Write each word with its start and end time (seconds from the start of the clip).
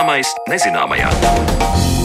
Zināmais 0.00 0.30
nezināmajā. 0.48 1.99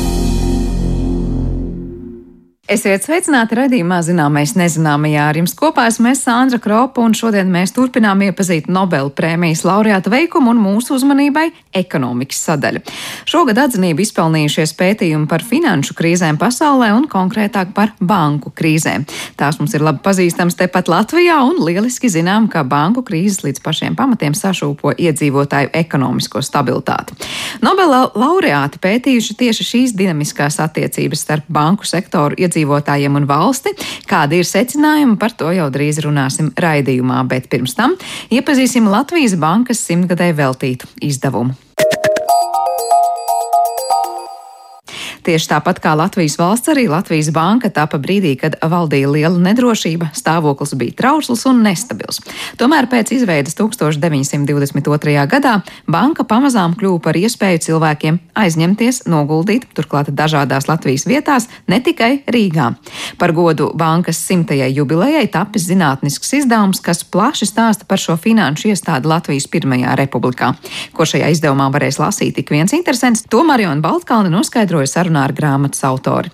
Esiet 2.76 3.06
sveicināti 3.06 3.56
redzījumā, 3.56 4.02
zināmais 4.04 4.52
nezināmajā. 4.60 5.30
Ar 5.30 5.38
jums 5.40 5.54
kopā 5.56 5.86
esmu 5.88 6.10
es 6.10 6.26
Sandra 6.26 6.58
Kropa, 6.60 7.00
un 7.06 7.14
šodien 7.16 7.48
mēs 7.48 7.72
turpinām 7.72 8.20
iepazīt 8.26 8.66
Nobel 8.68 9.08
prēmijas 9.16 9.62
laureāta 9.64 10.12
veikumu 10.12 10.52
un 10.52 10.60
mūsu 10.60 10.98
uzmanībai 10.98 11.46
ekonomikas 11.80 12.42
sadaļu. 12.50 12.82
Šogad 13.32 13.62
atzinību 13.64 14.04
izpelnījušies 14.04 14.74
pētījumi 14.76 15.30
par 15.32 15.46
finanšu 15.48 15.96
krīzēm 15.96 16.40
pasaulē 16.42 16.90
un 16.98 17.06
konkrētāk 17.08 17.72
par 17.78 17.94
banku 18.04 18.52
krīzēm. 18.52 19.08
Tās 19.40 19.62
mums 19.62 19.78
ir 19.78 19.86
labi 19.86 20.04
pazīstams 20.04 20.60
tepat 20.60 20.92
Latvijā, 20.92 21.40
un 21.48 21.64
lieliski 21.64 22.12
zinām, 22.12 22.50
ka 22.52 22.66
banku 22.68 23.06
krīzes 23.08 23.46
līdz 23.48 23.64
pašiem 23.64 23.96
pamatiem 23.96 24.36
sašūpo 24.36 24.98
iedzīvotāju 25.00 25.72
ekonomisko 25.80 26.44
stabilitāti. 26.44 27.16
Nobela 27.64 28.10
laureāti 28.20 28.84
pētījuši 28.84 29.40
tieši 29.46 29.70
šīs 29.72 29.96
dinamiskās 29.96 30.60
attiecības 30.68 31.24
starp 31.24 31.48
banku 31.48 31.88
sektoru 31.88 32.36
iedzīvotāju 32.36 32.65
iedzīvotājiem 32.66 33.20
un 33.20 33.28
valsti. 33.30 33.74
Kādi 34.10 34.42
ir 34.42 34.50
secinājumi, 34.50 35.18
par 35.22 35.36
to 35.38 35.52
jau 35.54 35.70
drīz 35.70 36.02
runāsim 36.04 36.52
raidījumā, 36.58 37.26
bet 37.30 37.50
pirms 37.50 37.76
tam 37.78 37.96
iepazīsim 38.32 38.90
Latvijas 38.90 39.38
bankas 39.38 39.84
simtgadē 39.86 40.34
veltītu 40.36 40.90
izdevumu. 41.02 41.56
Tieši 45.26 45.48
tāpat 45.50 45.80
kā 45.82 45.96
Latvijas 45.98 46.36
valsts, 46.38 46.70
arī 46.70 46.84
Latvijas 46.86 47.32
banka 47.34 47.72
tapa 47.74 47.98
brīdī, 47.98 48.36
kad 48.38 48.60
valdīja 48.62 49.10
liela 49.10 49.40
nedrošība, 49.42 50.12
stāvoklis 50.14 50.76
bija 50.78 50.94
trausls 51.00 51.48
un 51.50 51.64
nestabils. 51.66 52.20
Tomēr 52.62 52.86
pēc 52.92 53.16
izveidas 53.16 53.58
1922. 53.58 55.16
gadā 55.32 55.56
banka 55.90 56.28
pamazām 56.30 56.76
kļuva 56.78 57.02
par 57.08 57.18
iespēju 57.18 57.64
cilvēkiem 57.66 58.20
aizņemties, 58.38 59.00
noguldīt, 59.10 59.66
turklāt 59.74 60.12
dažādās 60.14 60.70
Latvijas 60.70 61.08
vietās, 61.10 61.50
ne 61.66 61.82
tikai 61.82 62.22
Rīgā. 62.30 62.76
Par 63.18 63.34
godu 63.34 63.72
bankas 63.74 64.22
simtajai 64.28 64.70
jubilejai 64.78 65.26
tapis 65.34 65.66
zinātnisks 65.72 66.36
izdevums, 66.38 66.84
kas 66.86 67.02
plaši 67.02 67.50
stāsta 67.50 67.90
par 67.90 67.98
šo 67.98 68.14
finanšu 68.14 68.70
iestādi 68.76 69.10
Latvijas 69.10 69.50
Pirmajā 69.50 69.98
republikā. 69.98 70.54
Ko 70.94 71.10
šajā 71.10 71.34
izdevumā 71.34 71.72
varēs 71.74 71.98
lasīt 71.98 72.38
tik 72.38 72.54
viens 72.54 72.78
interesants, 72.78 73.26
to 73.26 73.42
Mariona 73.42 73.82
Baltkalna 73.82 74.30
noskaidroja 74.30 74.94
sarunā 74.94 75.15
sarunā 75.16 75.26
ar 75.26 75.34
grāmatas 75.34 75.84
autori. 75.84 76.30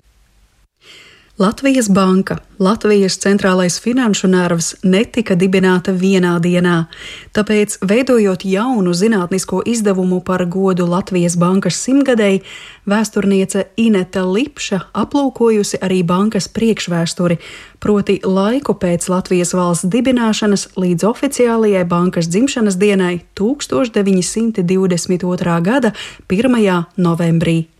Latvijas 1.38 1.88
banka, 1.88 2.36
Latvijas 2.58 3.18
centrālais 3.18 3.80
finanšu 3.80 4.28
nervs, 4.28 4.74
netika 4.84 5.34
dibināta 5.34 5.92
vienā 5.92 6.38
dienā, 6.38 6.86
tāpēc, 7.32 7.78
veidojot 7.80 8.44
jaunu 8.44 8.92
zinātnisko 8.92 9.62
izdevumu 9.66 10.20
par 10.20 10.44
godu 10.44 10.86
Latvijas 10.86 11.36
bankas 11.36 11.74
simtgadēji, 11.82 12.42
vēsturniece 12.86 13.64
Ineta 13.76 14.24
Lipša 14.28 14.80
aplūkojusi 14.92 15.76
arī 15.82 16.02
bankas 16.04 16.48
priekšvēsturi, 16.52 17.36
proti 17.80 18.20
laiku 18.22 18.74
pēc 18.76 19.08
Latvijas 19.08 19.54
valsts 19.56 19.88
dibināšanas 19.88 20.68
līdz 20.76 21.04
oficiālajai 21.10 21.84
bankas 21.88 22.28
dzimšanas 22.28 22.76
dienai 22.76 23.20
1922. 23.34 25.60
gada 25.64 25.92
1. 26.28 26.84
novembrī. 26.96 27.72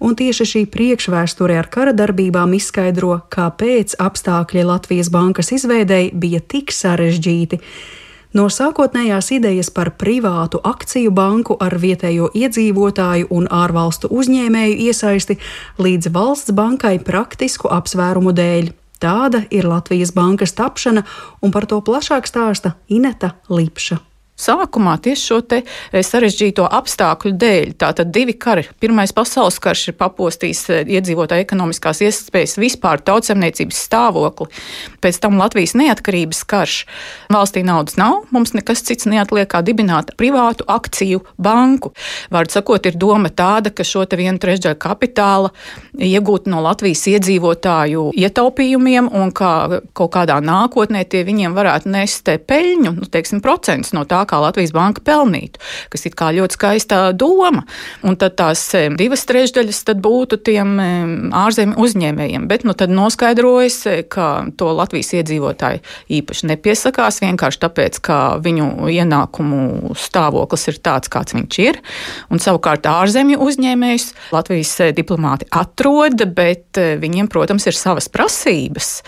Un 0.00 0.16
tieši 0.18 0.46
šī 0.52 0.62
priekšvēsture 0.72 1.58
ar 1.58 1.68
kara 1.72 1.92
darbībām 1.96 2.54
izskaidro, 2.56 3.20
kāpēc 3.32 3.98
apstākļi 4.02 4.66
Latvijas 4.66 5.12
bankas 5.14 5.52
izveidēji 5.56 6.14
bija 6.14 6.40
tik 6.40 6.74
sarežģīti. 6.74 7.60
No 8.36 8.48
sākotnējās 8.52 9.30
idejas 9.32 9.70
par 9.72 9.94
privātu 9.96 10.58
akciju 10.66 11.12
banku 11.14 11.54
ar 11.62 11.78
vietējo 11.80 12.28
iedzīvotāju 12.36 13.30
un 13.32 13.46
ārvalstu 13.48 14.10
uzņēmēju 14.12 14.74
iesaisti 14.88 15.38
līdz 15.80 16.10
valsts 16.12 16.52
bankai 16.56 16.98
praktisku 17.06 17.70
apsvērumu 17.72 18.34
dēļ. 18.36 18.74
Tāda 19.00 19.44
ir 19.52 19.68
Latvijas 19.68 20.12
bankas 20.16 20.56
tapšana, 20.56 21.04
un 21.44 21.52
par 21.52 21.68
to 21.68 21.80
plašāk 21.84 22.28
stāsta 22.28 22.76
Ineta 22.88 23.36
Lipša. 23.48 24.00
Sākumā 24.36 24.98
tieši 25.00 25.22
šo 25.30 25.38
eh, 25.56 25.64
sarežģīto 26.04 26.66
apstākļu 26.68 27.32
dēļ, 27.40 27.70
tātad 27.80 28.10
divi 28.12 28.34
kari. 28.36 28.66
Pirmais 28.82 29.14
pasaules 29.16 29.56
karš 29.62 29.88
ir 29.90 29.96
papostījis 29.96 30.60
eh, 30.74 30.82
iedzīvotāju 30.98 31.46
ekonomiskās 31.46 32.02
iespējas 32.04 32.58
vispār 32.60 33.00
tautsemniecības 33.00 33.80
stāvokli. 33.88 34.50
Pēc 35.00 35.20
tam 35.24 35.40
Latvijas 35.40 35.72
neatkarības 35.80 36.42
karš. 36.52 36.76
Valstī 37.32 37.62
naudas 37.64 37.96
nav, 37.96 38.26
mums 38.34 38.52
nekas 38.52 38.84
cits 38.84 39.08
neatliek 39.08 39.48
kā 39.48 39.62
dibināt 39.64 40.12
privātu 40.20 40.68
akciju 40.68 41.22
banku. 41.40 41.94
Vārds 42.32 42.58
sakot, 42.58 42.84
ir 42.84 43.00
doma 43.00 43.32
tāda, 43.32 43.72
ka 43.72 43.88
šo 43.88 44.04
te 44.04 44.20
vienu 44.20 44.36
trešdaļu 44.42 44.76
kapitāla 44.84 45.52
iegūt 45.96 46.50
no 46.52 46.60
Latvijas 46.66 47.06
iedzīvotāju 47.08 48.10
ietaupījumiem 48.12 49.08
un 49.16 49.32
kā 49.32 49.80
kaut 49.96 50.12
kādā 50.12 50.38
nākotnē 50.44 51.06
tie 51.08 51.24
viņiem 51.24 51.56
varētu 51.56 51.96
nest 51.96 52.28
peļņu, 52.46 52.92
nu, 53.00 53.08
teiksim, 53.12 53.40
procents 53.44 53.94
no 53.96 54.04
tā, 54.04 54.25
kā 54.28 54.40
Latvijas 54.42 54.74
banka 54.76 55.02
pelnītu, 55.06 55.60
kas 55.92 56.06
ir 56.08 56.16
ļoti 56.16 56.58
skaista 56.58 57.00
doma. 57.12 57.64
Un 58.06 58.16
tad 58.20 58.36
tās 58.38 58.62
divas 58.98 59.24
trešdaļas 59.28 59.84
būtu 60.02 60.38
tiem 60.44 60.76
ārzemju 61.34 61.78
uzņēmējiem. 61.82 62.46
Bet 62.50 62.66
nu, 62.66 62.74
tad 62.78 62.92
noskaidrojas, 62.94 63.82
ka 64.12 64.46
to 64.58 64.72
Latvijas 64.76 65.12
iedzīvotāji 65.16 65.82
īpaši 66.18 66.50
nepiesakās 66.52 67.20
vienkārši 67.24 67.62
tāpēc, 67.62 68.00
ka 68.04 68.18
viņu 68.42 68.88
ienākumu 68.92 69.94
stāvoklis 69.98 70.68
ir 70.72 70.80
tāds, 70.84 71.10
kāds 71.12 71.36
viņš 71.36 71.60
ir. 71.64 71.80
Un 72.32 72.42
savukārt 72.42 72.86
ārzemju 72.90 73.40
uzņēmējus 73.46 74.08
Latvijas 74.34 74.74
diplomāti 74.96 75.48
atrod, 75.54 76.26
bet 76.36 76.80
viņiem, 77.00 77.30
protams, 77.32 77.66
ir 77.68 77.78
savas 77.78 78.10
prasības. 78.12 79.00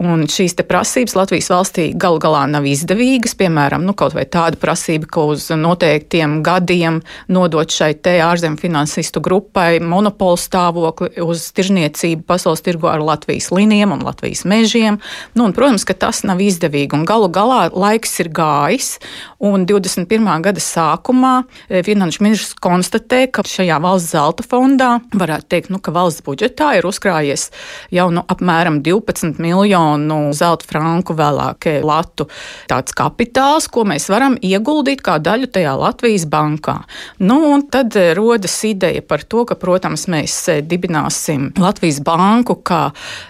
Un 0.00 0.26
šīs 0.30 0.56
prasības 0.68 1.16
Latvijas 1.18 1.50
valstī 1.52 1.90
galu 1.98 2.20
galā 2.22 2.44
nav 2.50 2.66
izdevīgas, 2.68 3.36
piemēram, 3.38 3.84
nu, 3.86 3.96
kaut 3.98 4.16
vai 4.16 4.24
tāda 4.30 4.58
prasība, 4.62 5.08
ka 5.10 5.26
uz 5.32 5.48
noteiktiem 5.50 6.40
gadiem 6.46 7.00
nodot 7.32 7.70
šai 7.70 7.92
te 7.98 8.16
ārzemju 8.22 8.60
finansistu 8.62 9.22
grupai 9.24 9.80
monopolu 9.82 10.38
stāvokli 10.40 11.10
uz 11.22 11.48
tirzniecību 11.56 12.24
pasaules 12.28 12.62
tirgu 12.64 12.90
ar 12.90 13.02
Latvijas 13.02 13.50
līnijiem 13.54 13.94
un 13.94 14.04
Latvijas 14.06 14.44
mežiem. 14.48 15.00
Nu, 15.34 15.46
un, 15.48 15.56
protams, 15.56 15.86
ka 15.88 15.96
tas 15.98 16.22
nav 16.28 16.42
izdevīgi. 16.44 16.94
Un 16.96 17.06
galu 17.08 17.28
galā 17.32 17.66
laiks 17.72 18.18
ir 18.22 18.30
gājis, 18.34 18.94
un 19.42 19.66
21. 19.68 20.28
gada 20.44 20.62
sākumā 20.62 21.34
e, 21.68 21.82
finanšu 21.86 22.24
ministrs 22.24 22.56
konstatē, 22.62 23.24
ka 23.32 23.44
šajā 23.46 23.78
valsts 23.82 24.12
zelta 24.14 24.46
fondā 24.46 24.92
varētu 25.16 25.48
teikt, 25.50 25.72
nu, 25.74 25.80
ka 25.82 25.94
valsts 25.94 26.24
budžetā 26.26 26.72
ir 26.78 26.88
uzkrājies 26.88 27.48
jau 27.94 28.08
nu, 28.14 28.24
apmēram 28.32 28.80
12 28.84 29.40
miljonu 29.42 30.20
zelta 30.36 30.68
franku 30.68 31.16
vēlāk 31.18 31.68
latu 31.84 32.28
tāds 32.70 32.94
kapitāls, 32.96 33.68
ko 33.72 33.86
mēs 33.88 34.08
varam 34.12 34.36
ieguldīt 34.52 35.02
kā 35.04 35.18
daļu 35.22 35.48
tajā 35.52 35.72
Latvijas 35.78 36.26
bankā. 36.30 36.78
Nu, 37.22 37.38
un 37.52 37.66
tad 37.72 37.96
eh, 37.98 38.12
rodas 38.18 38.54
ideja 38.68 39.02
par 39.04 39.24
to, 39.24 39.44
ka, 39.48 39.56
protams, 39.58 40.06
mēs 40.12 40.36
eh, 40.52 40.62
dibināsim 40.64 41.50
Latvijas 41.60 42.00
banku 42.04 42.58
kā 42.64 42.84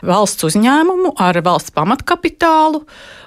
valsts 0.07 0.49
uzņēmumu 0.51 1.15
ar 1.23 1.41
valsts 1.45 1.75
pamatkapitālu 1.77 2.83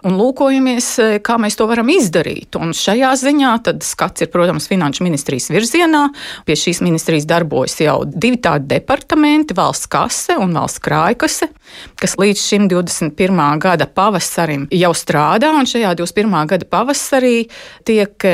un 0.06 0.18
lūkojamies, 0.20 0.90
eh, 1.02 1.18
kā 1.26 1.38
mēs 1.42 1.58
to 1.60 1.68
varam 1.70 1.90
izdarīt. 1.94 2.58
Un 2.62 2.76
šajā 2.76 3.12
ziņā 3.22 3.56
skats 3.86 4.26
ir, 4.26 4.32
protams, 4.34 4.68
Finanšu 4.70 5.06
ministrijas 5.06 5.50
virzienā. 5.54 6.08
Pie 6.46 6.58
šīs 6.60 6.82
ministrijas 6.86 7.28
darbojas 7.30 7.78
jau 7.82 8.02
divi 8.06 8.38
tādi 8.42 8.68
departamenti- 8.76 9.56
valsts 9.62 9.88
kase 9.88 10.38
un 10.38 10.54
valsts 10.54 10.80
krājkase, 10.80 11.50
kas 11.96 12.16
līdz 12.16 12.40
šim 12.42 12.68
21. 12.70 13.60
gada 13.60 13.86
pavasarim 13.86 14.68
jau 14.72 14.92
strādā, 14.94 15.54
un 15.58 15.66
šajā 15.66 15.96
21. 15.96 16.46
gada 16.48 16.66
pavasarī 16.66 17.50
tiek 17.86 18.28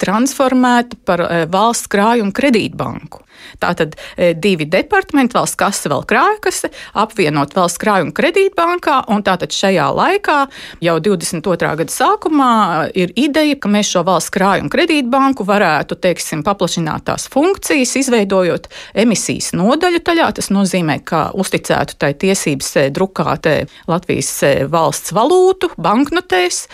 transformēta 0.00 0.98
par 1.04 1.24
eh, 1.26 1.44
valsts 1.50 1.90
krājumu 1.92 2.34
kredītbanku. 2.34 3.22
Tātad 3.62 3.94
e, 4.16 4.32
divi 4.34 4.66
departamenti, 4.70 5.36
valsts 5.36 5.58
kase, 5.58 5.90
vēl 5.92 6.04
krājkase, 6.08 6.70
apvienot 7.00 7.54
valsts 7.56 7.80
krājuma 7.82 8.14
kredītbankā, 8.16 9.00
tātad 9.24 9.54
šajā 9.54 9.86
laikā, 9.96 10.38
jau 10.84 10.96
22. 11.02 11.70
gada 11.80 11.94
sākumā, 11.94 12.50
ir 12.96 13.14
ideja, 13.20 13.56
ka 13.60 13.70
mēs 13.72 13.92
šo 13.94 14.04
valsts 14.06 14.34
krājuma 14.34 14.72
kredītbanku 14.72 15.46
varētu, 15.48 15.98
teiksim, 16.00 16.44
paplašināt 16.46 17.06
tās 17.08 17.28
funkcijas, 17.32 17.94
izveidojot 18.02 18.68
emisijas 19.04 19.52
nodaļu 19.56 20.02
taļā. 20.04 20.30
Tas 20.38 20.50
nozīmē, 20.54 21.00
ka 21.06 21.28
uzticētu 21.38 21.98
tai 22.00 22.14
tiesības 22.18 22.70
e, 22.82 22.86
drukāt 22.94 23.50
e, 23.50 23.56
Latvijas 23.90 24.36
valsts 24.70 25.14
valūtu, 25.14 25.74
banknotēs 25.80 26.64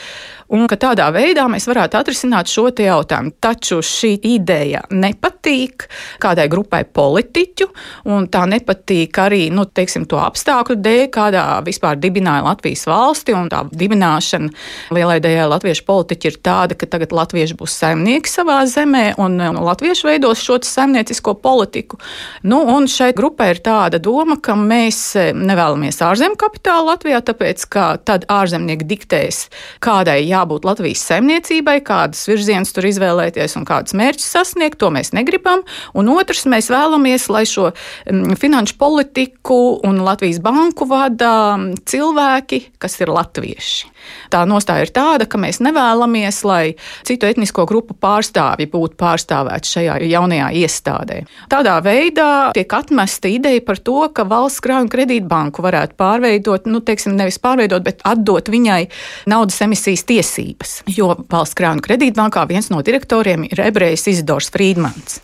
un 0.50 0.66
ka 0.70 0.78
tādā 0.80 1.08
veidā 1.14 1.46
mēs 1.50 1.68
varētu 1.70 1.98
atrisināt 2.00 2.50
šo 2.50 2.68
jautājumu. 2.70 3.34
Taču 3.42 3.80
šī 3.84 4.12
ideja 4.32 4.82
nepatīk 4.90 5.86
kādai 6.22 6.48
grupai 6.50 6.59
politiķu, 6.66 7.68
un 8.10 8.28
tā 8.32 8.44
nepatīk 8.50 9.18
arī 9.22 9.42
nu, 9.54 9.64
teiksim, 9.64 10.06
to 10.10 10.20
apstākļu 10.20 10.78
dēļ, 10.80 11.04
kādā 11.14 11.44
vispār 11.66 11.98
dibināja 12.00 12.44
Latvijas 12.46 12.86
valsti. 12.90 13.36
Tā 13.50 13.62
dibināšana 13.70 14.94
lielai 14.94 15.18
daļai 15.22 15.46
latviešu 15.50 15.84
politiķi 15.88 16.30
ir 16.30 16.38
tāda, 16.44 16.76
ka 16.78 16.88
tagad 16.90 17.14
latvieši 17.14 17.56
būs 17.58 17.74
saimnieki 17.80 18.30
savā 18.30 18.60
zemē, 18.70 19.14
un 19.22 19.38
latvieši 19.40 20.06
veidos 20.06 20.42
šo 20.44 20.58
saimniecisko 20.66 21.34
politiku. 21.42 21.98
Nu, 22.42 22.60
un 22.74 22.88
šai 22.90 23.12
grupai 23.16 23.52
ir 23.54 23.62
tāda 23.64 24.00
doma, 24.02 24.36
ka 24.42 24.56
mēs 24.58 25.00
nevēlamies 25.36 26.00
ārzemju 26.04 26.38
kapitālu 26.40 26.90
Latvijā, 26.90 27.20
tāpēc 27.24 27.64
ka 27.72 27.86
tad 28.04 28.26
ārzemnieki 28.30 28.88
diktēs, 28.90 29.42
kādai 29.84 30.20
jābūt 30.26 30.66
Latvijas 30.68 31.04
saimniecībai, 31.10 31.78
kādas 31.86 32.22
virzienas 32.30 32.74
tur 32.76 32.88
izvēlēties 32.90 33.56
un 33.60 33.66
kādus 33.68 33.96
mērķus 33.98 34.30
sasniegt. 34.36 34.80
To 34.80 34.90
mēs 34.94 35.12
negribam. 35.16 35.64
Un 35.98 36.08
otrs, 36.12 36.39
mēs 36.50 36.70
vēlamies, 36.72 37.28
lai 37.32 37.44
šo 37.48 37.70
mm, 37.70 38.36
finanšu 38.40 38.76
politiku 38.80 39.80
un 39.86 40.00
Latvijas 40.04 40.40
banku 40.44 40.86
vada 40.88 41.58
cilvēki, 41.88 42.62
kas 42.80 43.00
ir 43.00 43.12
latvieši. 43.12 43.90
Tā 44.32 44.42
nostāja 44.48 44.86
ir 44.86 44.92
tāda, 44.94 45.26
ka 45.28 45.38
mēs 45.40 45.60
nevēlamies, 45.64 46.40
lai 46.48 46.74
citu 47.06 47.28
etnisko 47.28 47.66
grupu 47.68 47.96
pārstāvji 48.00 48.68
būtu 48.70 48.96
pārstāvēti 49.00 49.74
šajā 49.74 49.98
jaunajā 50.10 50.50
iestādē. 50.62 51.20
Tādā 51.52 51.76
veidā 51.84 52.30
tiek 52.56 52.72
atmesta 52.76 53.30
ideja 53.30 53.62
par 53.66 53.80
to, 53.84 53.98
ka 54.14 54.24
valsts 54.28 54.62
krājuma 54.64 54.92
kredītbanku 54.92 55.64
varētu 55.64 55.98
pārveidot, 56.00 56.68
nu, 56.70 56.82
teiksim, 56.84 57.16
nevis 57.18 57.40
pārveidot, 57.42 57.84
bet 57.86 58.04
atdot 58.08 58.50
viņai 58.52 58.82
naudas 59.30 59.60
emisijas 59.66 60.06
tiesības. 60.08 60.78
Jo 60.96 61.12
valsts 61.30 61.58
krājuma 61.58 61.84
kredītbankā 61.84 62.46
viens 62.50 62.70
no 62.72 62.82
direktoriem 62.86 63.46
ir 63.50 63.66
ebrejs 63.66 64.08
Izidors 64.10 64.50
Frīdmans. 64.54 65.20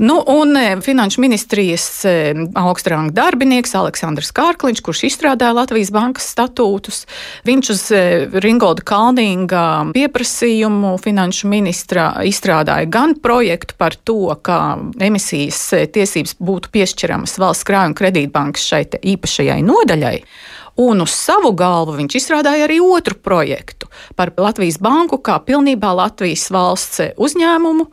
Nu, 0.00 0.24
un 0.26 0.56
e, 0.56 0.80
Finanšu 0.80 1.20
ministrijas 1.20 2.04
e, 2.08 2.32
augstrānga 2.56 3.12
darbinieks 3.12 3.74
Aleksandrs 3.76 4.30
Kārkliņš, 4.32 4.80
kurš 4.86 5.02
izstrādāja 5.10 5.52
Latvijas 5.58 5.90
bankas 5.92 6.30
statūtus, 6.32 7.02
viņš 7.44 7.70
uz 7.74 7.82
e, 7.92 8.00
Ringolda 8.40 8.80
Kalninga 8.88 9.64
pieprasījumu 9.92 10.94
finanšu 11.04 11.50
ministra 11.52 12.06
izstrādāja 12.24 12.88
gan 12.88 13.12
projektu 13.20 13.76
par 13.76 13.98
to, 14.08 14.32
kā 14.40 14.78
emisijas 15.04 15.60
tiesības 15.92 16.38
būtu 16.40 16.72
piešķiramas 16.72 17.36
valsts 17.42 17.68
krājuma 17.68 18.00
kredītbankas 18.00 18.64
šai 18.72 18.86
īpašajai 19.12 19.60
nodaļai. 19.68 20.16
Un 20.80 21.02
uz 21.04 21.12
savu 21.12 21.50
galvu 21.52 21.98
viņš 21.98 22.16
izstrādāja 22.16 22.64
arī 22.64 22.78
otru 22.80 23.18
projektu 23.20 23.90
par 24.16 24.32
Latvijas 24.40 24.78
banku 24.80 25.18
kā 25.20 25.36
pilnībā 25.44 25.90
Latvijas 25.96 26.46
valsts 26.54 27.02
uzņēmumu 27.20 27.84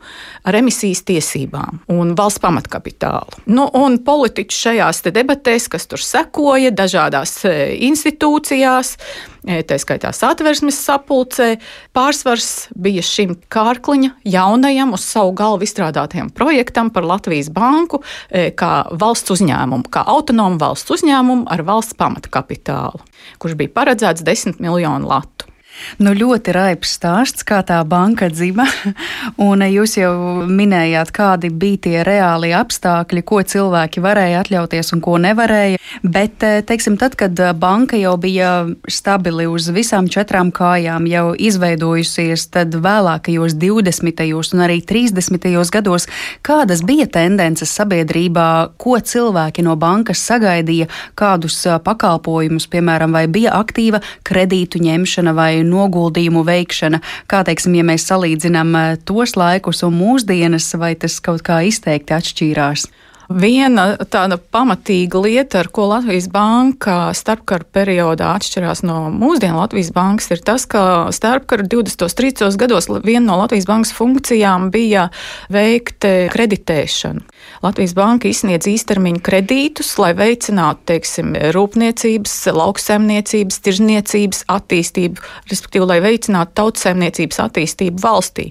ar 0.48 0.56
emisijas 0.56 1.02
tiesībām 1.08 1.82
un 1.92 2.14
valsts 2.16 2.40
pamatkapitālu. 2.40 3.42
Nu, 3.52 3.66
un 3.76 3.98
politiķi 4.06 4.60
šajās 4.62 5.02
debatēs, 5.12 5.68
kas 5.68 5.84
tur 5.90 6.00
sekoja 6.00 6.72
dažādās 6.72 7.34
e, 7.44 7.54
institūcijās, 7.90 8.94
tā 9.42 9.78
skaitā 9.80 10.12
satversmes 10.14 10.78
sapulcē, 10.82 11.50
pārsvars 11.96 12.68
bija 12.74 13.04
šim 13.04 13.36
Kārkliņa 13.52 14.14
jaunajam 14.28 14.94
uz 14.96 15.04
savu 15.06 15.34
galvu 15.38 15.66
izstrādātajam 15.66 16.30
projektam 16.34 16.90
par 16.94 17.06
Latvijas 17.08 17.50
banku 17.54 18.02
e, 18.30 18.50
kā 18.50 18.88
valsts 18.90 19.36
uzņēmumu, 19.36 19.88
kā 19.92 20.04
autonomu 20.06 20.60
valsts 20.60 20.96
uzņēmumu 20.98 21.48
ar 21.52 21.64
valsts 21.66 21.96
pamatkapitālu, 21.98 23.02
kurš 23.38 23.58
bija 23.60 23.74
paredzēts 23.80 24.26
10 24.26 24.62
miljonu 24.62 25.08
latu. 25.10 25.48
Nu, 25.98 26.12
ļoti 26.14 26.52
raibs 26.54 26.92
stāsts, 26.98 27.44
kā 27.46 27.60
tā 27.66 27.78
banka 27.88 28.28
dzima. 28.32 28.66
Un 29.48 29.62
jūs 29.66 29.96
jau 29.98 30.12
minējāt, 30.46 31.12
kādi 31.14 31.50
bija 31.50 31.82
tie 31.86 31.96
reālie 32.06 32.52
apstākļi, 32.58 33.24
ko 33.26 33.40
cilvēki 33.42 34.02
varēja 34.04 34.42
atļauties 34.44 34.94
un 34.96 35.02
ko 35.04 35.16
nevarēja. 35.22 35.80
Bet, 36.02 36.42
eh, 36.42 36.60
teiksim, 36.66 36.98
tad, 37.00 37.16
kad 37.18 37.38
banka 37.58 37.98
jau 37.98 38.16
bija 38.20 38.68
stabili 38.88 39.46
uz 39.48 39.68
visām 39.74 40.08
četrām 40.10 40.52
kājām, 40.54 41.06
jau 41.08 41.32
izveidojusies, 41.34 42.48
tad 42.54 42.74
vēlākajos 42.74 43.56
20. 43.58 44.54
un 44.54 44.64
arī 44.66 44.80
30. 44.84 45.70
gados, 45.72 46.08
kādas 46.42 46.84
bija 46.86 47.06
tendences 47.06 47.72
sabiedrībā, 47.74 48.74
ko 48.78 48.98
cilvēki 48.98 49.64
no 49.66 49.76
bankas 49.76 50.22
sagaidīja, 50.28 50.88
kādus 51.18 51.60
eh, 51.66 51.78
pakalpojumus, 51.82 52.68
piemēram, 52.70 53.12
vai 53.12 53.26
bija 53.26 53.56
aktīva 53.58 54.02
kredītu 54.28 54.82
ņemšana 54.84 55.34
vai 55.34 55.62
noguldījumu 55.68 56.44
veikšana. 56.48 57.02
Kā 57.30 57.42
teiksim, 57.46 57.76
ja 57.78 57.86
mēs 57.86 58.08
salīdzinām 58.10 58.78
eh, 58.78 58.94
tos 59.08 59.36
laikus 59.38 59.84
un 59.86 59.98
mūsdienas, 59.98 60.70
vai 60.80 60.94
tas 61.00 61.20
kaut 61.24 61.44
kā 61.46 61.62
izteikti 61.68 62.16
atšķīrās? 62.16 62.88
Viena 63.28 63.98
tāda 64.08 64.38
pamatīga 64.40 65.20
lieta, 65.20 65.58
ar 65.60 65.68
ko 65.68 65.90
Latvijas 65.90 66.30
banka 66.32 67.10
starpkara 67.12 67.66
periodā 67.76 68.30
atšķirās 68.38 68.80
no 68.88 69.10
mūsdienu 69.12 69.60
Latvijas 69.60 69.90
bankas, 69.92 70.30
ir 70.32 70.40
tas, 70.40 70.64
ka 70.64 71.10
starpkara 71.12 71.66
20. 71.68 72.06
un 72.06 72.14
30. 72.22 72.56
gados 72.56 72.88
viena 73.04 73.26
no 73.26 73.36
Latvijas 73.42 73.68
bankas 73.68 73.92
funkcijām 73.92 74.70
bija 74.72 75.10
veikt 75.52 76.08
kreditēšanu. 76.32 77.20
Latvijas 77.62 77.94
banka 77.98 78.28
izsniedz 78.30 78.68
īstermiņa 78.70 79.20
kredītus, 79.24 79.90
lai 79.98 80.12
veicinātu, 80.14 80.84
teiksim, 80.92 81.32
rūpniecības, 81.54 82.34
lauksaimniecības, 82.54 83.58
tirzniecības 83.66 84.44
attīstību, 84.54 85.24
respektīvi, 85.50 85.88
lai 85.90 85.98
veicinātu 86.04 86.54
tautsēmniecības 86.60 87.40
attīstību 87.42 88.02
valstī. 88.04 88.48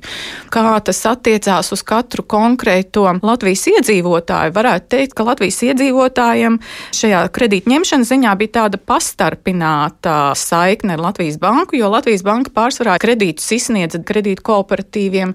Kā 0.52 0.76
tas 0.84 1.00
attiecās 1.08 1.72
uz 1.72 1.84
katru 1.88 2.26
konkrēto 2.28 3.06
Latvijas 3.24 3.64
iedzīvotāju, 3.72 4.56
varētu 4.58 4.92
teikt, 4.92 5.16
ka 5.16 5.28
Latvijas 5.30 5.62
iedzīvotājiem 5.70 6.60
šajā 6.98 7.24
kredītņemšanas 7.38 8.12
ziņā 8.12 8.36
bija 8.42 8.56
tāda 8.60 8.82
pastarpināta 8.82 10.18
saikne 10.36 10.98
ar 10.98 11.06
Latvijas 11.08 11.40
banku, 11.40 11.80
jo 11.80 11.94
Latvijas 11.94 12.26
banka 12.28 12.52
pārsvarā 12.56 12.98
kredītus 13.02 13.48
izsniedza 13.56 14.04
kredītu 14.04 14.44
kooperatīviem, 14.52 15.34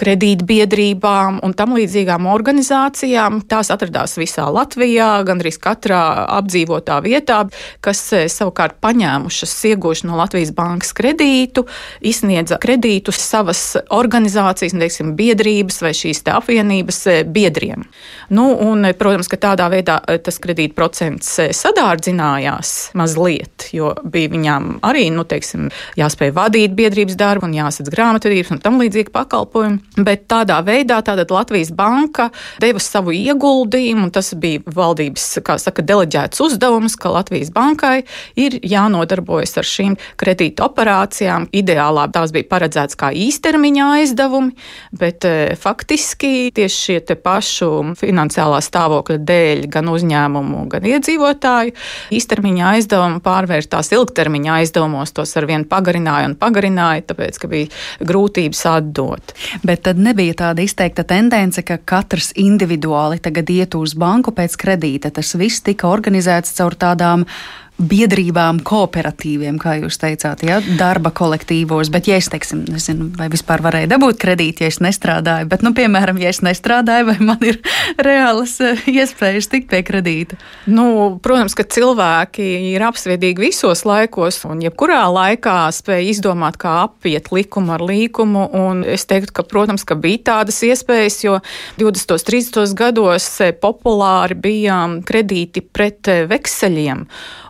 kredītbiedrībām 0.00 1.40
un 1.44 1.56
tam 1.56 1.76
līdzīgām 1.78 2.28
organizācijām. 2.28 3.13
Tās 3.48 3.70
atradās 3.74 4.16
visā 4.18 4.46
Latvijā, 4.50 5.10
gandrīz 5.26 5.60
katrā 5.62 6.00
apdzīvotā 6.38 6.98
vietā, 7.04 7.44
kas 7.84 8.00
e, 8.16 8.24
savukārt 8.32 8.80
paņēmušas 8.84 9.54
ieguvuši 9.70 10.08
no 10.08 10.18
Latvijas 10.18 10.54
bankas 10.56 10.94
kredītu, 10.96 11.66
izsniedza 12.02 12.58
kredītus 12.62 13.20
savas 13.22 13.62
organizācijas, 13.94 14.74
teiksim, 14.74 15.14
biedrības 15.18 15.80
vai 15.84 15.94
šīs 15.96 16.24
apvienības 16.34 17.00
e, 17.12 17.16
biedriem. 17.28 17.86
Nu, 18.34 18.50
Un, 18.64 18.86
protams, 18.98 19.28
ka 19.28 19.38
tādā 19.40 19.66
veidā 19.72 19.98
eh, 20.08 20.18
tas 20.22 20.38
kredītprocents 20.42 21.30
eh, 21.42 21.50
sadārdzinājās 21.56 22.72
mazliet, 22.98 23.68
jo 23.76 23.90
bija 24.08 24.30
viņām 24.32 24.70
arī 24.86 25.08
nu, 25.14 25.26
teiksim, 25.28 25.68
jāspēj 26.00 26.32
vadīt 26.36 26.76
biedrības 26.76 27.18
darbu 27.20 27.48
un 27.48 27.56
jāsadz 27.56 27.92
grāmatvedības 27.92 28.54
un 28.54 28.62
tam 28.64 28.80
līdzīgi 28.80 29.12
pakalpojumi. 29.14 30.00
Bet 30.06 30.26
tādā 30.32 30.60
veidā 30.64 31.02
Latvijas 31.34 31.72
banka 31.74 32.30
deva 32.62 32.80
savu 32.80 33.03
ieguldījumu, 33.12 34.06
un 34.06 34.12
tas 34.14 34.32
bija 34.40 34.62
valdības 34.64 35.26
saka, 35.60 35.82
deleģēts 35.84 36.40
uzdevums, 36.40 36.96
ka 36.96 37.12
Latvijas 37.12 37.50
bankai 37.54 38.04
ir 38.40 38.56
jānodarbojas 38.64 39.58
ar 39.60 39.68
šīm 39.68 39.96
kredīta 40.20 40.68
operācijām. 40.68 41.48
Ideālā 41.54 42.06
tās 42.14 42.32
bija 42.34 42.48
paredzētas 42.50 42.98
kā 43.00 43.10
īstermiņa 43.12 43.90
aizdevumi, 43.98 44.54
bet 44.96 45.26
eh, 45.28 45.54
faktiski 45.60 46.50
tieši 46.54 46.80
šie 46.84 47.18
pašu 47.24 47.70
finansiālā 47.98 48.60
stāvokļa 48.64 49.18
dēļ 49.28 49.66
gan 49.72 49.90
uzņēmumu, 49.92 50.64
gan 50.72 50.88
iedzīvotāju 50.88 51.74
īstermiņa 52.14 52.70
aizdevumi 52.74 53.22
pārvērtās 53.24 53.92
ilgtermiņa 53.94 54.58
aizdevumos, 54.60 55.14
tos 55.16 55.34
ar 55.38 55.48
vienu 55.50 55.68
pagarināja 55.70 56.30
un 56.30 56.36
pagarināja, 56.40 57.06
tāpēc, 57.10 57.40
ka 57.42 57.50
bija 57.50 58.04
grūtības 58.04 58.64
atdot. 58.70 59.34
Bet 59.66 59.84
tad 59.88 60.00
nebija 60.00 60.36
tāda 60.44 60.64
izteikta 60.64 61.04
tendence, 61.08 61.64
ka 61.66 61.78
katrs 61.78 62.32
individuāli 62.40 62.93
tagad 63.22 63.50
iet 63.50 63.76
uz 63.78 63.94
banku 63.98 64.32
pēc 64.34 64.56
kredīta. 64.60 65.12
Tas 65.14 65.34
viss 65.40 65.64
tika 65.64 65.90
organizēts 65.90 66.54
caur 66.58 66.76
tādām 66.78 67.26
biedrībām, 67.74 68.60
kooperatīviem, 68.62 69.56
kā 69.58 69.74
jūs 69.80 69.98
teicāt, 69.98 70.44
ja, 70.46 70.60
darba 70.78 71.10
kolektīvos. 71.14 71.90
Bet, 71.90 72.06
ja 72.06 72.18
es 72.20 72.28
teiksim, 72.30 72.62
nezinu, 72.70 73.08
vai 73.18 73.26
vispār 73.32 73.64
varēju 73.64 73.90
dabūt 73.90 74.20
kredītu, 74.22 74.62
ja 74.62 74.70
es 74.70 74.78
nestrādāju, 74.84 75.48
bet, 75.50 75.64
nu, 75.66 75.74
piemēram, 75.74 76.20
ja 76.22 76.30
es 76.30 76.38
nestrādāju, 76.46 77.08
vai 77.10 77.16
man 77.32 77.42
ir 77.42 77.58
reālas 78.08 78.54
eh, 78.62 78.78
iespējas 78.94 79.50
tikt 79.50 79.72
pie 79.72 79.82
kredīta? 79.86 80.38
Nu, 80.70 81.16
protams, 81.24 81.56
ka 81.58 81.66
cilvēki 81.66 82.46
ir 82.70 82.84
apsviedīgi 82.86 83.48
visos 83.48 83.82
laikos, 83.88 84.44
un 84.46 84.62
jebkurā 84.62 85.02
laikā 85.10 85.56
spēja 85.74 86.06
izdomāt, 86.12 86.60
kā 86.62 86.76
apiet 86.84 87.32
likumu 87.34 87.74
ar 87.74 87.82
līkumu. 87.82 88.46
Es 88.94 89.08
teiktu, 89.10 89.34
ka, 89.34 89.46
protams, 89.50 89.82
ka 89.88 89.98
bija 89.98 90.22
tādas 90.30 90.62
iespējas, 90.62 91.18
jo 91.26 91.40
20. 91.82 92.14
un 92.14 92.24
30. 92.30 92.78
gados 92.78 93.28
eh, 93.42 93.50
populāri 93.50 94.38
bija 94.46 94.78
kredīti 95.02 95.64
pret 95.64 96.14
eh, 96.14 96.22
vekseļiem. 96.30 97.04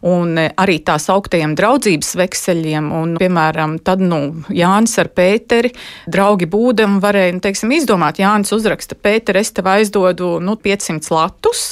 un 0.04 0.13
arī 0.60 0.78
tās 0.86 1.08
augtajiem 1.12 1.56
draudzības 1.58 2.14
vekseļiem. 2.20 2.90
Un, 2.94 3.16
piemēram, 3.20 3.78
tad 3.84 4.02
nu, 4.04 4.20
Jānis 4.54 4.96
ar 5.02 5.10
Pēteri, 5.14 5.72
draugi 6.10 6.48
būdam, 6.50 7.00
varēja 7.04 7.36
nu, 7.36 7.44
teiksim, 7.44 7.74
izdomāt, 7.76 8.22
Jānis 8.22 8.54
uzraksta 8.56 8.98
Pēteri, 8.98 9.44
es 9.44 9.54
tev 9.56 9.70
aizdodu 9.74 10.36
nu, 10.44 10.56
500 10.60 11.14
latus. 11.14 11.66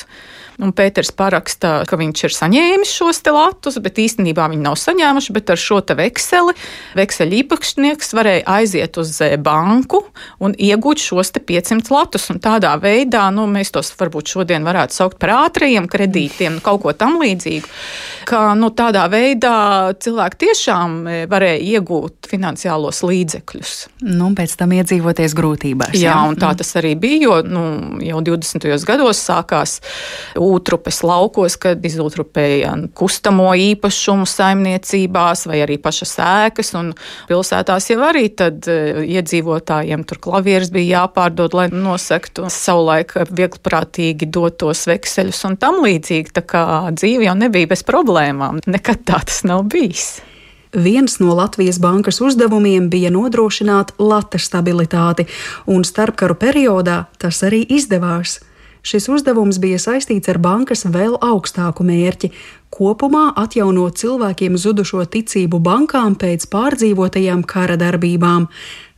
Un 0.61 0.75
Pēters 0.77 1.13
paraksta, 1.17 1.83
ka 1.89 1.97
viņš 2.01 2.25
ir 2.27 2.35
saņēmis 2.37 2.93
šos 2.93 3.23
latus, 3.33 3.79
bet 3.83 4.01
īstenībā 4.03 4.49
viņi 4.53 4.65
nav 4.67 4.77
saņēmuši. 4.81 5.33
Bet 5.37 5.53
ar 5.55 5.61
šo 5.61 5.81
vekseli 5.97 6.55
vekseļa 6.99 7.39
īpašnieks 7.41 8.13
varēja 8.17 8.45
aiziet 8.59 8.99
uz 9.01 9.15
banku 9.43 10.03
un 10.43 10.55
iegūt 10.59 11.01
šos 11.01 11.33
500 11.33 11.93
latus. 11.93 12.29
Un 12.33 12.41
tādā 12.43 12.75
veidā 12.81 13.29
nu, 13.35 13.47
mēs 13.51 13.73
tos 13.75 13.93
varbūt 13.99 14.35
šodien 14.35 14.67
varētu 14.67 14.97
saukt 14.97 15.19
par 15.23 15.35
ātriem 15.47 15.89
kredītiem, 15.91 16.61
kaut 16.65 16.83
ko 16.85 16.93
tam 16.97 17.19
līdzīgu. 17.23 17.69
Ka 18.29 18.53
nu, 18.59 18.73
tādā 18.77 19.07
veidā 19.13 19.93
cilvēki 20.03 20.41
tiešām 20.45 20.99
e, 21.07 21.17
varēja 21.31 21.79
iegūt 21.79 22.29
finansiālos 22.31 23.03
līdzekļus. 23.07 23.75
Nu, 24.09 24.31
pēc 24.37 24.57
tam 24.61 24.75
iedzīvoties 24.77 25.37
grūtībās. 25.39 25.97
Jā, 25.97 26.13
jā 26.13 26.19
un 26.29 26.39
tā 26.41 26.53
tas 26.59 26.73
arī 26.81 26.95
bija, 26.99 27.23
jo 27.27 27.39
nu, 27.47 27.65
jau 28.05 28.23
20. 28.33 28.69
gados 28.89 29.23
sākās 29.23 29.79
Utrupes 30.43 31.03
laukos, 31.07 31.57
kad 31.61 31.85
izutrupēja 31.87 32.75
kustamo 32.99 33.51
īpašumu 33.59 34.27
saimniecībās 34.29 35.47
vai 35.51 35.63
arī 35.65 35.79
pašas 35.83 36.17
ēkas. 36.23 36.73
Pilsētās 37.29 37.89
jau 37.91 38.01
arī 38.07 38.27
tad 38.37 38.67
e, 38.71 39.05
iedzīvotājiem 39.19 40.05
tur 40.09 40.21
klavieres 40.23 40.73
bija 40.75 41.03
jāpārdod, 41.03 41.55
lai 41.59 41.69
nosektu 41.73 42.49
savulaik 42.53 43.15
vieglprātīgi 43.31 44.29
dotos 44.33 44.87
vekseļus 44.91 45.45
un 45.51 45.57
tam 45.63 45.81
līdzīgi. 45.85 46.35
Tā 46.41 46.45
kā 46.47 46.67
dzīve 46.91 47.29
jau 47.29 47.39
nebija 47.39 47.71
bez 47.73 47.87
problēmām. 47.87 48.63
Nekad 48.67 49.07
tā 49.09 49.23
tas 49.27 49.43
nav 49.49 49.67
bijis. 49.73 50.21
Viens 50.73 51.19
no 51.21 51.35
Latvijas 51.37 51.77
bankas 51.81 52.21
uzdevumiem 52.25 52.87
bija 52.89 53.11
nodrošināt 53.13 53.93
lata 54.01 54.39
stabilitāti, 54.41 55.27
un 55.69 55.85
starpkaru 55.85 56.39
periodā 56.41 57.03
tas 57.21 57.43
arī 57.45 57.61
izdevās. 57.77 58.39
Šis 58.83 59.07
uzdevums 59.09 59.61
bija 59.63 59.79
saistīts 59.79 60.27
ar 60.33 60.41
bankas 60.43 60.83
vēl 60.91 61.15
augstāku 61.23 61.85
mērķi- 61.87 62.33
kopumā 62.77 63.31
atjaunot 63.39 63.95
cilvēkiem 63.95 64.59
zudušo 64.59 65.07
ticību 65.07 65.61
bankām 65.63 66.17
pēc 66.19 66.49
pārdzīvotajām 66.51 67.47
kara 67.47 67.77
darbībām. 67.77 68.49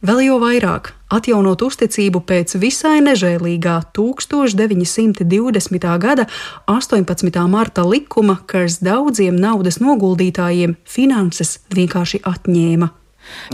Vēl 0.05 0.21
jau 0.25 0.39
vairāk 0.41 0.93
atjaunot 1.11 1.63
uzticību 1.63 2.25
pēc 2.25 2.59
visai 2.59 3.01
nežēlīgā 3.01 3.83
1920. 3.93 5.99
gada 5.99 6.27
18. 6.67 7.49
marta 7.49 7.85
likuma, 7.85 8.41
kas 8.47 8.79
daudziem 8.79 9.37
naudas 9.37 9.79
noguldītājiem 9.79 10.77
finanses 10.85 11.59
vienkārši 11.69 12.21
atņēma. 12.23 13.04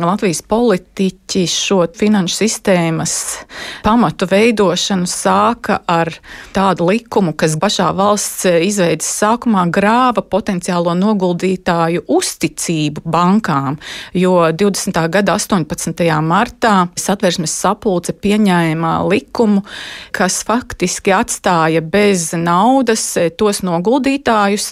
Latvijas 0.00 0.42
politiķi 0.46 1.44
šo 1.50 1.84
finanšu 1.98 2.36
sistēmas 2.44 3.14
pamatu 3.84 4.26
veidošanu 4.30 5.08
sāka 5.10 5.80
ar 5.88 6.12
tādu 6.54 6.88
likumu, 6.90 7.32
kas 7.38 7.56
pašā 7.60 7.90
valsts 7.96 8.46
izveidas 8.66 9.08
sākumā 9.20 9.66
grāva 9.72 10.22
potenciālo 10.22 10.94
noguldītāju 10.98 12.04
uzticību 12.10 13.04
bankām, 13.04 13.78
jo 14.16 14.36
20. 14.52 15.00
gada 15.12 15.36
18. 15.38 16.04
martā 16.24 16.74
satversmes 16.98 17.54
sapulce 17.62 18.14
pieņēma 18.14 18.94
likumu, 19.10 19.64
kas 20.16 20.40
faktiski 20.46 21.14
atstāja 21.14 21.82
bez 21.82 22.30
naudas 22.36 23.04
tos 23.38 23.62
noguldītājus, 23.66 24.70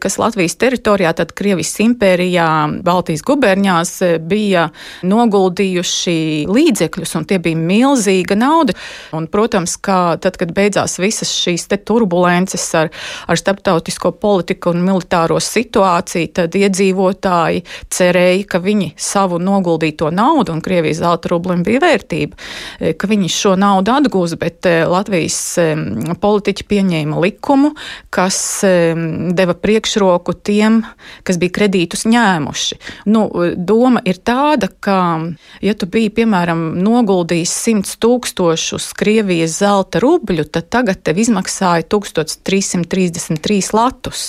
kas 0.00 0.18
Latvijas 0.20 0.56
teritorijā, 0.60 1.14
tad 1.16 1.34
Krievijas 1.36 1.74
impērijā, 1.82 2.48
Baltijas 2.86 3.24
gubernijās 3.26 3.96
bija 4.30 4.68
noguldījuši 5.06 6.46
līdzekļus, 6.50 7.14
un 7.18 7.26
tie 7.28 7.40
bija 7.42 7.58
milzīga 7.58 8.36
nauda. 8.38 8.76
Un, 9.16 9.26
protams, 9.30 9.76
ka 9.82 10.16
tad, 10.22 10.38
kad 10.40 10.54
beidzās 10.56 10.98
visas 11.02 11.32
šīs 11.34 11.68
turbulences 11.86 12.64
ar, 12.78 12.90
ar 13.26 13.40
starptautisko 13.40 14.12
politiku 14.20 14.74
un 14.74 14.84
militāro 14.86 15.38
situāciju, 15.42 16.32
tad 16.36 16.56
iedzīvotāji 16.58 17.64
cerēja, 17.90 18.46
ka 18.50 18.62
viņi 18.62 18.92
savu 19.00 19.40
noguldīto 19.42 20.10
naudu, 20.14 20.54
un 20.54 20.62
Krievijas 20.64 21.00
zelta 21.02 21.32
rublim 21.32 21.64
bija 21.66 21.82
vērtība, 21.82 22.38
e, 22.78 22.94
ka 22.94 23.10
viņi 23.10 23.30
šo 23.32 23.56
naudu 23.60 23.94
atgūs, 23.94 24.36
bet 24.40 24.68
e, 24.68 24.80
Latvijas 24.90 25.40
politiķi 26.20 26.66
pieņēma 26.70 27.20
likumu, 27.24 27.72
kas 28.12 28.38
deva 29.36 29.54
priekšroku 29.56 30.34
tiem, 30.46 30.80
kas 31.26 31.38
bija 31.40 31.56
kredītus 31.60 32.06
ņēmuši. 32.10 32.78
Nu, 33.10 33.26
doma 33.56 34.02
ir 34.06 34.19
tāda, 34.26 34.68
ka, 34.82 34.98
ja 35.64 35.74
tu 35.78 35.88
biji, 35.90 36.10
piemēram, 36.20 36.60
noguldījis 36.82 37.52
100 37.66 37.96
tūkstošus 38.02 38.90
Krievijas 38.98 39.58
zelta 39.60 40.02
rubļu, 40.02 40.46
tad 40.52 40.68
tagad 40.72 41.02
tev 41.06 41.20
izmaksāja 41.22 41.86
1333 41.90 43.72
latus. 43.76 44.24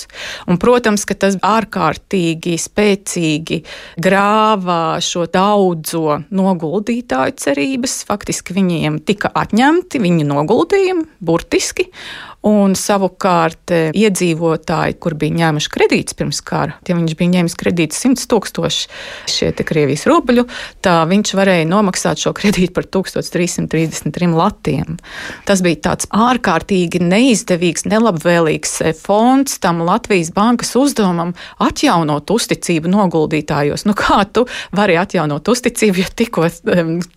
Un, 0.48 0.58
protams, 0.62 1.06
ka 1.08 1.16
tas 1.26 1.38
ārkārtīgi 1.42 2.56
spēcīgi 2.60 3.62
grāvā 4.02 4.98
šo 5.04 5.28
daudzo 5.30 6.22
noguldītāju 6.32 7.38
cerības. 7.42 8.02
Faktiski 8.08 8.56
viņiem 8.58 9.00
tika 9.06 9.32
atņemti 9.44 10.02
viņi 10.02 10.28
noguldījumi, 10.28 11.08
burtiski. 11.22 11.90
Un 12.42 12.74
savukārt 12.74 13.70
e, 13.70 13.80
iedzīvotāji, 13.94 14.96
kur 14.98 15.14
bija 15.18 15.36
ņēmuši 15.44 15.70
kredītus 15.70 16.16
pirms 16.18 16.40
kara, 16.42 16.74
ja 16.88 16.96
viņš 16.98 17.14
bija 17.18 17.30
ņēmis 17.36 17.54
kredītus 17.58 18.00
100 18.02 18.26
tūkstoši 18.32 18.88
šie 19.30 19.50
Krievijas 19.62 20.08
rubļu, 20.10 20.42
tā 20.82 20.96
viņš 21.06 21.34
varēja 21.38 21.68
nomaksāt 21.70 22.18
šo 22.24 22.32
kredītu 22.34 22.74
par 22.74 22.88
1333 22.90 24.32
latiem. 24.34 24.98
Tas 25.46 25.62
bija 25.62 25.78
tāds 25.86 26.08
ārkārtīgi 26.10 26.98
neizdevīgs, 27.04 27.86
nelabvēlīgs 27.92 28.74
e, 28.88 28.94
fonds 28.98 29.60
tam 29.62 29.84
Latvijas 29.86 30.32
bankas 30.34 30.74
uzdevumam 30.78 31.36
atjaunot 31.62 32.34
uzticību 32.34 32.90
noguldītājos. 32.90 33.86
Nu, 33.86 33.94
kā 33.98 34.24
tu 34.26 34.48
vari 34.74 34.98
atjaunot 34.98 35.46
uzticību, 35.54 36.02
ja 36.02 36.10
tikko 36.10 36.48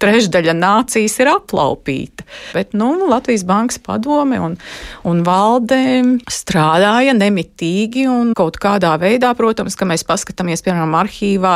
trešdaļa 0.05 0.53
nācijas 0.61 1.17
ir 1.23 1.33
aplaupīta? 1.33 2.29
Bet 2.53 2.77
nu, 2.77 2.93
Latvijas 3.09 3.45
bankas 3.47 3.81
padome 3.81 4.37
un, 4.41 4.59
un 5.07 5.14
un 5.15 5.23
valde 5.25 5.79
strādāja 6.31 7.15
nemitīgi 7.15 8.05
un 8.09 8.33
kaut 8.37 8.59
kādā 8.61 8.93
veidā, 8.99 9.31
protams, 9.37 9.77
ka 9.77 9.87
mēs 9.87 10.03
paskatāmies, 10.07 10.63
piemēram, 10.65 10.95
arhīvā 10.99 11.55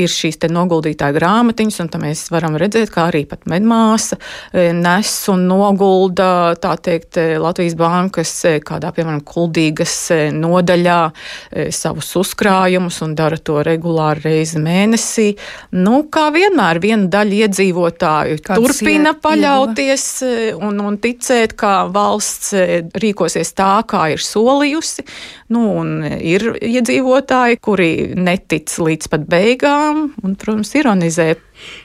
ir 0.00 0.10
šīs 0.10 0.40
te 0.42 0.50
noguldītāja 0.52 1.14
grāmatiņas, 1.16 1.80
un 1.84 1.90
tam 1.92 2.06
mēs 2.06 2.26
varam 2.34 2.58
redzēt, 2.58 2.90
kā 2.94 3.08
arī 3.10 3.24
pat 3.28 3.46
medmāsa 3.50 4.18
e, 4.18 4.70
nes 4.76 5.12
un 5.32 5.46
nogulda, 5.50 6.56
tā 6.62 6.74
teikt, 6.82 7.20
e, 7.20 7.38
Latvijas 7.42 7.76
bankas 7.78 8.32
e, 8.48 8.56
kādā, 8.66 8.92
piemēram, 8.96 9.22
kuldīgas 9.26 9.96
nodaļā 10.36 10.98
savus 11.74 12.10
uzkrājumus 12.18 13.00
un 13.04 13.14
dara 13.18 13.38
to 13.38 13.60
regulāri 13.66 14.24
reizi 14.26 14.60
mēnesī. 14.62 15.28
Nu, 15.76 16.02
kā 16.12 16.28
vienmēr, 16.34 16.80
viena 16.82 17.10
daļa 17.12 17.40
iedzīvotāju 17.46 18.40
Kāds 18.46 18.62
turpina 18.62 19.14
paļauties 19.22 20.06
un, 20.58 20.80
un 20.82 20.98
ticēt, 21.02 21.56
ka 21.58 21.74
valsts 21.92 22.54
rīkosies 23.02 23.52
tā, 23.56 23.80
kā 23.88 24.06
ir 24.14 24.22
solījusi. 24.22 25.06
Nu, 25.54 25.66
ir 26.16 26.48
iedzīvotāji, 26.60 27.60
kuri 27.62 27.90
netic 28.16 28.72
līdz 28.82 29.12
pat 29.12 29.26
beigām 29.30 30.08
un, 30.22 30.36
protams, 30.38 30.74
ironizē. 30.78 31.34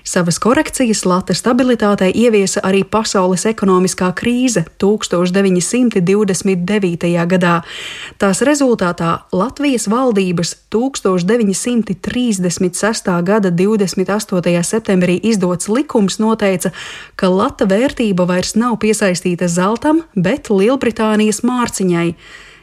Savas 0.03 0.39
korekcijas 0.41 1.05
lata 1.05 1.33
stabilitātei 1.37 2.11
ieviesa 2.15 2.61
arī 2.67 2.83
pasaules 2.83 3.45
ekonomiskā 3.49 4.13
krīze 4.17 4.65
1929. 4.81 7.25
gadā. 7.33 7.61
Tās 8.17 8.41
rezultātā 8.47 9.17
Latvijas 9.31 9.87
valdības 9.91 10.55
1936. 10.73 13.23
gada 13.23 13.51
28. 13.51 14.63
septembrī 14.63 15.19
izdots 15.23 15.69
likums 15.69 16.19
noteica, 16.19 16.71
ka 17.15 17.29
lata 17.29 17.65
vērtība 17.65 18.25
vairs 18.27 18.55
nav 18.55 18.77
piesaistīta 18.83 19.47
zeltam, 19.47 20.01
bet 20.15 20.49
Lielbritānijas 20.49 21.43
mārciņai. 21.47 22.15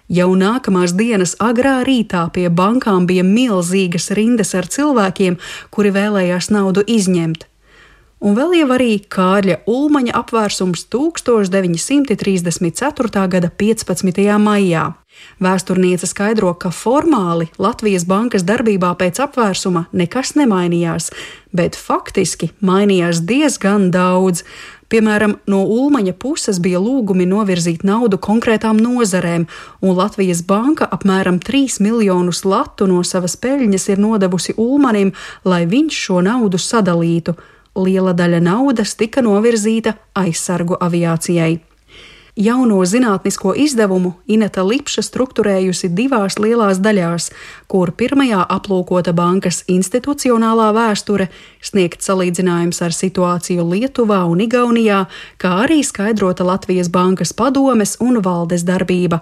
Jau 0.09 0.31
nākamās 0.41 0.95
dienas 0.97 1.35
agrā 1.37 1.83
rītā 1.85 2.23
pie 2.33 2.49
bankām 2.49 3.05
bija 3.09 3.21
milzīgas 3.29 4.09
rindas 4.17 4.55
ar 4.57 4.65
cilvēkiem, 4.65 5.37
kuri 5.69 5.93
vēlējās 5.93 6.49
naudu 6.55 6.81
izņemt. 6.89 7.45
Un 8.19 8.35
vēl 8.35 8.57
jau 8.59 8.67
arī 8.75 8.99
Kārļa 9.15 9.61
Ulmaņa 9.71 10.11
apvērsums 10.19 10.89
1934. 10.91 13.23
gada 13.31 13.47
15. 13.61 14.25
maijā. 14.43 14.99
Vēsturniece 15.43 16.07
skaidro, 16.09 16.55
ka 16.57 16.71
formāli 16.75 17.49
Latvijas 17.61 18.05
bankas 18.09 18.43
darbībā 18.49 18.95
pēc 18.99 19.21
apvērsuma 19.23 19.87
nekas 19.93 20.35
nemainījās, 20.39 21.11
bet 21.53 21.77
faktiski 21.79 22.51
mainījās 22.59 23.21
diezgan 23.29 23.91
daudz. 23.95 24.43
Piemēram, 24.89 25.35
no 25.45 25.67
Ulmaņa 25.69 26.15
puses 26.17 26.57
bija 26.65 26.81
lūgumi 26.81 27.27
novirzīt 27.29 27.83
naudu 27.85 28.17
konkrētām 28.25 28.79
nozarēm, 28.81 29.45
un 29.85 29.97
Latvijas 29.99 30.41
banka 30.49 30.89
apmēram 30.97 31.43
3 31.45 31.77
miljonus 31.85 32.41
latu 32.49 32.89
no 32.89 33.03
savas 33.05 33.37
peļņas 33.37 33.89
ir 33.93 34.01
nodevusi 34.01 34.57
Ulmanim, 34.57 35.13
lai 35.45 35.67
viņš 35.69 36.03
šo 36.07 36.25
naudu 36.25 36.57
sadalītu. 36.57 37.37
Liela 37.79 38.17
daļa 38.17 38.41
naudas 38.43 38.97
tika 38.97 39.21
novirzīta 39.23 39.99
aizsargu 40.17 40.81
aviācijai. 40.81 41.68
Jauno 42.39 42.85
zinātnisko 42.87 43.51
izdevumu 43.59 44.13
Ineta 44.31 44.63
Lipša 44.63 45.03
strukturējusi 45.03 45.89
divās 45.91 46.37
lielās 46.39 46.79
daļās, 46.79 47.25
kur 47.67 47.91
pirmajā 47.91 48.45
aplūkota 48.55 49.11
bankas 49.11 49.65
institucionālā 49.67 50.69
vēsture, 50.77 51.27
sniegt 51.59 52.07
salīdzinājums 52.07 52.79
ar 52.87 52.95
situāciju 52.95 53.65
Lietuvā 53.73 54.21
un 54.31 54.45
Igaunijā, 54.47 55.01
kā 55.43 55.57
arī 55.65 55.81
skaidrota 55.83 56.47
Latvijas 56.47 56.93
bankas 56.95 57.35
padomes 57.35 57.97
un 57.99 58.23
valdes 58.23 58.63
darbība. 58.63 59.19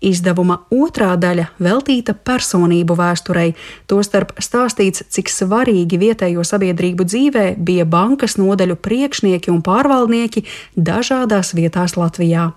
Izdevuma 0.00 0.62
otrā 0.72 1.12
daļa 1.20 1.50
veltīta 1.60 2.14
personību 2.16 2.96
vēsturei, 2.96 3.50
tostarp 3.90 4.32
stāstīts, 4.40 5.04
cik 5.12 5.28
svarīgi 5.28 6.00
vietējo 6.00 6.44
sabiedrību 6.46 7.04
dzīvē 7.04 7.44
bija 7.60 7.84
bankas 7.84 8.38
nodaļu 8.40 8.78
priekšnieki 8.80 9.52
un 9.52 9.60
pārvaldnieki 9.66 10.46
dažādās 10.76 11.52
vietās 11.58 11.98
Latvijā. 12.00 12.50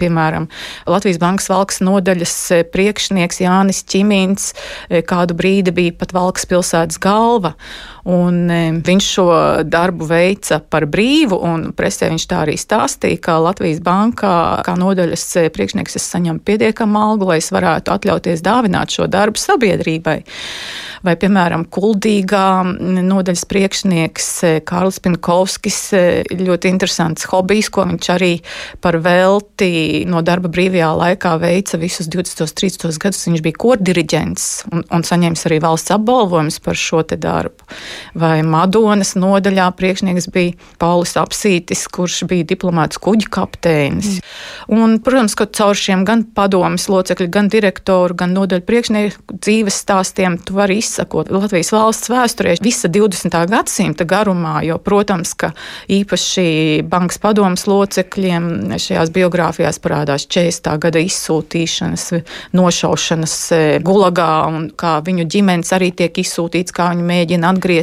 Piemēram, 0.00 0.46
Latvijas 0.88 1.18
Bankas 1.20 1.50
valks 1.52 1.82
nodaļas 1.84 2.34
e, 2.54 2.60
priekšnieks 2.72 3.42
Jānis 3.42 3.82
Čimīns 3.84 4.54
e, 4.88 5.02
kādu 5.04 5.36
brīdi 5.36 5.74
bija 5.76 5.92
pat 6.00 6.14
valks 6.16 6.48
pilsētas 6.48 6.96
galva. 7.04 7.52
Un 8.08 8.50
e, 8.50 8.60
viņš 8.86 9.08
šo 9.14 9.26
darbu 9.68 10.08
veica 10.08 10.60
par 10.60 10.86
brīvu, 10.90 11.36
un 11.44 11.66
presē 11.76 12.08
viņš 12.12 12.26
tā 12.30 12.42
arī 12.46 12.56
stāstīja, 12.60 13.20
ka 13.26 13.38
Latvijas 13.44 13.82
bankā 13.84 14.34
kā 14.64 14.76
nodaļas 14.80 15.26
priekšnieks 15.52 15.98
es 16.00 16.08
saņemu 16.14 16.40
pietiekamu 16.46 17.00
algu, 17.00 17.28
lai 17.30 17.40
es 17.42 17.50
varētu 17.52 17.92
atļauties 17.92 18.44
dāvināt 18.46 18.96
šo 18.96 19.08
darbu 19.10 19.40
sabiedrībai. 19.40 20.20
Vai, 21.00 21.14
piemēram, 21.16 21.64
Kuldīgā 21.72 22.46
nodaļas 22.80 23.46
priekšnieks 23.48 24.26
Kārlis 24.68 25.00
Pinkovskis 25.00 25.78
ļoti 26.36 26.68
interesants 26.68 27.24
hobijs, 27.30 27.70
ko 27.72 27.86
viņš 27.88 28.10
arī 28.12 28.32
par 28.84 28.98
velti 29.00 30.04
no 30.08 30.20
darba 30.26 30.50
brīvajā 30.52 30.90
laikā 31.00 31.34
veica 31.40 31.80
visus 31.80 32.10
20, 32.12 32.52
30 32.60 33.00
gadus. 33.00 33.24
Viņš 33.30 33.44
bija 33.46 33.60
kordiriģents 33.64 34.48
un, 34.74 34.84
un 34.84 35.06
saņēmis 35.06 35.46
arī 35.48 35.60
valsts 35.64 35.96
apbalvojumus 35.96 36.60
par 36.64 36.76
šo 36.76 37.00
darbu. 37.10 37.70
Vai 38.18 38.40
Madonas 38.46 39.14
nodaļā 39.18 39.68
priekšnieks 39.78 40.30
bija 40.34 40.56
Paulis 40.80 41.16
Apsītis, 41.20 41.86
kurš 41.90 42.24
bija 42.30 42.46
diplomāts 42.52 43.00
kuģa 43.00 43.30
kapteinis. 43.32 44.18
Mm. 44.18 44.80
Un, 44.80 44.96
protams, 45.04 45.36
ka 45.38 45.46
caur 45.46 45.78
šiem 45.78 46.04
gan 46.08 46.24
padomas 46.36 46.88
locekļu, 46.90 47.28
gan 47.32 47.50
direktoru, 47.52 48.16
gan 48.18 48.34
nodaļu 48.36 48.64
priekšnieku 48.66 49.38
dzīves 49.40 49.80
stāstiem 49.84 50.38
tu 50.44 50.56
vari 50.58 50.78
izsakot 50.80 51.30
Latvijas 51.32 51.72
valsts 51.74 52.10
vēsturē 52.12 52.56
visa 52.62 52.90
20. 52.92 53.36
gadsimta 53.50 54.06
garumā, 54.08 54.60
jo, 54.66 54.78
protams, 54.82 55.34
ka 55.38 55.52
īpaši 55.90 56.82
bankas 56.90 57.20
padomas 57.22 57.66
locekļiem 57.70 58.76
šajās 58.80 59.12
biogrāfijās 59.14 59.80
parādās 59.82 60.26
40. 60.30 60.70
gada 60.82 61.02
izsūtīšanas, 61.04 62.06
nošaušanas 62.56 63.36
e, 63.54 63.60
gulagā, 63.84 64.30
un 64.50 64.68
kā 64.76 64.98
viņu 65.06 65.26
ģimenes 65.30 65.72
arī 65.76 65.90
tiek 65.96 66.22
izsūtīts, 66.22 66.74
kā 66.76 66.90
viņi 66.92 67.06
mēģina 67.10 67.54
atgriezties. 67.54 67.79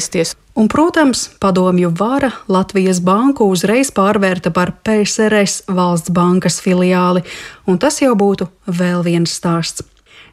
Un, 0.58 0.68
protams, 0.68 1.30
padomju 1.40 1.94
vara 2.00 2.32
Latvijas 2.48 3.02
banku 3.02 3.46
uzreiz 3.50 3.92
pārvērta 3.94 4.52
par 4.54 4.74
PSRS 4.84 5.68
valsts 5.68 6.10
bankas 6.10 6.62
filiāli, 6.62 7.22
un 7.68 7.78
tas 7.78 8.02
jau 8.02 8.16
būtu 8.18 8.48
vēl 8.66 9.04
viens 9.06 9.38
stāsts. 9.38 9.86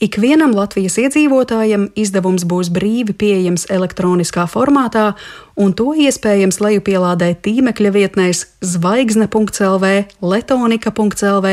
Ikvienam 0.00 0.54
Latvijas 0.56 0.94
iedzīvotājam 0.96 1.82
izdevums 1.92 2.46
būs 2.48 2.70
brīvi 2.72 3.12
pieejams 3.20 3.66
elektroniskā 3.68 4.46
formātā, 4.48 5.12
un 5.60 5.74
to 5.76 5.92
iespējams 5.92 6.56
lejupielādēt 6.64 7.42
tīmekļa 7.44 7.90
vietnēs 7.92 8.40
zvaigzne.lv, 8.64 9.90
letonika.lv, 10.24 11.52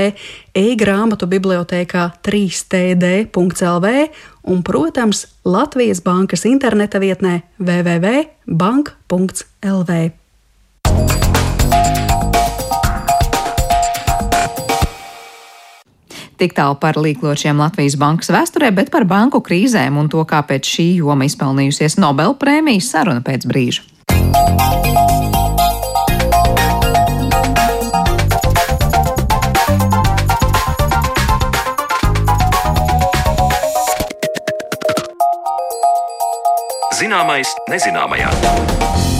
e-grāmatu 0.64 1.28
bibliotēkā 1.28 2.06
3td.lv 2.24 3.88
un, 4.48 4.64
protams, 4.64 5.28
Latvijas 5.44 6.00
bankas 6.08 6.48
interneta 6.48 7.04
vietnē 7.04 7.42
www.bank.lv. 7.60 8.08
Tik 16.38 16.54
tālu 16.54 16.76
par 16.78 17.00
līkločiem 17.02 17.58
Latvijas 17.58 17.96
bankas 17.98 18.30
vēsturē, 18.30 18.70
bet 18.70 18.92
par 18.94 19.08
banku 19.10 19.42
krīzēm 19.42 19.98
un 19.98 20.06
to, 20.06 20.22
kāpēc 20.22 20.70
šī 20.70 20.88
joma 21.00 21.26
izpelnījusies 21.26 21.98
Nobel 21.98 22.38
prēmijas 22.38 22.92
saruna 22.94 23.26
pēc 23.26 23.50
brīža. 23.50 23.82
Zināmais 36.98 37.50
nezināmajā. 37.70 39.17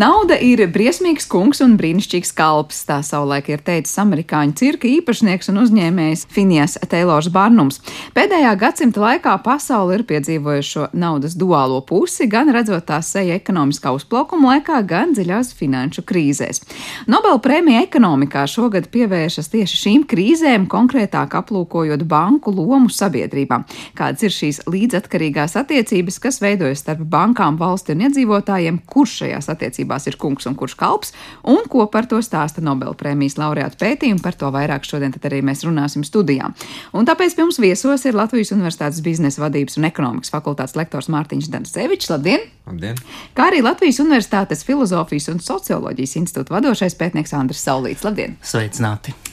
Nauda 0.00 0.36
ir 0.40 0.62
briesmīgs 0.72 1.26
kungs 1.28 1.58
un 1.60 1.74
brīnišķīgs 1.76 2.30
kalps, 2.32 2.78
tā 2.88 3.00
savulaik 3.04 3.50
ir 3.50 3.60
teicis 3.60 3.98
amerikāņu 4.00 4.54
cirka 4.56 4.86
īpašnieks 4.88 5.50
un 5.52 5.58
uzņēmējs 5.60 6.22
Finijas 6.32 6.78
Teilors 6.88 7.26
Barnums. 7.34 7.82
Pēdējā 8.16 8.54
gadsimta 8.62 9.02
laikā 9.02 9.34
pasaule 9.44 9.98
ir 9.98 10.04
piedzīvojuši 10.08 10.70
šo 10.70 10.86
naudas 10.96 11.34
duālo 11.36 11.82
pusi, 11.84 12.28
gan 12.32 12.48
redzot 12.54 12.86
tās 12.88 13.10
seja 13.12 13.36
ekonomiskā 13.36 13.92
uzplaukuma 13.92 14.54
laikā, 14.54 14.78
gan 14.88 15.12
dziļās 15.18 15.50
finanšu 15.58 16.06
krīzēs. 16.08 16.62
Nobel 17.10 17.36
prēmija 17.44 17.84
ekonomikā 17.88 18.46
šogad 18.48 18.88
pievēršas 18.94 19.52
tieši 19.52 19.82
šīm 19.82 20.08
krīzēm, 20.08 20.64
konkrētāk 20.70 21.36
aplūkojot 21.42 22.06
banku 22.08 22.54
lomu 22.56 22.88
sabiedrībā. 22.88 23.60
Kādas 24.00 24.24
ir 24.30 24.36
šīs 24.38 24.62
līdzatkarīgās 24.70 25.58
attiecības, 25.60 26.22
kas 26.24 26.40
veidojas 26.40 26.86
starp 26.86 27.04
bankām, 27.04 27.60
valsti 27.60 27.98
un 27.98 28.08
iedzīvotājiem, 28.08 28.80
kurš 28.88 29.20
šajās 29.24 29.52
attiecībās 29.52 29.89
attiecībās 29.90 30.06
ir 30.06 30.18
kungs 30.18 30.46
un 30.46 30.54
kurš 30.54 30.76
kalps, 30.78 31.12
un 31.44 31.66
ko 31.68 31.86
par 31.90 32.06
to 32.06 32.20
stāsta 32.22 32.62
Nobelpremijas 32.62 33.38
laureāta 33.38 33.76
pētījumi. 33.80 34.22
Par 34.22 34.34
to 34.34 34.50
vairāk 34.50 34.84
šodien 34.84 35.12
arī 35.12 35.42
mēs 35.42 35.64
runāsim 35.64 36.04
studijā. 36.04 36.52
Un 36.92 37.06
tāpēc 37.06 37.34
pie 37.34 37.44
mums 37.44 37.58
viesos 37.60 38.04
ir 38.04 38.14
Latvijas 38.14 38.52
Universitātes 38.52 39.02
biznesa 39.02 39.42
vadības 39.42 39.78
un 39.78 39.88
ekonomikas 39.88 40.30
fakultātes 40.30 40.76
lektors 40.76 41.08
Mārtiņš 41.08 41.50
Dansevičs. 41.50 42.10
Labdien! 42.10 42.46
Labdien! 42.66 42.96
Kā 43.34 43.50
arī 43.50 43.62
Latvijas 43.62 44.00
Universitātes 44.00 44.64
filozofijas 44.66 45.30
un 45.32 45.40
socioloģijas 45.40 46.16
institūta 46.20 46.58
vadošais 46.58 46.98
pētnieks 46.98 47.34
Andris 47.36 47.64
Saulīts. 47.66 48.06
Labdien! 48.06 48.38
Sveicināti! 48.42 49.29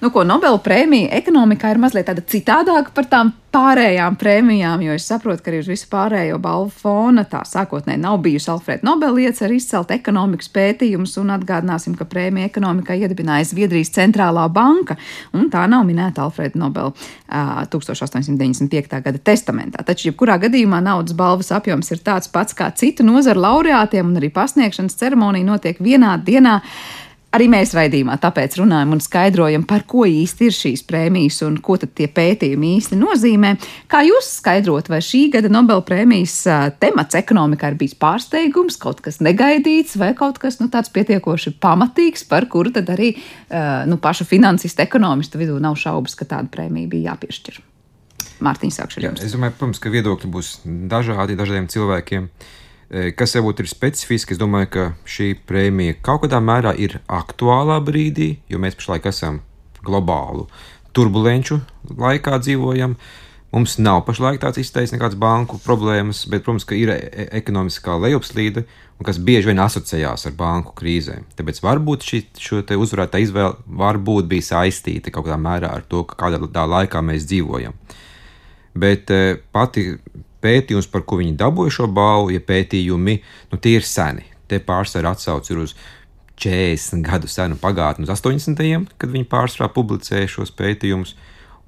Nu, 0.00 0.08
ko 0.08 0.22
Nobela 0.24 0.56
prēmija 0.64 1.10
ekonomikā 1.18 1.74
ir 1.74 1.78
mazliet 1.82 2.06
tāda 2.08 2.22
citādāka 2.24 2.94
par 2.96 3.04
tām 3.10 3.34
pārējām 3.52 4.14
prēmijām, 4.16 4.80
jo 4.86 4.94
es 4.96 5.04
saprotu, 5.10 5.42
ka 5.44 5.50
arī 5.50 5.58
uz 5.60 5.66
visu 5.68 5.88
pārējo 5.92 6.38
balvu 6.40 6.70
fona 6.72 7.26
tā 7.28 7.42
sākotnēji 7.44 8.00
nav 8.00 8.16
bijusi 8.24 8.48
Alfrēda 8.52 8.86
Nobela 8.86 9.20
iecer 9.20 9.52
izcelt 9.52 9.92
ekonomikas 9.92 10.48
pētījumus, 10.54 11.18
un 11.20 11.34
atgādināsim, 11.34 11.98
ka 11.98 12.06
prēmija 12.08 12.48
ekonomikā 12.48 12.96
iedibināja 12.96 13.50
Zviedrijas 13.50 13.92
centrālā 13.98 14.46
banka, 14.54 14.96
un 15.36 15.50
tā 15.52 15.66
nav 15.68 15.84
minēta 15.88 16.24
Alfrēda 16.24 16.62
Nobela 16.62 16.94
uh, 16.94 17.60
1895. 17.68 19.02
gada 19.04 19.20
testamentā. 19.20 19.84
Taču, 19.84 20.08
jebkurā 20.08 20.38
gadījumā 20.46 20.80
naudas 20.86 21.18
balvas 21.18 21.52
apjoms 21.58 21.92
ir 21.92 22.00
tāds 22.06 22.32
pats 22.32 22.56
kā 22.56 22.72
citu 22.72 23.04
nozaru 23.04 23.44
laureātiem, 23.44 24.08
un 24.08 24.22
arī 24.22 24.32
pasniegšanas 24.32 24.96
ceremonija 25.02 25.52
notiek 25.52 25.84
vienā 25.84 26.16
dienā. 26.24 26.60
Arī 27.30 27.46
mēs 27.46 27.70
raidījumā 27.76 28.16
tāpēc 28.18 28.56
runājam 28.58 28.96
un 28.96 29.00
skaidrojam, 29.04 29.62
par 29.62 29.84
ko 29.86 30.02
īsti 30.02 30.48
ir 30.48 30.54
šīs 30.56 30.80
prēmijas 30.88 31.36
un 31.46 31.60
ko 31.62 31.76
tad 31.78 31.92
tie 31.94 32.08
pētījumi 32.10 32.72
īsti 32.80 32.98
nozīmē. 32.98 33.52
Kā 33.90 34.00
jūs 34.02 34.32
skaidrot, 34.40 34.90
vai 34.90 34.98
šī 35.04 35.20
gada 35.36 35.52
Nobel 35.52 35.84
prēmijas 35.86 36.34
temats 36.82 37.14
ekonomikā 37.20 37.70
ir 37.70 37.78
bijis 37.78 37.94
pārsteigums, 38.02 38.80
kaut 38.82 39.04
kas 39.04 39.20
negaidīts, 39.22 39.94
vai 40.00 40.10
kaut 40.18 40.42
kas 40.42 40.58
nu, 40.58 40.66
tāds 40.74 40.90
pietiekoši 40.90 41.54
pamatīgs, 41.62 42.26
par 42.26 42.50
kuru 42.50 42.74
tad 42.74 42.90
arī 42.90 43.12
nu, 43.86 44.00
pašu 44.02 44.26
finansistu 44.26 44.82
ekonomistu 44.82 45.38
vidū 45.38 45.60
nav 45.62 45.78
šaubas, 45.78 46.18
ka 46.18 46.26
tāda 46.26 46.50
prēmija 46.50 46.90
bija 46.90 47.12
jāpiešķir? 47.12 47.62
Mārtiņš, 48.42 48.74
sākšu 48.74 48.98
ar 48.98 49.06
jums. 49.06 49.22
Jā, 49.22 49.30
es 49.30 49.36
domāju, 49.36 49.54
protams, 49.54 49.78
ka 49.78 49.92
viedokļi 49.92 50.32
būs 50.34 50.50
dažādi 50.90 51.38
dažādiem 51.38 51.70
cilvēkiem. 51.70 52.26
Kas 52.90 53.36
varbūt 53.36 53.60
ir 53.62 53.68
specifiski, 53.70 54.34
es 54.34 54.40
domāju, 54.40 54.68
ka 54.74 54.84
šī 55.06 55.28
prēmija 55.46 56.00
kaut 56.02 56.24
kādā 56.24 56.40
mērā 56.42 56.72
ir 56.74 56.96
aktuālā 57.06 57.76
brīdī, 57.86 58.32
jo 58.50 58.58
mēs 58.58 58.74
pašlaik 58.74 59.04
esam 59.06 59.36
globālu 59.86 60.48
turbulenču 60.96 61.60
laikā 61.86 62.40
dzīvojam. 62.42 62.96
Mums 63.54 63.76
nav 63.82 64.04
pašlaik 64.06 64.40
tāds 64.42 64.58
izteicis 64.62 64.92
nekādas 64.94 65.18
banku 65.18 65.58
problēmas, 65.62 66.24
bet, 66.30 66.42
protams, 66.42 66.66
ka 66.66 66.74
ir 66.78 66.90
e 66.94 67.26
ekonomiskā 67.38 67.94
lejupslīde, 67.98 68.64
kas 69.06 69.18
bieži 69.22 69.52
vien 69.52 69.62
asociējās 69.62 70.26
ar 70.26 70.34
banku 70.38 70.74
krīzēm. 70.78 71.28
Tāpēc 71.38 71.62
varbūt 71.64 72.06
šī 72.06 72.60
uzvarētā 72.74 73.22
izvēle 73.22 73.54
varbūt 73.80 74.26
bija 74.30 74.48
saistīta 74.52 75.14
kaut 75.14 75.28
kādā 75.28 75.38
mērā 75.38 75.70
ar 75.78 75.86
to, 75.86 76.02
kādā 76.10 76.66
laikā 76.74 77.02
mēs 77.06 77.26
dzīvojam. 77.30 77.78
Bet 78.78 79.10
pati 79.54 79.86
pētījums, 80.42 80.88
par 80.90 81.04
ko 81.06 81.20
viņi 81.20 81.36
dabūja 81.40 81.80
šo 81.80 81.88
balvu, 81.94 82.34
ja 82.34 82.42
pētījumi, 82.44 83.16
nu, 83.52 83.58
tie 83.60 83.76
ir 83.78 83.86
seni. 83.86 84.26
Te 84.50 84.58
pārsvarā 84.64 85.14
atsauc 85.14 85.46
ir 85.52 85.62
uz 85.62 85.76
40 86.40 87.04
gadu 87.04 87.28
senu 87.28 87.58
pagātni, 87.60 88.06
uz 88.08 88.14
80. 88.14 88.88
kad 88.98 89.12
viņi 89.12 89.28
pārsvarā 89.30 89.70
publicēja 89.74 90.30
šos 90.38 90.54
pētījumus, 90.56 91.14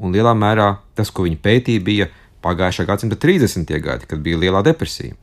un 0.03 0.15
lielā 0.17 0.33
mērā 0.35 0.75
tas, 0.97 1.13
ko 1.13 1.27
viņi 1.29 1.39
pētīja, 1.45 1.85
bija 1.85 2.09
pagājušā 2.43 2.87
gadsimta 2.89 3.19
30. 3.21 3.69
gadi, 3.85 4.09
kad 4.09 4.25
bija 4.25 4.41
lielā 4.41 4.65
depresija. 4.67 5.15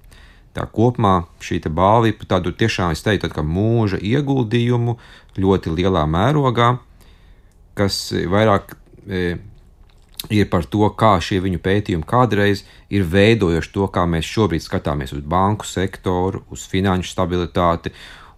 Tā 0.53 0.65
kopumā 0.73 1.27
šī 1.45 1.61
balva 1.69 2.09
ir 2.09 2.17
tādu 2.29 2.53
tiešām, 2.57 2.93
es 2.93 3.03
teiktu, 3.05 3.29
tā 3.29 3.43
mūža 3.45 3.99
ieguldījumu 4.01 4.97
ļoti 5.37 5.73
lielā 5.75 6.05
mērogā, 6.09 6.71
kas 7.77 8.09
vairāk 8.11 8.73
e, 9.05 9.37
ir 10.27 10.49
par 10.51 10.65
to, 10.67 10.83
kā 10.99 11.15
šie 11.23 11.39
viņu 11.43 11.61
pētījumi 11.63 12.07
kādreiz 12.07 12.65
ir 12.91 13.05
veidojuši 13.07 13.73
to, 13.75 13.87
kā 13.93 14.05
mēs 14.09 14.27
šobrīd 14.27 14.65
skatāmies 14.65 15.15
uz 15.15 15.23
banku 15.23 15.67
sektoru, 15.67 16.43
uz 16.51 16.67
finanšu 16.69 17.13
stabilitāti 17.13 17.93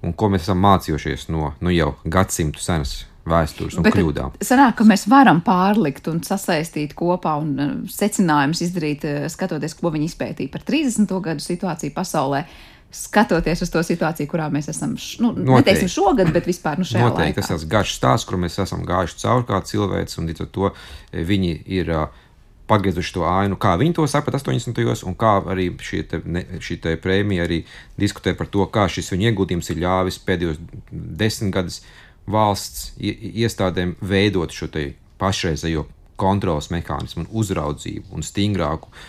un 0.05 0.13
ko 0.17 0.29
mēs 0.33 0.45
esam 0.45 0.61
mācījušies 0.61 1.29
no 1.33 1.53
nu, 1.61 1.73
jau 1.73 1.95
gadsimtu 2.05 2.61
senas 2.61 3.01
vēstures 3.27 3.77
un 3.77 3.85
Bet 3.85 3.93
kļūdām. 3.93 4.37
Sanāk, 4.41 4.79
ka 4.79 4.85
mēs 4.87 5.05
varam 5.09 5.43
pārlikt 5.45 6.07
un 6.09 6.23
sasaistīt 6.25 6.95
kopā 6.97 7.35
un 7.41 7.51
uh, 7.53 7.73
secinājumus 7.91 8.63
izdarīt, 8.65 9.05
uh, 9.05 9.27
skatoties, 9.29 9.77
ko 9.77 9.93
viņi 9.93 10.09
izpētīja 10.09 10.53
par 10.53 10.65
30. 10.65 11.13
gadu 11.27 11.45
situāciju 11.45 11.93
pasaulē 11.93 12.45
skatoties 12.91 13.61
uz 13.63 13.71
to 13.71 13.81
situāciju, 13.85 14.29
kurā 14.31 14.47
mēs 14.51 14.69
esam, 14.71 14.95
nu, 15.23 15.31
Noteikti. 15.31 15.51
neteiksim 15.51 15.91
šogad, 15.91 16.31
bet 16.35 16.47
vispār 16.49 16.81
nu, 16.81 16.87
šajā 16.87 17.07
Noteikti, 17.07 17.39
laikā. 17.39 17.47
Tas 17.47 17.63
ir 17.63 17.69
garš 17.71 17.93
stāsts, 17.97 18.27
kur 18.27 18.39
mēs 18.41 18.57
esam 18.61 18.83
gājuši 18.87 19.21
cauri 19.23 19.47
kā 19.47 19.61
cilvēks, 19.69 20.17
un 20.19 20.27
līdz 20.31 20.43
ar 20.45 20.49
to 20.57 20.71
e, 20.71 21.23
viņi 21.27 21.53
ir 21.77 21.93
pagriezuši 22.71 23.15
to 23.17 23.23
ainu, 23.27 23.57
kā 23.59 23.75
viņi 23.79 23.95
to 23.97 24.07
saprata 24.07 24.39
80. 24.39 24.75
gados, 24.77 25.05
un 25.07 25.15
kā 25.19 25.37
arī 25.51 25.69
šī, 25.75 26.03
te, 26.07 26.21
ne, 26.25 26.43
šī 26.63 26.79
te 26.83 26.95
prēmija 27.01 27.47
arī 27.47 27.63
diskutē 27.99 28.35
par 28.37 28.51
to, 28.51 28.67
kā 28.71 28.87
šis 28.91 29.11
viņa 29.11 29.31
ieguldījums 29.31 29.71
ir 29.73 29.81
ļāvis 29.83 30.21
pēdējos 30.27 30.61
desmit 30.91 31.55
gadus 31.55 31.81
valsts 32.31 32.91
iestādēm 33.01 33.97
veidot 34.01 34.53
šo 34.55 34.69
pašreizējo 35.21 35.87
kontrolas 36.21 36.69
mehānismu 36.71 37.25
un 37.25 37.31
uzraudzību 37.41 38.13
un 38.13 38.23
stingrāku 38.23 38.87
uh, 38.87 39.01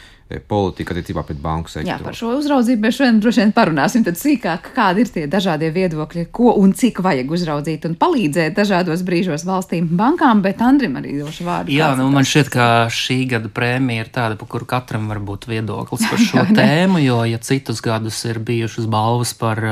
politika 0.49 0.95
attiecībā 0.95 1.25
pret 1.27 1.41
banku 1.43 1.71
sektoru. 1.73 1.91
Jā, 1.91 1.99
par 2.03 2.17
šo 2.17 2.33
uzraudzību 2.39 2.87
mēs 2.87 2.99
šodien 2.99 3.21
droši 3.23 3.43
vien 3.43 3.55
parunāsim 3.57 4.05
tad 4.07 4.19
sīkāk, 4.21 4.73
kādi 4.77 5.05
ir 5.05 5.13
tie 5.13 5.27
dažādie 5.31 5.73
viedokļi, 5.75 6.27
ko 6.35 6.55
un 6.61 6.73
cik 6.77 7.03
vajag 7.05 7.33
uzraudzīt 7.37 7.87
un 7.89 7.97
palīdzēt 8.01 8.57
dažādos 8.57 9.05
brīžos 9.07 9.47
valstīm 9.49 9.91
bankām, 9.99 10.43
bet 10.45 10.63
Andrim 10.65 10.97
arī 11.01 11.19
došu 11.21 11.47
vārdu. 11.49 11.75
Jā, 11.75 11.93
nu 11.99 12.09
man 12.13 12.27
šķiet, 12.29 12.53
ka 12.53 12.69
šī 12.93 13.19
gada 13.35 13.51
prēmija 13.53 14.07
ir 14.07 14.13
tāda, 14.15 14.39
par 14.41 14.51
kuru 14.55 14.69
katram 14.69 15.09
var 15.11 15.23
būt 15.23 15.49
viedoklis 15.51 16.07
par 16.09 16.23
šo 16.23 16.47
tēmu, 16.59 17.03
jo, 17.05 17.21
ja 17.29 17.41
citus 17.43 17.83
gadus 17.85 18.23
ir 18.29 18.41
bijušas 18.43 18.89
balvas 18.93 19.35
par, 19.39 19.63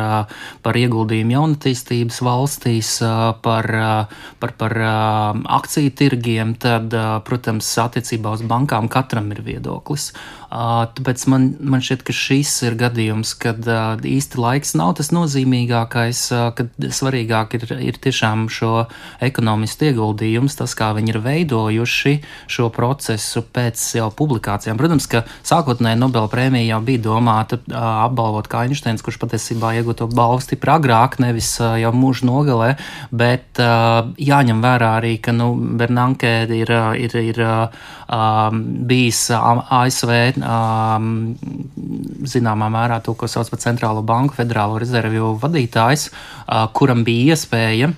par 0.64 0.80
ieguldījumu 0.80 1.36
jaunatīstības 1.36 2.20
valstīs, 2.26 2.96
par, 3.44 3.70
par, 4.42 4.56
par 4.60 4.76
akciju 5.60 5.94
tirgiem, 5.96 6.54
tad, 6.60 6.94
protams, 7.26 7.68
attiecībā 7.84 8.34
uz 8.36 8.44
bankām 8.46 8.90
katram 8.90 9.30
ir 9.34 9.42
viedoklis. 9.46 10.10
Tāpēc 10.50 11.22
man, 11.30 11.44
man 11.62 11.82
šķiet, 11.84 12.00
ka 12.02 12.14
šis 12.16 12.50
ir 12.66 12.74
gadījums, 12.78 13.36
kad 13.38 13.62
īsti 14.02 14.40
laiks 14.42 14.72
nav 14.74 14.96
tas 14.98 15.12
nozīmīgākais, 15.14 16.22
kad 16.58 16.86
svarīgāk 16.98 17.54
ir, 17.54 17.66
ir 17.78 18.00
tiešām 18.02 18.48
šo 18.50 18.88
ekonomistu 19.22 19.86
ieguldījums, 19.92 20.58
tas, 20.58 20.74
kā 20.74 20.90
viņi 20.96 21.14
ir 21.14 21.20
veidojuši 21.22 22.14
šo 22.50 22.66
procesu 22.74 23.44
pēc 23.46 23.84
jau 24.00 24.08
publikācijām. 24.18 24.80
Protams, 24.80 25.06
ka 25.12 25.22
sākotnēji 25.46 26.00
Nobela 26.02 26.26
prēmija 26.32 26.72
jau 26.72 26.80
bija 26.88 27.04
domāta 27.06 27.60
apbalvot 27.70 28.50
kā 28.50 28.64
Einsteins, 28.66 29.06
kurš 29.06 29.20
patiesībā 29.22 29.76
iegūto 29.78 30.10
balvu 30.10 30.42
stipri 30.42 30.74
agrāk, 30.74 31.20
nevis 31.22 31.52
jau 31.60 31.94
mūža 31.94 32.26
nogalē, 32.26 32.72
bet 33.14 33.62
jāņem 33.62 34.66
vērā 34.66 34.90
arī, 34.98 35.14
ka 35.22 35.36
nu, 35.36 35.52
Bernanke 35.78 36.34
ir, 36.58 36.74
ir, 37.06 37.16
ir 37.22 37.42
bijis 38.90 39.22
ASV 39.30 40.39
zināmā 42.34 42.68
mērā 42.72 43.00
to, 43.04 43.14
ko 43.14 43.28
sauc 43.30 43.50
par 43.52 43.60
centrālo 43.62 44.02
banku 44.06 44.36
federālo 44.38 44.78
rezervju 44.80 45.34
vadītājs, 45.42 46.10
uh, 46.10 46.66
kuram 46.76 47.04
bija 47.06 47.34
iespēja 47.34 47.92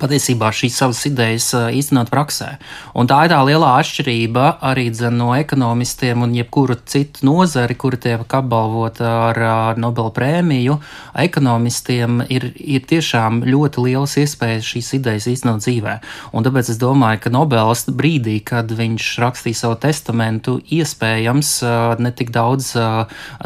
patiesībā 0.00 0.50
šīs 0.54 0.78
savas 0.80 1.02
idejas 1.08 1.50
īstenot 1.54 2.10
praksē. 2.12 2.54
Un 2.98 3.08
tā 3.10 3.22
ir 3.26 3.32
tā 3.34 3.40
lielā 3.46 3.74
atšķirība 3.80 4.46
arī 4.66 4.88
no 5.14 5.30
ekonomistiem 5.36 6.24
un 6.24 6.34
jebkuru 6.34 6.76
citu 6.84 7.26
nozari, 7.26 7.76
kuri 7.78 8.00
tiek 8.00 8.24
apbalvota 8.26 9.10
ar, 9.30 9.40
Nobela 9.80 10.10
prēmiju. 10.14 10.78
Ekonomistiem 11.20 12.24
ir, 12.28 12.50
ir 12.56 12.84
tiešām 12.88 13.42
ļoti 13.46 13.84
lielas 13.86 14.16
iespējas 14.20 14.66
šīs 14.66 14.90
idejas 14.98 15.28
īstenot 15.30 15.62
dzīvē. 15.62 15.96
Un 16.36 16.46
tāpēc 16.46 16.72
es 16.72 16.80
domāju, 16.80 17.22
ka 17.24 17.32
Nobels 17.32 17.86
brīdī, 17.88 18.38
kad 18.44 18.70
viņš 18.76 19.10
rakstīja 19.22 19.62
savu 19.62 19.78
testamentu, 19.82 20.58
iespējams 20.72 21.52
ne 22.00 22.12
tik 22.16 22.32
daudz 22.34 22.72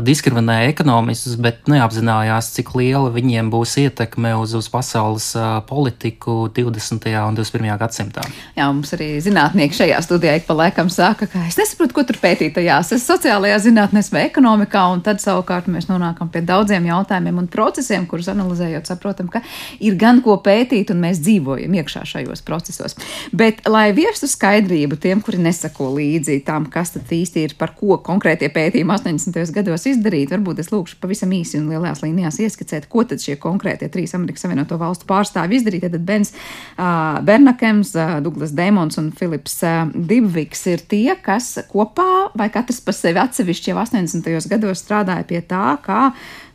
diskriminēja 0.05 0.73
ekonomistus, 0.73 1.37
bet 1.41 1.69
neapzinājās, 1.71 2.53
cik 2.57 2.75
liela 2.79 3.13
viņiem 3.15 3.51
būs 3.53 3.77
ietekme 3.85 4.35
uz, 4.41 4.55
uz 4.59 4.71
pasaules 4.73 5.31
politiku 5.69 6.44
20. 6.49 7.09
un 7.29 7.37
21. 7.39 7.71
gadsimtā. 7.81 8.25
Jā, 8.57 8.69
mums 8.71 8.93
arī 8.97 9.09
zinātnieki 9.25 9.79
šajā 9.79 10.01
studijā 10.05 10.37
ik 10.39 10.47
pa 10.49 10.57
laikam 10.59 10.91
saka, 10.93 11.29
ka 11.31 11.45
es 11.49 11.59
nesaprotu, 11.61 11.97
ko 11.97 12.05
tur 12.09 12.19
pētīt 12.23 12.55
tajās 12.59 12.93
sociālajā 13.05 13.61
zinātnēs 13.67 14.11
vai 14.15 14.27
ekonomikā, 14.29 14.85
un 14.95 15.03
tad 15.07 15.23
savukārt 15.23 15.71
mēs 15.73 15.89
nonākam 15.91 16.31
pie 16.33 16.45
daudziem 16.47 16.89
jautājumiem 16.91 17.43
un 17.45 17.49
procesiem, 17.51 18.07
kurus 18.11 18.31
analizējot, 18.33 18.91
saprotam, 18.91 19.31
ka 19.33 19.43
ir 19.85 19.99
gan 20.01 20.21
ko 20.25 20.37
pētīt, 20.45 20.93
un 20.95 21.03
mēs 21.05 21.23
dzīvojam 21.25 21.79
iekšā 21.81 22.05
šajos 22.15 22.45
procesos. 22.47 22.99
Bet, 23.33 23.65
lai 23.71 23.89
viestu 23.97 24.29
skaidrību 24.31 24.99
tiem, 25.01 25.23
kuri 25.25 25.41
nesako 25.45 25.91
līdzi 25.97 26.41
tam, 26.47 26.69
kas 26.71 26.95
tad 26.97 27.11
īsti 27.15 27.47
ir, 27.49 27.57
par 27.59 27.75
ko 27.79 27.99
konkrētie 28.05 28.51
pētījumi 28.55 28.95
80. 28.95 29.55
gados 29.55 29.87
izdarīt, 29.91 30.33
varbūt 30.35 30.63
es 30.65 30.71
lūkšu 30.75 31.01
pavisam 31.03 31.33
īsi 31.35 31.59
un 31.61 31.71
lielās 31.73 32.03
līnijās 32.05 32.41
ieskicēt, 32.45 32.89
ko 32.91 33.07
tad 33.09 33.23
šie 33.23 33.39
konkrētie 33.41 33.89
trīs 33.93 34.15
Amerikas 34.17 34.45
Savienoto 34.45 34.79
Valstu 34.81 35.09
pārstāvji 35.09 35.61
izdarīja. 35.61 35.93
Tad 35.95 36.05
Bens 36.07 36.34
Bernakems, 36.77 37.93
Duglas 38.25 38.55
Dēmons 38.57 38.99
un 38.99 39.13
Filips 39.15 39.61
Dibviks 39.95 40.65
ir 40.73 40.83
tie, 40.91 41.15
kas 41.23 41.53
kopā 41.71 42.35
vai 42.35 42.49
katrs 42.55 42.81
par 42.85 42.97
sevi 42.99 43.23
atsevišķi 43.23 43.71
jau 43.71 43.79
80. 43.83 44.49
gados 44.51 44.83
strādāja 44.83 45.27
pie 45.29 45.41
tā, 45.47 45.77
kā 45.85 46.09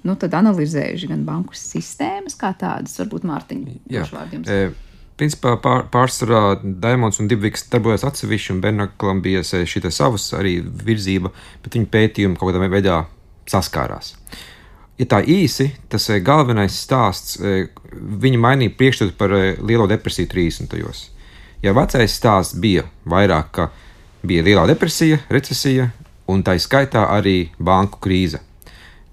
nu, 0.08 0.18
analizējuši 0.20 1.10
gan 1.14 1.24
banku 1.28 1.56
sistēmas, 1.58 2.38
kā 2.40 2.52
tādas, 2.60 3.00
varbūt 3.00 3.28
Mārtiņa. 3.30 3.80
E, 4.52 4.60
principā 5.20 5.56
pār, 5.64 5.88
pārsvarā 5.94 6.60
Daimons 6.64 7.22
un 7.24 7.32
Dibviks 7.32 7.70
darbojas 7.72 8.04
atsevišķi, 8.08 8.58
un 8.58 8.62
Bernaklam 8.66 9.24
bija 9.24 9.44
šī 9.44 9.88
savas 9.88 10.30
arī 10.36 10.60
virzība, 10.64 11.32
bet 11.64 11.80
viņa 11.80 11.92
pētījumi 11.96 12.40
kaut 12.40 12.52
kādā 12.52 12.72
veidā 12.72 13.04
saskārās. 13.50 14.14
Uh, 14.14 14.59
ja 15.00 15.08
tā 15.08 15.22
īsi, 15.24 15.70
tas 15.90 16.10
eh, 16.12 16.20
galvenais 16.24 16.76
stāsts, 16.84 17.40
eh, 17.40 17.70
viņi 17.94 18.42
mainīja 18.42 18.76
priekšstatu 18.78 19.16
par 19.20 19.34
eh, 19.36 19.56
lielo 19.64 19.88
depresiju 19.90 20.30
30. 20.32 20.76
gados. 20.76 21.08
Ja 21.64 21.74
vecais 21.76 22.16
stāsts 22.16 22.60
bija 22.60 22.86
vairāk, 23.10 23.52
ka 23.56 23.70
bija 24.24 24.44
lielā 24.44 24.68
depresija, 24.68 25.20
recesija 25.32 25.90
un 26.30 26.44
tā 26.44 26.56
skaitā 26.60 27.08
arī 27.12 27.50
banku 27.60 28.00
krīze. 28.04 28.40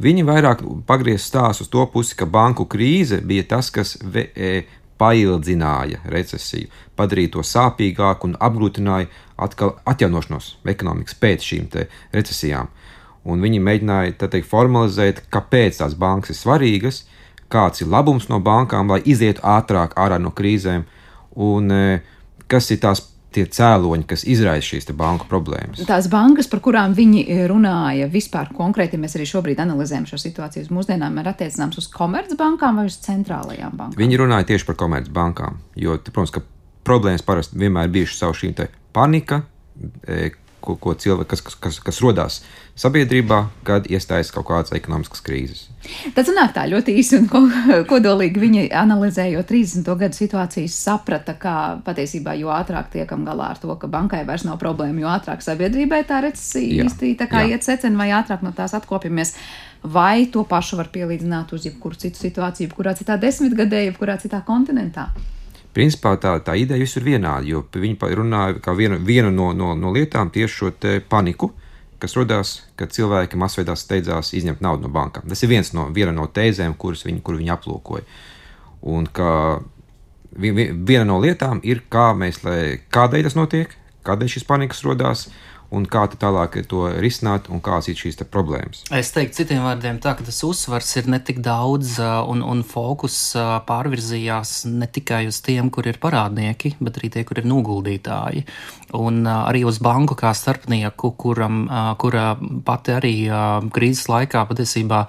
Viņi 0.03 0.27
vairāk 0.29 0.61
pagriez 0.87 1.25
stāstu 1.25 1.65
uz 1.65 1.71
to 1.73 1.87
pusi, 1.91 2.17
ka 2.19 2.27
banku 2.29 2.67
krīze 2.69 3.23
bija 3.25 3.47
tas, 3.55 3.71
kas 3.73 3.97
ve, 4.03 4.27
e, 4.37 4.67
paildzināja 5.01 6.03
recesiju, 6.13 6.69
padarīja 6.97 7.33
to 7.33 7.45
sāpīgāku 7.47 8.29
un 8.29 8.37
apgrūtināja 8.37 9.09
atkal 9.41 9.79
atjaunošanos 9.89 10.59
ekonomikas 10.69 11.17
pēc 11.21 11.49
šīm 11.49 11.71
recesijām 12.13 12.69
un 13.27 13.43
viņi 13.43 13.63
mēģināja 13.63 14.17
teikt, 14.23 14.49
formalizēt, 14.51 15.25
kāpēc 15.35 15.83
tās 15.83 15.97
bankas 15.99 16.35
ir 16.35 16.39
svarīgas, 16.39 17.03
kāds 17.53 17.83
ir 17.83 17.91
labums 17.91 18.31
no 18.31 18.41
bankām, 18.43 18.91
lai 18.91 19.03
izietu 19.05 19.45
ātrāk 19.47 19.97
ārā 19.99 20.19
no 20.23 20.33
krīzēm, 20.35 20.87
un 21.43 21.75
e, 21.75 21.85
kas 22.51 22.71
ir 22.75 22.81
tās 22.83 23.05
tie 23.37 23.45
cēloņi, 23.53 24.07
kas 24.09 24.25
izraisa 24.25 24.65
šīs 24.65 24.89
banku 24.97 25.29
problēmas. 25.29 25.83
Tās 25.89 26.09
bankas, 26.13 26.49
par 26.49 26.63
kurām 26.65 26.95
viņi 26.97 27.27
runāja, 27.51 28.09
vispār 28.13 28.49
konkrēti 28.57 29.01
mēs 29.01 29.19
arī 29.19 29.27
šobrīd 29.29 29.61
analizējam 29.67 30.07
šo 30.09 30.21
situāciju 30.23 30.65
uz 30.65 30.73
mūsdienām, 30.73 31.21
ir 31.21 31.31
attiecināms 31.35 31.77
uz 31.83 31.91
komercbankām 31.93 32.81
vai 32.81 32.87
uz 32.89 32.97
centrālajām 33.05 33.77
bankām? 33.77 33.99
Viņi 34.01 34.21
runāja 34.23 34.49
tieši 34.53 34.69
par 34.71 34.81
komercbankām, 34.87 35.61
jo, 35.83 35.99
protams, 36.09 36.33
ka 36.33 36.45
problēmas 36.87 37.27
parasti 37.27 37.61
vienmēr 37.61 37.93
bijušas 37.93 38.25
savu 38.25 38.39
šīm 38.41 38.57
panika, 38.97 39.43
e, 40.07 40.31
ko, 40.67 40.77
ko 40.81 40.95
cilvēki, 40.99 41.29
kas, 41.31 41.43
kas, 41.47 41.57
kas, 41.63 41.79
kas 41.85 42.01
rodās 42.05 42.41
sabiedrībā, 42.77 43.39
kad 43.67 43.87
iestājas 43.89 44.33
kaut 44.35 44.49
kādas 44.51 44.75
ekonomiskas 44.77 45.23
krīzes. 45.25 45.63
Tad 46.17 46.29
sanāk 46.29 46.53
tā 46.57 46.67
ļoti 46.69 46.97
īsi 47.01 47.21
un 47.21 47.29
kodolīgi 47.91 48.43
viņi 48.43 48.65
analizējot 48.77 49.49
30. 49.49 49.93
gadu 50.03 50.19
situācijas 50.19 50.77
saprata, 50.89 51.37
ka 51.41 51.55
patiesībā 51.87 52.35
jo 52.41 52.51
ātrāk 52.55 52.91
tiekam 52.93 53.25
galā 53.29 53.53
ar 53.55 53.63
to, 53.63 53.71
ka 53.81 53.91
bankai 53.91 54.25
vairs 54.29 54.47
nav 54.49 54.59
problēma, 54.63 55.05
jo 55.05 55.13
ātrāk 55.13 55.45
sabiedrībai 55.47 56.03
tā 56.09 56.21
recesija 56.27 56.85
īsti 56.87 57.15
tā 57.21 57.31
kā 57.31 57.47
jā. 57.47 57.57
iet 57.57 57.69
secen 57.69 57.97
vai 58.01 58.11
ātrāk 58.17 58.45
no 58.45 58.53
tās 58.57 58.75
atkopjamies. 58.77 59.37
Vai 59.87 60.27
to 60.33 60.43
pašu 60.49 60.81
var 60.81 60.91
pielīdzināt 60.91 61.53
uz 61.55 61.69
jebkuru 61.69 61.99
citu 62.01 62.19
situāciju, 62.19 62.67
jebkurā 62.67 62.97
citā 62.99 63.21
desmitgadē, 63.23 63.85
jebkurā 63.87 64.19
citā 64.19 64.43
kontinentā? 64.43 65.13
Principā 65.77 66.15
tā, 66.17 66.39
tā 66.41 66.55
ideja 66.57 66.81
visur 66.81 67.05
vienāda, 67.05 67.45
jo 67.45 67.61
viņi 67.75 68.17
runāja 68.17 68.57
kā 68.65 68.73
vienu, 68.73 68.97
vienu 69.05 69.29
no, 69.35 69.51
no, 69.53 69.75
no 69.77 69.93
lietām 69.93 70.31
tieši 70.33 70.55
šo 70.55 70.71
paniku, 71.13 71.51
kas 72.01 72.17
radās, 72.17 72.53
kad 72.81 72.93
cilvēki 72.93 73.37
masveidā 73.41 73.77
steidzās 73.77 74.33
izņemt 74.37 74.63
naudu 74.65 74.87
no 74.87 74.93
bankām. 74.93 75.27
Tas 75.29 75.43
ir 75.45 75.53
viens 75.53 75.73
no, 75.77 75.89
no 75.93 76.27
tēzēm, 76.33 76.77
kuras 76.81 77.05
viņi, 77.05 77.21
kur 77.21 77.37
viņi 77.37 77.53
aplūkoja. 77.53 78.05
Un 78.89 79.05
ka 79.07 79.29
viena 80.37 81.05
no 81.05 81.19
lietām 81.21 81.61
ir, 81.65 81.83
kā 81.93 82.13
mēs, 82.17 82.43
lai, 82.45 82.81
kādēļ 82.93 83.29
tas 83.29 83.37
notiek, 83.37 83.77
kādēļ 84.07 84.33
šis 84.33 84.49
panikas 84.49 84.85
radās, 84.87 85.27
un 85.75 85.87
kā 85.91 86.07
tālāk 86.13 86.59
to 86.71 86.87
risināt 87.03 87.51
un 87.51 87.61
kādas 87.65 87.91
ir 87.91 87.99
šīs 87.99 88.21
problēmas. 88.31 88.85
Es 88.95 89.13
teiktu, 89.15 89.41
citiem 89.41 89.65
vārdiem, 89.67 89.99
tā, 90.03 90.15
ka 90.17 90.27
tas 90.27 90.39
uzsvars 90.47 90.93
ir 91.01 91.11
ne 91.11 91.21
tik 91.23 91.43
daudz 91.45 91.97
un, 92.01 92.43
un 92.47 92.63
fokus 92.67 93.19
pārvirzījās 93.69 94.67
ne 94.71 94.87
tikai 94.87 95.27
uz 95.31 95.41
tiem, 95.45 95.71
kur 95.75 95.89
ir 95.89 96.01
parādnieki, 96.03 96.77
bet 96.81 97.01
arī 97.01 97.13
tie, 97.13 97.25
kur 97.27 97.41
ir 97.43 97.49
noguldītāji. 97.51 98.47
Un 98.97 99.27
arī 99.27 99.65
uz 99.67 99.81
banku 99.83 100.15
kā 100.19 100.31
starpnieku, 100.37 101.11
kuram, 101.19 101.65
kura 101.99 102.37
pati 102.67 102.95
arī 102.95 103.15
krīzes 103.75 104.07
laikā 104.13 104.45
patiesībā 104.47 105.03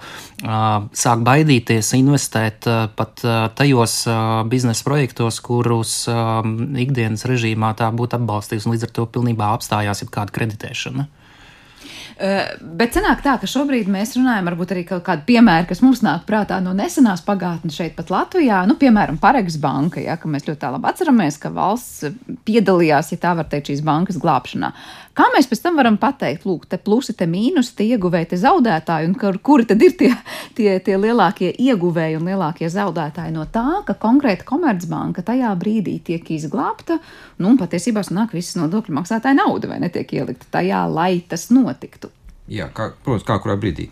sāk 0.98 1.22
baidīties 1.26 1.92
investēt 1.98 2.66
pat 2.98 3.22
tajos 3.58 4.00
biznesa 4.50 4.86
projektos, 4.86 5.38
kurus 5.44 5.94
ikdienas 6.08 7.24
režīmā 7.30 7.70
tā 7.78 7.92
būtu 7.94 8.18
atbalstījusi, 8.18 8.72
līdz 8.74 8.88
ar 8.88 8.94
to 8.98 9.06
pilnībā 9.14 9.52
apstājās 9.54 10.02
jebkāda 10.02 10.34
kredīta 10.34 10.47
meditēšana. 10.48 11.06
Bet 12.18 12.96
sanāk 12.96 13.20
tā, 13.22 13.36
ka 13.38 13.46
šobrīd 13.46 13.86
mēs 13.92 14.16
runājam 14.18 14.48
varbūt 14.50 14.72
arī 14.74 14.82
kaut 14.88 15.04
kādu 15.06 15.22
piemēru, 15.28 15.68
kas 15.70 15.82
mums 15.84 16.00
nāk 16.02 16.24
prātā 16.26 16.58
no 16.64 16.72
nesenās 16.74 17.22
pagātnes 17.22 17.76
šeit 17.78 17.94
pat 17.94 18.10
Latvijā. 18.10 18.64
Nu, 18.66 18.74
piemēram, 18.80 19.20
Paregs 19.22 19.58
banka, 19.62 20.02
ja, 20.02 20.16
ka 20.18 20.30
mēs 20.30 20.48
ļoti 20.48 20.72
labi 20.74 20.90
atceramies, 20.90 21.38
ka 21.38 21.52
valsts 21.54 22.10
piedalījās, 22.48 23.12
ja 23.14 23.20
tā 23.22 23.36
var 23.38 23.46
teikt, 23.46 23.70
šīs 23.70 23.84
bankas 23.86 24.18
glābšanā. 24.18 24.72
Kā 25.18 25.26
mēs 25.32 25.48
pēc 25.50 25.64
tam 25.64 25.78
varam 25.80 25.96
pateikt, 25.98 26.44
lūk, 26.46 26.68
te 26.70 26.78
plusi, 26.78 27.10
te 27.18 27.26
mīnusi, 27.26 27.72
te 27.74 27.82
ieguvēji, 27.90 28.28
te 28.30 28.36
zaudētāji, 28.38 29.08
un 29.08 29.16
kur, 29.18 29.40
kuri 29.42 29.64
tad 29.66 29.80
ir 29.82 29.96
tie, 29.98 30.12
tie, 30.54 30.76
tie 30.84 30.94
lielākie 30.94 31.48
ieguvēji 31.58 32.20
un 32.20 32.28
lielākie 32.30 32.68
zaudētāji 32.70 33.34
no 33.34 33.48
tā, 33.50 33.80
ka 33.88 33.96
konkrēta 33.98 34.46
komercbanka 34.46 35.24
tajā 35.26 35.50
brīdī 35.58 35.96
tiek 36.06 36.30
izglābta, 36.36 37.00
nu, 37.42 37.50
un 37.50 37.58
patiesībā 37.58 38.04
sanāk 38.06 38.36
visas 38.38 38.60
nodokļu 38.60 38.94
maksātāja 39.00 39.40
nauda 39.40 39.72
vai 39.72 39.80
netiek 39.82 40.14
ielikta 40.20 40.52
tajā, 40.60 40.84
lai 40.92 41.16
tas 41.26 41.48
notiktu. 41.50 42.12
Jā, 42.46 42.70
kā, 42.70 42.92
protams, 43.02 43.26
kā 43.26 43.40
kurā 43.42 43.58
brīdī. 43.58 43.88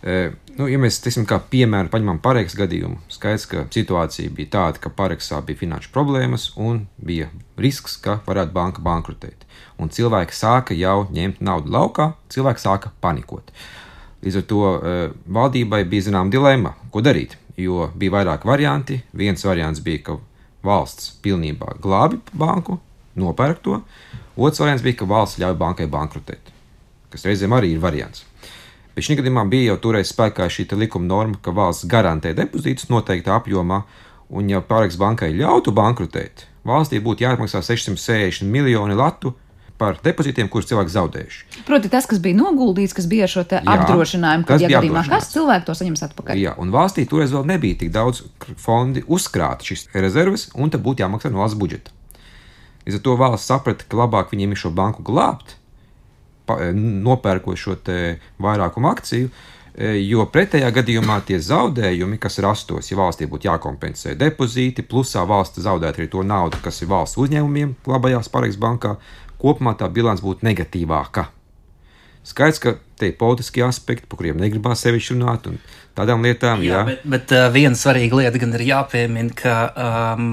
E, 0.00 0.30
nu, 0.56 0.64
ja 0.64 0.80
mēs 0.80 1.02
teiksim, 1.04 1.28
kā 1.28 1.42
piemēru 1.52 1.92
paņemam 1.92 2.22
Pārēks 2.24 2.56
gadījumu, 2.56 3.02
skaidrs, 3.12 3.44
ka 3.52 3.66
situācija 3.68 4.32
bija 4.32 4.54
tāda, 4.56 4.80
ka 4.80 4.96
Pārēksā 4.96 5.44
bija 5.44 5.60
finanšu 5.60 5.92
problēmas 5.92 6.54
un 6.56 6.86
bija 6.96 7.28
risks, 7.60 8.00
ka 8.00 8.22
varētu 8.24 8.56
banka 8.56 8.88
bankrotēt 8.88 9.44
un 9.80 9.90
cilvēki 9.92 10.36
sāka 10.36 10.76
jau 10.76 11.06
ņemt 11.12 11.40
naudu 11.44 11.72
laukā, 11.72 12.12
cilvēki 12.32 12.62
sāka 12.62 12.92
panikot. 13.00 13.50
Līdz 14.20 14.40
ar 14.42 14.46
to 14.48 14.60
e, 14.68 14.96
valdībai 15.32 15.84
bija 15.88 16.10
zināma 16.10 16.32
dilemma, 16.32 16.74
ko 16.92 17.00
darīt, 17.04 17.38
jo 17.56 17.88
bija 17.96 18.18
vairāki 18.18 18.48
varianti. 18.48 19.00
Viens 19.16 19.44
variants 19.46 19.80
bija, 19.84 20.02
ka 20.10 20.18
valsts 20.66 21.14
pilnībā 21.24 21.78
glābi 21.80 22.20
banku, 22.36 22.76
nopērk 23.16 23.62
to, 23.64 23.80
otrs 24.36 24.60
variants 24.60 24.84
bija, 24.84 25.00
ka 25.00 25.08
valsts 25.08 25.40
ļauj 25.40 25.56
bankai 25.60 25.88
bankrotēt, 25.90 26.52
kas 27.12 27.24
reizēm 27.28 27.56
arī 27.56 27.74
ir 27.74 27.82
variants. 27.82 28.26
Bet 28.92 29.06
šī 29.06 29.20
gadījumā 29.20 29.46
bija 29.48 29.72
jau 29.72 29.80
toreiz 29.86 30.10
spēkā 30.12 30.50
šī 30.52 30.66
likuma 30.76 31.08
norma, 31.08 31.40
ka 31.40 31.54
valsts 31.56 31.88
garantē 31.88 32.34
depozītus 32.36 32.90
noteiktā 32.92 33.38
apjomā, 33.38 33.84
un 34.30 34.50
ja 34.52 34.60
pārēks 34.60 34.98
bankai 35.00 35.32
ļautu 35.38 35.72
bankrotēt, 35.72 36.44
valstī 36.68 37.00
būtu 37.00 37.24
jāatmaksā 37.24 37.62
660 37.64 38.44
miljoni 38.44 38.98
latu 38.98 39.32
par 39.80 40.00
depozītiem, 40.04 40.50
kurus 40.52 40.68
cilvēki 40.68 40.92
zaudējuši. 40.92 41.44
Proti, 41.68 41.90
tas, 41.92 42.08
kas 42.10 42.20
bija 42.22 42.36
noguldīts, 42.36 42.94
kas 42.96 43.08
bija 43.10 43.28
šo 43.30 43.46
apdrošinājumu, 43.48 44.44
kad 44.48 44.60
ja 44.60 44.68
gadījumā 44.74 45.06
kas 45.08 45.30
cilvēki 45.32 45.68
to 45.68 45.76
saņems 45.78 46.04
atpakaļ. 46.10 46.40
Jā, 46.40 46.52
un 46.60 46.74
valstī 46.74 47.06
toreiz 47.08 47.32
vēl 47.32 47.48
nebija 47.48 47.80
tik 47.80 47.94
daudz 47.94 48.24
fondi 48.60 49.04
uzkrāt 49.08 49.64
šīs 49.64 49.88
rezerves, 49.96 50.50
un 50.54 50.72
tad 50.72 50.84
būtu 50.84 51.06
jāmaksā 51.06 51.32
no 51.32 51.40
valsts 51.40 51.58
budžeta. 51.60 51.96
Līdz 52.84 52.98
ar 52.98 53.06
to 53.06 53.16
valsts 53.20 53.48
saprata, 53.50 53.86
ka 53.88 53.98
labāk 54.00 54.34
viņiem 54.34 54.52
ir 54.52 54.60
šo 54.60 54.72
banku 54.74 55.04
glābt, 55.06 55.56
nopērkot 56.74 57.56
šo 57.56 57.76
vairākumu 58.42 58.90
akciju, 58.90 59.30
e, 59.74 59.92
jo 60.08 60.24
pretējā 60.26 60.70
gadījumā 60.74 61.20
tie 61.28 61.38
zaudējumi, 61.38 62.18
kas 62.18 62.40
rastos, 62.42 62.90
ja 62.90 62.98
valstī 62.98 63.28
būtu 63.30 63.46
jākompensē 63.46 64.16
depozīti, 64.18 64.82
plusā 64.82 65.24
valsts 65.28 65.62
zaudētu 65.62 66.02
arī 66.02 66.10
to 66.10 66.24
naudu, 66.26 66.58
kas 66.64 66.82
ir 66.82 66.90
valsts 66.90 67.20
uzņēmumiem, 67.20 67.76
labajās 67.86 68.32
Pārējas 68.32 68.58
bankā, 68.60 68.96
kopumā 69.40 69.76
tā 69.78 69.88
bilants 69.92 70.24
būtu 70.24 70.46
negatīvāka. 70.46 71.28
Skaidrs, 72.20 72.60
ka 72.60 72.74
te 73.00 73.08
ir 73.08 73.14
politiskie 73.16 73.62
aspekti, 73.64 74.04
par 74.04 74.20
kuriem 74.20 74.36
negribās 74.42 74.82
sevišķi 74.84 75.14
runāt, 75.14 75.46
un 75.48 75.54
tādām 75.96 76.20
lietām. 76.24 76.60
Jā, 76.60 76.74
jā. 76.74 76.80
bet, 76.90 77.06
bet 77.08 77.32
uh, 77.32 77.46
viena 77.52 77.78
svarīga 77.78 78.18
lieta 78.18 78.40
gan 78.42 78.52
ir 78.58 78.64
jāpiemina, 78.68 79.32
ka 79.36 79.54
um, 79.72 80.26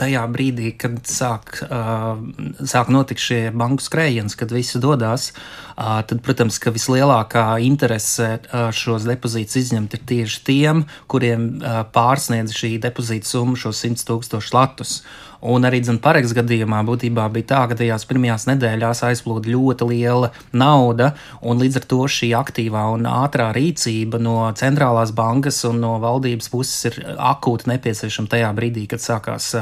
tajā 0.00 0.22
brīdī, 0.32 0.70
kad 0.80 0.96
sāk, 1.10 1.52
uh, 1.66 2.16
sāk 2.64 2.88
notikt 2.94 3.20
šie 3.20 3.42
banku 3.52 3.84
skrējiens, 3.84 4.38
kad 4.40 4.54
visi 4.56 4.80
dodas, 4.80 5.30
uh, 5.34 6.00
tad, 6.08 6.22
protams, 6.24 6.56
ka 6.62 6.72
vislielākā 6.72 7.44
interese 7.66 8.30
uh, 8.40 8.70
šos 8.72 9.04
depozītus 9.10 9.60
izņemt 9.66 9.98
ir 9.98 10.08
tieši 10.14 10.42
tiem, 10.48 10.86
kuriem 11.12 11.50
uh, 11.60 11.82
pārsniedz 11.92 12.56
šī 12.56 12.78
depozīta 12.88 13.34
summa 13.34 13.60
šo 13.60 13.74
100 13.76 14.08
tūkstošu 14.08 14.56
latus. 14.56 15.02
Un 15.44 15.66
arī 15.68 15.82
Pareks 16.04 16.32
gadījumā 16.36 16.80
būtībā 16.88 17.26
bija 17.32 17.48
tā, 17.50 17.60
ka 17.68 17.76
tajās 17.76 18.06
pirmajās 18.08 18.46
nedēļās 18.48 19.02
aizplūda 19.10 19.52
ļoti 19.52 19.88
liela 19.90 20.30
nauda, 20.56 21.10
un 21.44 21.60
līdz 21.60 21.82
ar 21.82 21.86
to 21.90 22.00
šī 22.08 22.30
aktīvā 22.38 22.86
un 22.94 23.04
ātrā 23.10 23.50
rīcība 23.56 24.20
no 24.22 24.38
centrālās 24.56 25.12
bankas 25.12 25.60
un 25.68 25.82
no 25.84 25.98
valdības 26.00 26.48
puses 26.52 26.88
ir 26.88 26.98
akūti 27.18 27.68
nepieciešama 27.74 28.32
tajā 28.32 28.50
brīdī, 28.56 28.86
kad 28.88 29.04
sākās 29.04 29.52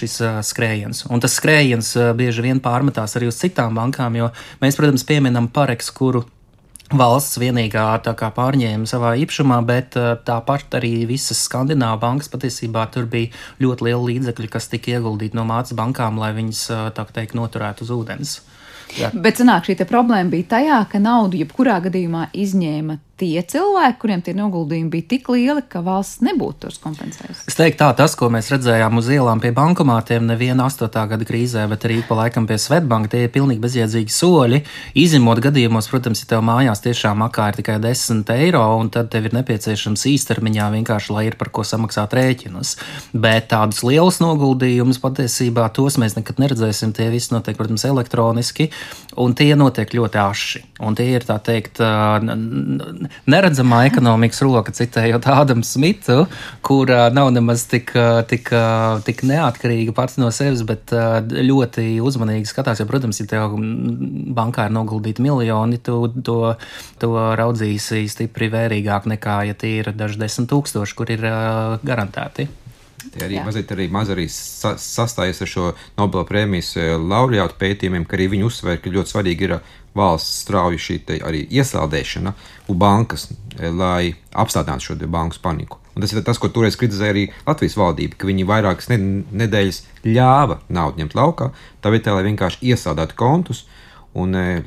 šis 0.00 0.18
skrējiens. 0.48 1.04
Un 1.12 1.20
tas 1.20 1.36
skrējiens 1.36 1.94
bieži 2.16 2.48
vien 2.48 2.64
pārmetās 2.64 3.18
arī 3.20 3.28
uz 3.28 3.38
citām 3.40 3.76
bankām, 3.76 4.16
jo 4.16 4.32
mēs, 4.64 4.80
protams, 4.80 5.04
pieminam 5.04 5.52
Pareks, 5.52 5.92
kuru 5.92 6.24
valsts 6.96 7.38
vienīgā 7.40 7.84
pārņēma 8.04 8.88
savā 8.88 9.14
īpašumā, 9.22 9.60
bet 9.66 9.96
tāpat 10.26 10.78
arī 10.80 11.06
visas 11.08 11.44
skandināvu 11.46 12.00
bankas 12.02 12.30
patiesībā 12.32 12.86
tur 12.94 13.06
bija 13.10 13.30
ļoti 13.62 13.86
liela 13.88 14.02
līdzekļa, 14.08 14.50
kas 14.50 14.70
tika 14.72 14.96
ieguldīti 14.96 15.38
no 15.38 15.46
mācības 15.48 15.78
bankām, 15.78 16.18
lai 16.20 16.32
viņas 16.36 16.64
tā 16.96 17.06
teikt 17.14 17.36
noturētu 17.38 17.86
uz 17.86 17.94
ūdens. 17.94 18.40
Jā. 18.98 19.12
Bet 19.14 19.38
sanāk, 19.38 19.68
šī 19.68 19.86
problēma 19.86 20.32
bija 20.32 20.48
tajā, 20.56 20.80
ka 20.90 20.98
naudu 20.98 21.38
jebkurā 21.38 21.78
gadījumā 21.84 22.26
izņēma 22.34 22.98
tie 23.20 23.42
cilvēki, 23.44 23.98
kuriem 24.00 24.22
tie 24.24 24.34
noguldījumi 24.36 24.90
bija 24.92 25.08
tik 25.12 25.28
lieli, 25.32 25.62
ka 25.68 25.82
valsts 25.84 26.22
nebūtu 26.24 26.66
tos 26.66 26.80
kompensējusi. 26.82 27.44
Es 27.50 27.58
teiktu, 27.58 27.82
tā 27.82 27.90
tas, 27.98 28.14
ko 28.16 28.30
mēs 28.32 28.48
redzējām 28.52 28.96
uz 29.00 29.10
ielām 29.12 29.42
pie 29.42 29.52
bankomātiem, 29.56 30.24
neviena 30.28 30.68
8. 30.70 30.88
gada 31.12 31.28
krīzē, 31.28 31.66
bet 31.70 31.84
arī 31.88 32.00
pa 32.06 32.16
laikam 32.22 32.48
pie 32.48 32.56
Svetbanka, 32.60 33.12
tie 33.12 33.26
ir 33.26 33.34
pilnīgi 33.34 33.62
bezjēdzīgi 33.64 34.14
soļi. 34.14 34.62
Izņemot 35.00 35.42
gadījumos, 35.44 35.90
protams, 35.92 36.24
ja 36.24 36.30
tev 36.32 36.44
mājās 36.48 36.84
tiešām 36.84 37.20
makā 37.24 37.50
ir 37.50 37.60
tikai 37.60 37.76
10 37.82 38.32
eiro, 38.36 38.64
un 38.80 38.90
tad 38.94 39.10
tev 39.12 39.28
ir 39.28 39.36
nepieciešams 39.36 40.06
īstermiņā 40.14 40.70
vienkārši, 40.78 41.14
lai 41.16 41.26
ir 41.28 41.36
par 41.40 41.52
ko 41.54 41.66
samaksāt 41.66 42.16
rēķinus. 42.16 42.76
Bet 43.12 43.50
tādus 43.52 43.82
lielus 43.86 44.20
noguldījumus 44.24 45.00
patiesībā 45.02 45.68
tos 45.76 45.98
mēs 46.00 46.16
nekad 46.16 46.40
neredzēsim. 46.42 46.94
Tie 46.96 47.10
visi 47.12 47.34
notiek, 47.34 47.58
protams, 47.58 47.84
elektroniski, 47.88 48.70
un 49.20 49.36
tie 49.36 49.52
notiek 49.58 49.92
ļoti 49.96 50.22
aši. 50.24 50.64
Un 50.86 50.96
tie 50.96 51.10
ir 51.18 51.26
tā 51.28 51.36
teikt 51.44 51.80
neredzamā 53.30 53.82
ekonomikas 53.88 54.42
roka, 54.44 54.74
citējot 54.76 55.26
Ādamu 55.30 55.66
Smitu, 55.66 56.24
kur 56.66 56.90
nav 57.14 57.32
nemaz 57.34 57.66
tik, 57.70 57.92
tik, 58.30 58.52
tik 59.06 59.24
neatkarīga 59.30 59.94
pats 59.96 60.18
no 60.20 60.30
sevis, 60.34 60.64
bet 60.66 60.94
ļoti 61.50 61.86
uzmanīgi 62.04 62.50
skatās. 62.50 62.82
Jo, 62.82 62.88
protams, 62.90 63.20
ja 63.22 63.28
tev 63.30 63.56
bankā 64.36 64.68
ir 64.68 64.76
noguldīti 64.76 65.24
miljoni, 65.24 65.80
tu 65.84 66.02
to, 66.26 66.38
to 67.02 67.12
raudzīsi 67.40 68.06
stipri 68.10 68.50
vērīgāk 68.52 69.10
nekā, 69.16 69.42
ja 69.50 69.58
tie 69.58 69.78
ir 69.82 69.92
daži 69.96 70.20
desmit 70.20 70.50
tūkstoši, 70.52 70.98
kur 70.98 71.14
ir 71.16 71.26
garantēti. 71.86 72.48
Tie 73.00 73.22
arī 73.24 73.38
Jā. 73.38 73.44
mazliet 73.46 73.70
arī 73.72 73.86
maz 73.92 74.10
arī 74.12 74.26
sa 74.28 74.74
sastājas 74.76 75.40
ar 75.40 75.48
šo 75.48 75.66
Nobela 75.96 76.26
prēmijas 76.28 76.74
laureātu 77.00 77.56
pētījumiem, 77.60 78.04
ka 78.04 78.18
arī 78.18 78.26
viņi 78.34 78.44
uzsver, 78.44 78.80
ka 78.82 78.92
ļoti 78.92 79.14
svarīgi 79.14 79.46
ir 79.46 79.54
valsts 79.96 80.42
strauja 80.44 80.78
šī 80.78 80.98
arī 81.26 81.44
iesaldēšana 81.48 82.32
un 82.68 82.78
bankas, 82.78 83.28
e, 83.58 83.70
lai 83.70 84.14
apstādinātu 84.32 84.90
šo 84.90 84.98
banku 85.06 85.40
paniku. 85.42 85.78
Un 85.96 86.04
tas 86.04 86.12
ir 86.12 86.22
tas, 86.22 86.38
ko 86.38 86.48
toreiz 86.48 86.76
kritizēja 86.78 87.14
arī 87.14 87.24
Latvijas 87.46 87.76
valdība, 87.76 88.16
ka 88.20 88.28
viņi 88.28 88.46
vairākas 88.46 88.90
nedēļas 88.92 89.80
ļāva 90.04 90.60
naudu 90.68 91.02
ņemt 91.02 91.16
laukā, 91.18 91.50
tā 91.82 91.90
vietā, 91.90 92.14
lai 92.14 92.28
vienkārši 92.28 92.62
iesaldētu 92.70 93.16
kontus 93.18 93.64
un 94.14 94.36
e, 94.36 94.62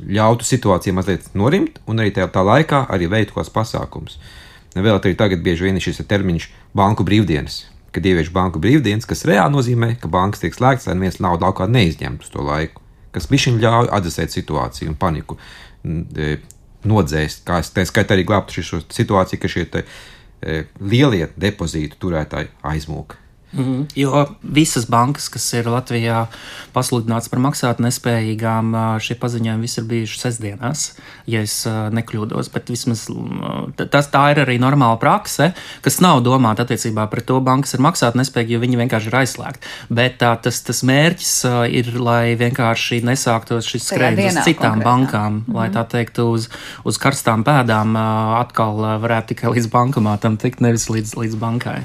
ļautu 0.00 0.44
situācijai 0.44 0.96
mazliet 0.96 1.30
norimt, 1.34 1.78
un 1.86 2.02
arī 2.02 2.10
tajā 2.16 2.32
tā 2.32 2.42
laikā 2.42 2.86
arī 2.90 3.08
veiktu 3.12 3.38
kāds 3.38 3.52
pasākums. 3.54 4.18
Vēl 4.18 4.45
arī 4.76 5.14
tagad 5.16 5.42
bieži 5.44 5.64
vien 5.66 5.78
ir 5.78 5.84
šis 5.84 6.02
termiņš 6.08 6.48
banku 6.76 7.04
brīvdienas, 7.06 7.64
kad 7.92 8.06
ievieš 8.06 8.32
banku 8.34 8.60
brīvdienas, 8.60 9.08
kas 9.08 9.24
reāli 9.28 9.54
nozīmē, 9.54 9.94
ka 10.00 10.10
bankas 10.12 10.42
tiek 10.42 10.56
slēgtas, 10.56 10.88
lai 10.90 10.98
neviens 10.98 11.20
naudu 11.22 11.46
laukā 11.46 11.68
neizņemtu 11.70 12.26
uz 12.26 12.32
to 12.32 12.44
laiku. 12.44 12.82
Kas 13.16 13.30
bišķiņ 13.32 13.60
ļauj 13.62 13.92
atdzesēt 13.96 14.34
situāciju 14.36 14.92
un 14.92 14.98
paniku 15.00 15.38
e, 15.84 16.36
nodzēst, 16.84 17.46
kā 17.48 17.62
es 17.64 17.72
teicu, 17.72 17.92
skaitā 17.94 18.16
arī 18.16 18.26
glābt 18.28 18.52
šo 18.52 18.82
situāciju, 18.84 19.40
ka 19.40 19.48
šie 19.48 19.64
te, 19.72 19.86
e, 20.44 20.64
lielie 20.80 21.30
depozītu 21.40 21.96
turētāji 22.02 22.52
aizmūka. 22.74 23.25
Mm. 23.56 23.86
Jo 23.96 24.26
visas 24.42 24.86
bankas, 24.90 25.28
kas 25.32 25.46
ir 25.56 25.68
Latvijā 25.72 26.26
pasludināts 26.76 27.30
par 27.32 27.40
maksātnespējīgām, 27.46 28.74
šie 29.02 29.16
paziņojumi 29.20 29.64
visi 29.66 29.80
ir 29.80 29.88
bijuši 29.90 30.20
sestdienās, 30.20 30.86
ja 31.30 31.42
es 31.46 31.58
nekļūdos. 31.66 32.50
Bet 32.54 32.70
vismaz 32.72 33.06
tas 33.92 34.10
tā 34.12 34.24
ir 34.34 34.42
arī 34.44 34.58
normāla 34.62 34.98
prakse, 35.00 35.52
kas 35.84 36.00
nav 36.04 36.22
domāta 36.26 36.66
attiecībā 36.66 37.08
pret 37.12 37.28
to, 37.28 37.40
bankas 37.44 37.76
ir 37.76 37.84
maksātnespējīgi, 37.86 38.56
jo 38.56 38.62
viņi 38.62 38.80
vienkārši 38.82 39.10
ir 39.10 39.18
aizslēgti. 39.22 39.72
Bet 39.96 40.20
tā, 40.22 40.34
tas, 40.42 40.60
tas 40.66 40.82
mērķis 40.86 41.34
ir, 41.72 41.92
lai 41.96 42.36
vienkārši 42.38 43.02
nesāktos 43.06 43.68
šis 43.70 43.88
skrējiens 43.90 44.40
uz 44.40 44.50
citām 44.50 44.78
konkrētā. 44.78 44.90
bankām, 44.90 45.40
mm 45.42 45.54
lai 45.56 45.68
tā 45.72 45.82
teiktu 45.88 46.26
uz, 46.34 46.48
uz 46.86 46.98
karstām 47.00 47.44
pēdām 47.46 47.96
atkal 47.96 48.82
varētu 49.02 49.32
tikai 49.32 49.54
līdz 49.56 49.70
bankomātam 49.72 50.36
tikt, 50.40 50.60
nevis 50.64 50.88
līdz, 50.92 51.14
līdz 51.16 51.38
bankai. 51.40 51.78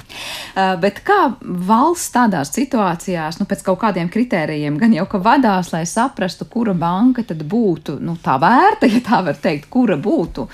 Uh, 0.52 0.76
bet 0.82 1.02
kā 1.08 1.20
valsts 1.68 2.12
tādās 2.14 2.52
situācijās, 2.56 3.40
nu, 3.40 3.48
pēc 3.50 3.64
kaut 3.66 3.80
kādiem 3.84 4.10
kritērijiem, 4.12 4.78
gan 4.82 4.94
jau 4.96 5.08
ka 5.10 5.22
vadās, 5.24 5.72
lai 5.74 5.84
saprastu, 5.90 6.48
kura 6.50 6.74
banka 6.78 7.24
tad 7.28 7.44
būtu 7.48 8.00
nu, 8.04 8.18
tā 8.24 8.38
vērta, 8.42 8.90
ja 8.92 9.02
tā 9.06 9.22
var 9.26 9.40
teikt, 9.42 9.70
kura 9.74 9.98
būtu 10.02 10.48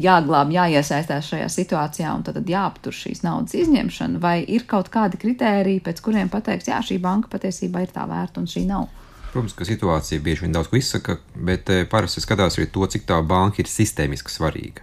jāglābj, 0.00 0.56
jāiesaistās 0.56 1.28
šajā 1.32 1.48
situācijā 1.52 2.12
un 2.14 2.24
tad, 2.24 2.38
tad 2.38 2.48
jāaptur 2.48 2.94
šīs 2.96 3.24
naudas 3.26 3.56
izņemšana, 3.58 4.20
vai 4.22 4.38
ir 4.44 4.64
kaut 4.70 4.88
kādi 4.92 5.20
kritēriji, 5.20 5.82
pēc 5.84 6.00
kuriem 6.04 6.30
pateiks, 6.32 6.70
jā, 6.70 6.80
šī 6.84 7.00
banka 7.02 7.30
patiesībā 7.32 7.84
ir 7.84 7.92
tā 7.94 8.06
vērta 8.08 8.40
un 8.40 8.48
šī 8.50 8.64
nav. 8.68 8.88
Protams, 9.30 9.54
ka 9.54 9.66
situācija 9.66 10.22
bieži 10.24 10.46
vien 10.46 10.54
daudz 10.56 10.70
ko 10.70 10.78
izsaka, 10.78 11.20
bet 11.34 11.70
eh, 11.70 11.84
parasti 11.90 12.22
skatās 12.22 12.58
arī 12.58 12.66
to, 12.74 12.86
cik 12.90 13.06
tā 13.06 13.20
banka 13.22 13.62
ir 13.62 13.70
sistēmiski 13.70 14.32
svarīga. 14.32 14.82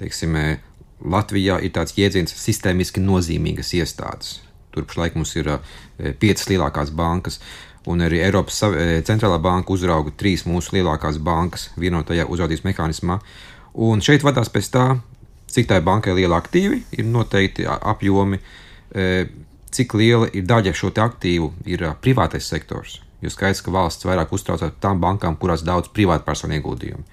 Teiksim, 0.00 0.34
eh, 0.40 0.64
Latvijā 1.04 1.60
ir 1.62 1.70
tāds 1.76 1.94
jēdziens 1.94 2.34
sistēmiski 2.40 3.04
nozīmīgas 3.04 3.74
iestādes. 3.78 4.40
Tur 4.76 4.84
pašlaik 4.84 5.14
mums 5.16 5.30
ir 5.40 5.48
piecas 6.20 6.50
lielākās 6.50 6.90
bankas. 6.92 7.40
Un 7.88 8.02
arī 8.04 8.18
Eiropas 8.20 8.58
centrālā 9.08 9.38
banka 9.40 9.72
uzrauga 9.72 10.10
trīs 10.20 10.42
mūsu 10.44 10.74
lielākās 10.74 11.16
bankas 11.22 11.70
vienotajā 11.80 12.26
uzraudzības 12.28 12.66
mehānismā. 12.66 13.16
Un 13.86 14.02
šeit 14.04 14.26
vadās 14.26 14.50
pēc 14.52 14.68
tā, 14.74 14.84
cik 15.54 15.70
tai 15.70 15.78
bankai 15.86 16.12
ir 16.12 16.18
liela 16.18 16.40
aktīvi, 16.42 16.82
ir 16.98 17.08
noteikti 17.08 17.64
apjomi, 17.64 18.40
cik 19.72 19.94
liela 19.96 20.28
ir 20.34 20.44
daļa 20.50 20.74
šo 20.76 20.90
aktīvu, 21.06 21.52
ir 21.64 21.86
privātais 22.02 22.50
sektors. 22.50 22.98
Jo 23.24 23.32
skaidrs, 23.32 23.62
ka 23.64 23.72
valsts 23.72 24.04
vairāk 24.04 24.34
uztraucās 24.34 24.74
par 24.74 24.82
tām 24.82 25.00
bankām, 25.00 25.38
kurās 25.40 25.64
daudz 25.64 25.88
privātpersonu 25.96 26.58
ieguldījumu. 26.58 27.06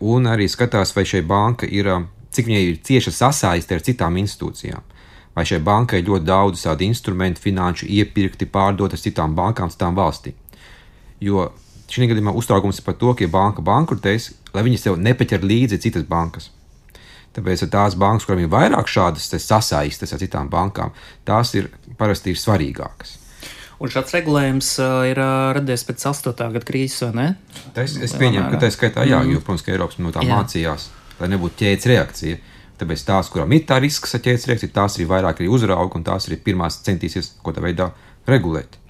Un 0.00 0.26
arī 0.32 0.48
skatās, 0.50 0.96
vai 0.96 1.04
šai 1.06 1.22
banka 1.22 1.68
ir, 1.70 1.92
cik 2.34 2.50
viņai 2.50 2.64
ir 2.66 2.82
cieša 2.82 3.14
sasaiste 3.14 3.76
ar 3.76 3.84
citām 3.84 4.18
institūcijām 4.24 4.93
vai 5.34 5.44
šai 5.48 5.60
bankai 5.64 6.02
ļoti 6.06 6.26
daudz 6.28 6.64
tādu 6.64 6.86
instrumentu, 6.86 7.42
finanšu 7.42 7.88
iepirkti, 7.90 8.46
pārdotas 8.50 9.02
citām 9.04 9.34
bankām, 9.36 9.72
citām 9.72 9.96
valstīm. 9.98 10.36
Jo 11.22 11.48
šī 11.90 12.08
gadījumā 12.10 12.34
uztraukums 12.38 12.80
ir 12.80 12.86
par 12.86 12.96
to, 13.00 13.12
ka 13.14 13.26
ja 13.26 13.30
banka 13.30 13.64
bankrotēs, 13.64 14.30
lai 14.54 14.64
viņas 14.66 14.86
sev 14.86 15.00
nepaķer 15.02 15.44
līdzi 15.46 15.80
citas 15.82 16.06
bankas. 16.08 16.50
Tāpēc 17.34 17.66
tās 17.66 17.96
bankas, 17.98 18.28
kurām 18.28 18.44
ir 18.44 18.50
vairāk 18.52 18.90
šādas 18.90 19.26
sasaistes 19.42 20.14
ar 20.14 20.22
citām 20.22 20.50
bankām, 20.50 20.94
tās 21.26 21.50
ir 21.58 21.72
parasti 21.98 22.30
ir 22.30 22.38
svarīgākas. 22.38 23.18
Un 23.82 23.90
šāds 23.90 24.14
regulējums 24.14 24.68
uh, 24.78 25.00
ir 25.10 25.18
uh, 25.18 25.50
radies 25.56 25.82
pēc 25.84 26.04
8. 26.06 26.30
gada 26.54 26.66
krīzes, 26.66 27.02
vai 27.08 27.14
ne? 27.18 27.26
Es, 27.74 27.96
es 27.98 28.14
pieņemu, 28.14 28.46
ka 28.52 28.60
tā 28.62 28.70
ir 28.70 28.76
skaitā, 28.76 29.02
jā, 29.02 29.18
mm. 29.18 29.34
jo, 29.34 29.42
protams, 29.42 29.64
ka 29.66 29.74
Eiropas 29.74 29.98
no 29.98 30.14
tā 30.14 30.22
jā. 30.22 30.30
mācījās, 30.30 30.86
lai 31.18 31.30
nebūtu 31.34 31.58
ķēdes 31.64 31.90
reakcija. 31.90 32.38
Uh, 32.38 32.53
Tāpēc 32.80 33.04
tās, 33.06 33.30
kurām 33.30 33.52
ir 33.54 33.66
tā 33.68 33.78
ķēdes 33.78 34.48
reakcija, 34.50 34.74
tās 34.74 34.98
arī 34.98 35.06
vairāk 35.10 35.40
arī 35.40 35.50
uzrauga 35.52 35.98
un 35.98 36.06
tās 36.06 36.26
arī 36.28 36.40
pirmās 36.42 36.80
centīsies 36.86 37.36
kaut 37.40 37.54
kādā 37.54 37.68
veidā 37.68 37.90
regulēt. 38.26 38.80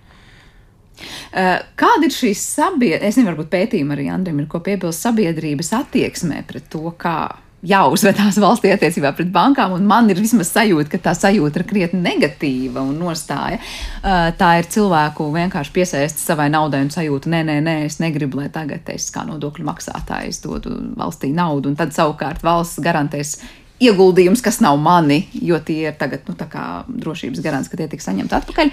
Kāda 1.34 2.06
ir 2.06 2.14
šī 2.14 2.32
sabiedrība? 2.38 3.08
Es 3.08 3.18
nevaru 3.18 3.44
pētījuma 3.50 3.96
arī 3.96 4.08
Andrim, 4.14 4.40
ir 4.40 4.48
ko 4.48 4.62
piebilst 4.64 5.04
sabiedrības 5.04 5.72
attieksmē 5.82 6.44
pret 6.48 6.70
to, 6.72 6.86
kā 6.96 7.16
jāuzvedās 7.64 8.36
valstī 8.42 8.70
attiecībā 8.74 9.14
pret 9.16 9.30
bankām, 9.32 9.72
un 9.76 9.86
man 9.88 10.10
ir 10.12 10.20
vismaz 10.20 10.50
sajūta, 10.52 10.90
ka 10.92 11.00
tā 11.06 11.14
sajūta 11.16 11.60
ir 11.60 11.66
krietni 11.68 12.00
negatīva 12.04 12.84
un 12.84 12.98
nostāja. 13.00 13.58
Tā 14.38 14.50
ir 14.60 14.68
cilvēku 14.70 15.30
vienkārši 15.34 15.74
piesaista 15.74 16.20
savai 16.20 16.50
naudai 16.52 16.84
un 16.84 16.92
sajūta, 16.94 17.32
nē, 17.32 17.42
nē, 17.48 17.58
nē, 17.64 17.76
es 17.88 17.98
negribu, 18.04 18.42
lai 18.42 18.50
tagad 18.54 18.88
es 18.94 19.08
kā 19.14 19.24
nodokļu 19.28 19.66
maksātājs 19.66 20.42
dodu 20.44 20.76
valstī 20.98 21.32
naudu, 21.34 21.72
un 21.72 21.78
tad 21.80 21.96
savukārt 21.96 22.44
valsts 22.44 22.84
garantēs 22.84 23.38
ieguldījums, 23.82 24.42
kas 24.44 24.60
nav 24.62 24.76
mani, 24.78 25.24
jo 25.42 25.58
tie 25.58 25.88
ir 25.88 25.96
tagad 25.98 26.28
nu, 26.30 26.36
drošības 26.36 27.42
garants, 27.42 27.70
ka 27.70 27.78
tie 27.78 27.88
tiks 27.90 28.06
saņemti 28.06 28.36
atpakaļ. 28.38 28.70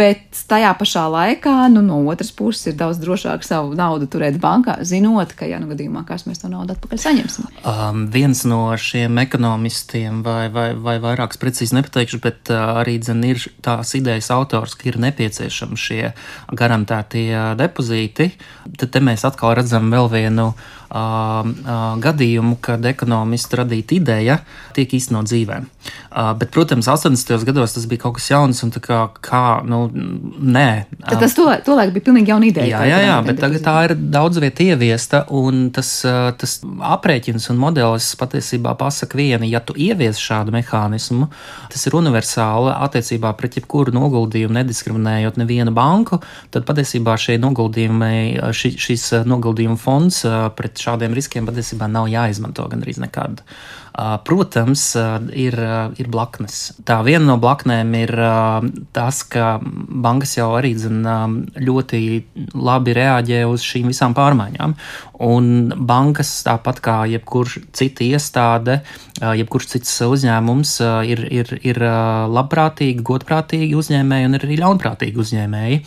Bet 0.00 0.40
tajā 0.48 0.70
pašā 0.78 1.04
laikā, 1.12 1.54
nu, 1.74 1.82
no 1.84 2.00
otras 2.10 2.32
puses, 2.36 2.70
ir 2.70 2.78
daudz 2.80 3.00
drošāk 3.02 3.44
savu 3.46 3.76
naudu 3.76 4.08
turēt 4.10 4.40
bankā, 4.40 4.78
zinot, 4.86 5.34
ka, 5.36 5.48
ja 5.50 5.60
nu 5.60 5.68
gadījumā 5.72 6.06
kāds 6.08 6.24
mēs 6.28 6.40
to 6.42 6.50
naudu 6.52 6.74
atpakaļ 6.76 7.02
saņemsim. 7.04 7.50
Um, 7.68 8.06
viens 8.12 8.42
no 8.48 8.62
šiem 8.80 9.20
ekonomistiem, 9.22 10.24
vai, 10.26 10.48
vai, 10.52 10.70
vai 10.72 10.96
vairākus 11.04 11.40
precīzi 11.40 11.76
nepateikšu, 11.76 12.22
bet 12.24 12.52
uh, 12.54 12.80
arī 12.80 12.96
dzen, 13.02 13.22
ir 13.28 13.44
tās 13.64 13.92
idejas 13.98 14.32
autors, 14.34 14.76
ka 14.78 14.88
ir 14.88 15.00
nepieciešami 15.04 15.78
šie 15.78 16.02
garantētie 16.56 17.56
depozīti. 17.60 18.32
Tad 18.80 19.02
mēs 19.04 19.26
atkal 19.28 19.58
redzam 19.58 19.92
vēl 19.92 20.08
vienu 20.12 20.52
gadījumu, 20.90 22.56
kad 22.60 22.84
ekonomisti 22.90 23.58
radīta 23.60 23.94
ideja 23.94 24.29
tiek 24.76 24.92
īstenot 24.96 25.28
dzīvē. 25.28 25.60
Bet, 26.10 26.50
protams, 26.54 26.88
80. 26.90 27.44
gados 27.46 27.74
tas 27.76 27.86
bija 27.90 28.04
kaut 28.04 28.18
kas 28.18 28.28
jauns 28.30 28.62
un 28.66 28.72
kā, 28.74 29.00
kā 29.24 29.44
nu, 29.66 29.84
nē. 29.90 30.68
Tad 31.06 31.22
tas 31.22 31.36
tolaik 31.36 31.64
to 31.66 31.76
bija 31.94 32.06
pilnīgi 32.08 32.32
jauna 32.32 32.48
ideja. 32.50 32.80
Jā, 32.80 32.82
jā, 32.90 33.00
jā 33.06 33.16
bet 33.26 33.40
tagad 33.42 33.64
tā 33.64 33.76
ir 33.88 33.94
daudz 33.96 34.40
vieta 34.42 34.66
ieviesta 34.66 35.22
un 35.36 35.68
tas, 35.74 35.92
tas 36.40 36.56
aprēķins 36.64 37.50
un 37.52 37.60
modelis 37.62 38.10
patiesībā 38.20 38.74
pasaka 38.80 39.18
vienu, 39.18 39.48
ja 39.48 39.62
tu 39.64 39.76
ievies 39.78 40.20
šādu 40.20 40.54
mehānismu, 40.54 41.30
tas 41.72 41.86
ir 41.86 41.96
universāli 41.98 42.74
attiecībā 42.74 43.32
pret 43.38 43.60
jebkuru 43.60 43.94
noguldījumu, 43.96 44.58
nediskriminējot 44.60 45.40
nevienu 45.40 45.74
banku, 45.76 46.20
tad 46.54 46.66
patiesībā 46.68 47.16
šie 47.20 47.38
noguldījumi, 47.42 48.12
ši, 48.56 48.74
šis 48.80 49.08
noguldījumu 49.30 49.78
fonds 49.80 50.24
pret 50.58 50.82
šādiem 50.82 51.14
riskiem 51.16 51.48
patiesībā 51.48 51.88
nav 51.90 52.10
jāizmanto 52.12 52.66
gandrīz 52.70 53.00
nekad. 53.02 53.44
Protams, 54.24 54.82
ir, 55.36 55.56
ir 56.00 56.08
blaknes. 56.12 56.58
Tā 56.88 57.00
viena 57.04 57.26
no 57.26 57.36
blaknēm 57.42 57.90
ir 57.98 58.12
tas, 58.96 59.22
ka 59.28 59.58
bankas 59.62 60.36
jau 60.38 60.50
arī 60.56 60.72
zin, 60.78 61.02
ļoti 61.60 62.00
labi 62.56 62.94
reaģē 62.96 63.42
uz 63.50 63.64
šīm 63.66 63.90
visām 63.90 64.14
pārmaiņām. 64.16 64.76
Un 65.26 65.50
bankas, 65.90 66.30
tāpat 66.46 66.80
kā 66.84 66.96
jebkurš 67.12 67.58
cita 67.76 68.06
iestāde, 68.06 68.78
jebkurš 69.20 69.68
cits 69.74 69.98
uzņēmums, 70.06 70.78
ir, 71.10 71.26
ir, 71.42 71.52
ir 71.60 71.82
labprātīgi, 72.38 73.04
godprātīgi 73.04 73.76
uzņēmēji 73.76 74.30
un 74.30 74.40
ir 74.40 74.48
arī 74.48 74.62
ļaunprātīgi 74.62 75.22
uzņēmēji. 75.26 75.84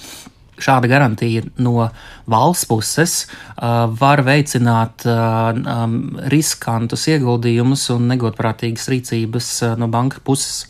Šāda 0.61 0.89
garantija 0.91 1.43
no 1.57 1.89
valsts 2.29 2.67
puses 2.69 3.15
uh, 3.25 3.89
var 3.99 4.23
veicināt 4.25 5.05
uh, 5.09 5.51
um, 5.53 5.97
riskantus 6.33 7.07
ieguldījumus 7.11 7.89
un 7.95 8.09
negodprātīgas 8.13 8.89
rīcības 8.93 9.53
uh, 9.63 9.77
no 9.79 9.89
banka 9.91 10.21
puses. 10.23 10.67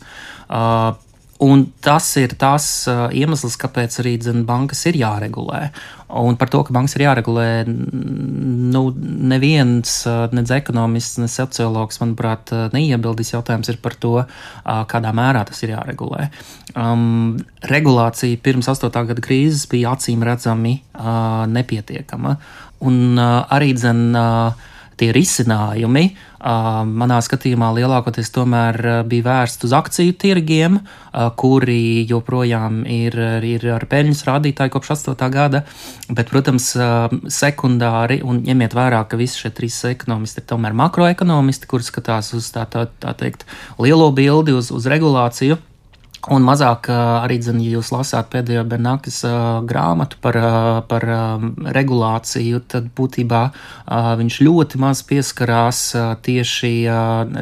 Uh, 0.48 0.94
Un 1.42 1.64
tas 1.82 2.06
ir 2.20 2.36
tas 2.38 2.64
uh, 2.86 3.08
iemesls, 3.10 3.56
kāpēc 3.58 3.96
arī 3.98 4.12
dzen, 4.22 4.44
bankas 4.46 4.84
ir 4.86 5.00
jāregulē. 5.00 5.66
Un 6.14 6.36
par 6.38 6.50
to, 6.52 6.60
ka 6.62 6.74
bankas 6.74 6.94
ir 6.94 7.02
jāregulē, 7.08 7.64
nu, 7.66 8.82
neviens, 9.34 9.96
uh, 10.06 10.28
ne 10.30 10.44
ekonomists, 10.54 11.18
ne 11.18 11.26
sociologs, 11.30 11.98
manuprāt, 11.98 12.52
uh, 12.54 12.68
neiebildīs. 12.74 13.32
Jautājums 13.34 13.72
ir 13.72 13.80
par 13.82 13.96
to, 13.98 14.12
kādā 14.62 15.10
mērā 15.16 15.42
tas 15.48 15.58
ir 15.66 15.74
jāregulē. 15.74 16.28
Um, 16.78 17.34
regulācija 17.66 18.38
pirms 18.44 18.70
8. 18.70 18.92
gada 19.10 19.24
krīzes 19.24 19.66
bija 19.70 19.96
acīm 19.96 20.22
redzami 20.22 20.76
uh, 20.94 21.48
nepietiekama. 21.50 22.36
Un 22.86 23.18
uh, 23.18 23.42
arī 23.50 23.74
dzen. 23.74 24.06
Uh, 24.14 24.70
tie 25.00 25.10
risinājumi 25.14 26.04
manā 26.44 27.18
skatījumā 27.24 27.70
lielākoties 27.78 28.28
tomēr 28.34 28.78
bija 29.08 29.24
vērsti 29.24 29.64
uz 29.68 29.74
akciju 29.76 30.16
tirgiem, 30.20 30.78
kuri 31.40 32.04
joprojām 32.08 32.82
ir, 32.90 33.16
ir 33.48 33.64
ar 33.72 33.86
peļņas 33.88 34.24
rādītāju 34.28 34.74
kopš 34.74 34.92
8. 34.96 35.28
gada, 35.32 35.64
bet, 36.10 36.28
protams, 36.32 36.70
sekundāri, 37.32 38.20
un 38.24 38.42
ņemiet 38.44 38.76
vērā, 38.76 39.04
ka 39.08 39.20
visi 39.20 39.40
šie 39.44 39.54
trīs 39.56 39.80
ekonomisti 39.88 40.42
ir 40.42 40.48
tomēr 40.52 40.76
makroekonomisti, 40.76 41.70
kur 41.70 41.84
skatās 41.86 42.34
uz 42.36 42.50
tā, 42.52 42.66
tā, 42.68 42.86
tā 43.00 43.16
teikt 43.16 43.46
lielo 43.80 44.10
bildi, 44.12 44.52
uz, 44.52 44.72
uz 44.74 44.90
regulāciju. 44.90 45.60
Un 46.32 46.40
mazāk 46.40 46.86
arī, 46.88 47.36
zin, 47.44 47.58
ja 47.60 47.74
jūs 47.76 47.90
lasāt 47.92 48.30
pēdējo 48.32 48.62
Bernākas 48.68 49.18
uh, 49.28 49.60
grāmatu 49.68 50.16
par, 50.24 50.38
uh, 50.40 50.78
par 50.88 51.04
uh, 51.04 51.42
regulāciju, 51.76 52.62
tad 52.70 52.86
būtībā 52.96 53.42
viņš 54.20 54.38
ļoti 54.46 54.78
maz 54.80 55.02
pieskarās 55.04 55.80
tieši 56.24 56.70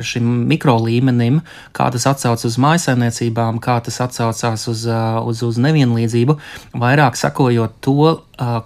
šim 0.03 0.31
mikro 0.51 0.75
līmenim, 0.83 1.39
kā 1.77 1.87
tas 1.95 2.09
atsaucas 2.11 2.49
uz 2.49 2.59
mājsaimniecībām, 2.63 3.61
kā 3.63 3.79
tas 3.87 4.01
atsaucās 4.03 4.67
uz, 4.73 4.85
uz, 4.89 5.43
uz 5.47 5.61
nevienlīdzību, 5.63 6.37
vairāk 6.83 7.19
sakojot 7.21 7.79
to, 7.85 8.09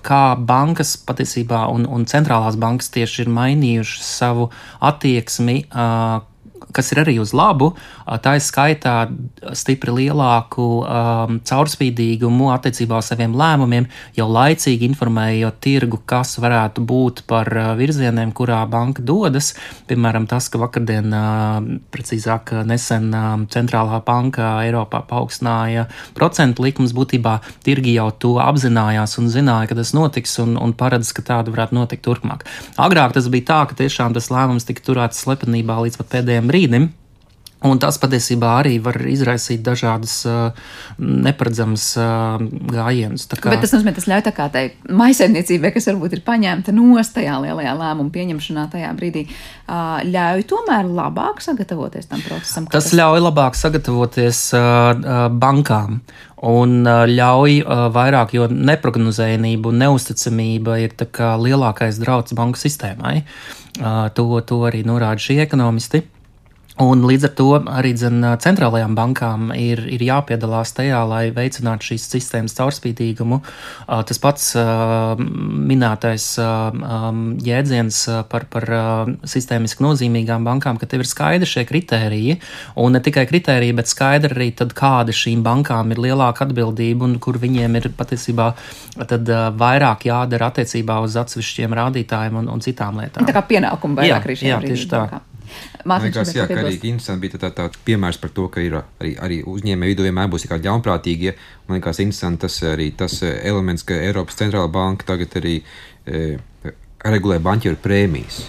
kā 0.07 0.23
bankas 0.41 0.97
patiesībā 0.97 1.67
un, 1.73 1.85
un 1.85 2.09
centrālās 2.09 2.57
bankas 2.61 2.89
tieši 2.95 3.27
ir 3.27 3.33
mainījušas 3.37 4.15
savu 4.23 4.49
attieksmi. 4.81 5.61
Kas 6.77 6.93
ir 6.93 7.01
arī 7.01 7.17
uz 7.23 7.33
labu, 7.37 7.71
tā 8.21 8.37
ir 8.37 8.45
skaitā 8.45 8.95
stipri 9.57 9.95
lielāku 9.95 10.67
um, 10.83 11.39
caurspīdīgumu 11.47 12.51
attiecībā 12.53 12.99
uz 13.01 13.09
saviem 13.11 13.33
lēmumiem, 13.37 13.87
jau 14.17 14.27
laicīgi 14.29 14.85
informējot 14.91 15.61
tirgu, 15.65 16.01
kas 16.05 16.37
varētu 16.43 16.85
būt 16.85 17.23
par 17.31 17.49
virzieniem, 17.79 18.35
kurā 18.37 18.61
banka 18.69 19.05
dodas. 19.07 19.55
Piemēram, 19.89 20.27
tas, 20.29 20.51
ka 20.53 20.61
vakardien, 20.61 21.15
precīzāk, 21.95 22.53
nesen 22.69 23.09
centrālā 23.53 24.03
banka 24.05 24.57
Eiropā 24.67 25.01
paaugstināja 25.09 25.87
procentu 26.17 26.67
likumus, 26.67 26.95
būtībā 26.97 27.39
tirgi 27.65 27.97
jau 27.97 28.11
to 28.13 28.35
apzinājās 28.43 29.17
un 29.21 29.31
zināja, 29.33 29.71
ka 29.71 29.79
tas 29.81 29.95
notiks 29.97 30.37
un, 30.43 30.57
un 30.61 30.75
paredz, 30.77 31.13
ka 31.17 31.25
tāda 31.25 31.55
varētu 31.55 31.79
notikt 31.79 32.05
turpmāk. 32.07 32.45
Agrāk 32.77 33.17
tas 33.17 33.31
bija 33.33 33.49
tā, 33.53 33.61
ka 33.71 33.79
tiešām 33.79 34.17
tas 34.17 34.29
lēmums 34.33 34.67
tika 34.69 34.85
turēts 34.85 35.23
slepenībā 35.25 35.79
līdz 35.87 36.01
pat 36.03 36.13
pēdējiem 36.17 36.51
brīdim 36.51 36.66
brīdim. 36.67 36.93
Un 37.65 37.79
tas 37.81 37.97
patiesībā 37.99 38.51
arī 38.61 38.75
var 38.85 38.99
izraisīt 39.09 39.63
dažādas 39.65 40.13
uh, 40.29 40.53
neparedzamas 41.01 41.87
uh, 41.97 42.37
gājienas. 42.69 43.25
Kā... 43.33 43.49
Bet 43.49 43.63
tas 43.65 43.73
nozīmē, 43.73 43.95
tas 43.97 44.07
ļauj 44.11 44.25
tā 44.27 44.33
kā 44.37 44.47
tai 44.53 44.65
maisaimniecībai, 44.93 45.71
kas 45.75 45.89
varbūt 45.89 46.19
ir 46.19 46.23
paņemta 46.27 46.75
nost 46.77 47.15
tajā 47.17 47.39
lielajā 47.43 47.73
lēmuma 47.81 48.13
pieņemšanā 48.13 48.67
tajā 48.75 48.91
brīdī, 48.99 49.25
uh, 49.33 50.05
ļauj 50.05 50.45
tomēr 50.53 50.91
labāk 50.99 51.41
sagatavoties 51.43 52.11
tam 52.13 52.23
procesam. 52.27 52.69
Tas, 52.69 52.91
tas 52.91 52.99
ļauj 53.01 53.25
labāk 53.25 53.57
sagatavoties 53.59 54.43
uh, 54.55 54.93
bankām. 55.33 56.03
Un 56.47 56.85
ļauj 56.85 57.63
vairāk, 57.95 58.35
jo 58.37 58.45
neprognozējumība 58.53 59.71
un 59.73 59.81
neusticamība 59.81 60.77
ir 60.85 60.93
lielākais 61.17 61.97
draudz 62.03 62.37
banku 62.37 62.61
sistēmai. 62.61 63.23
To, 63.81 64.27
to 64.45 64.59
arī 64.69 64.83
norāda 64.87 65.25
šie 65.25 65.41
ekonomisti. 65.43 66.03
Un 66.77 67.07
līdz 67.09 67.25
ar 67.25 67.33
to 67.33 67.47
arī 67.73 67.95
dzen, 67.97 68.21
centrālajām 68.45 68.93
bankām 68.99 69.49
ir, 69.57 69.81
ir 69.89 70.03
jāpiedalās 70.05 70.75
tajā, 70.77 70.99
lai 71.09 71.23
veicinātu 71.33 71.89
šīs 71.89 72.05
sistēmas 72.13 72.53
caurspīdīgumu. 72.59 73.39
Tas 73.87 74.21
pats 74.21 74.51
minētais 75.17 76.27
jēdziens 77.49 78.01
par, 78.29 78.45
par 78.53 78.67
sistēmiski 79.25 79.87
nozīmīgām 79.87 80.45
bankām, 80.45 80.77
ka 80.77 80.89
tev 80.91 81.07
ir 81.07 81.09
skaidri 81.09 81.49
šie 81.49 81.65
kritēriji, 81.71 82.37
un 82.85 82.93
ne 82.93 83.01
tikai 83.01 83.25
kritēriji, 83.31 83.77
bet 83.79 83.89
skaidri 83.89 84.37
arī 84.37 84.51
tad, 84.61 84.75
kāda 84.77 85.17
šīm 85.17 85.41
bankām 85.47 85.95
ir 85.97 86.03
lielāka 86.05 86.45
atbildība 86.45 87.09
un 87.09 87.17
kur 87.25 87.41
viņiem 87.41 87.81
ir 87.81 87.89
patiesībā 87.97 88.51
vairāk 89.57 90.05
jādara 90.11 90.51
attiecībā 90.53 91.01
uz 91.07 91.17
atsevišķiem 91.25 91.79
rādītājiem 91.81 92.37
un, 92.43 92.53
un 92.53 92.61
citām 92.61 93.01
lietām. 93.01 93.25
Tā 93.25 93.33
kā 93.33 93.47
pienākumu 93.49 93.97
vairāk 94.03 94.29
arī 94.29 94.39
šajā 94.43 94.61
jā, 94.61 95.25
tā. 95.47 96.01
Liekas, 96.07 96.35
jā, 96.37 96.47
ka 96.51 96.59
arī 96.63 96.75
interesanti 96.77 97.27
bija 97.27 97.41
tā, 97.47 97.53
tā 97.55 97.69
piemērs 97.87 98.19
par 98.23 98.33
to, 98.37 98.49
ka 98.53 98.65
ir 98.65 98.79
arī, 98.81 99.15
arī 99.23 99.41
uzņēmēji 99.47 99.95
vidū 99.95 100.07
vienmēr 100.07 100.33
būs 100.33 100.49
kādi 100.51 100.69
ļaunprātīgie. 100.69 101.37
Man 101.69 101.79
liekas, 101.79 102.03
interesanti 102.05 102.45
tas 102.47 102.59
arī 102.67 102.91
tas 102.99 103.21
eh, 103.27 103.39
elements, 103.49 103.87
ka 103.87 103.97
Eiropas 103.97 104.39
centrāla 104.39 104.71
banka 104.73 105.09
tagad 105.13 105.39
arī 105.41 105.57
e, 106.07 106.27
regulē 107.07 107.41
banķieru 107.43 107.81
prēmijas. 107.83 108.45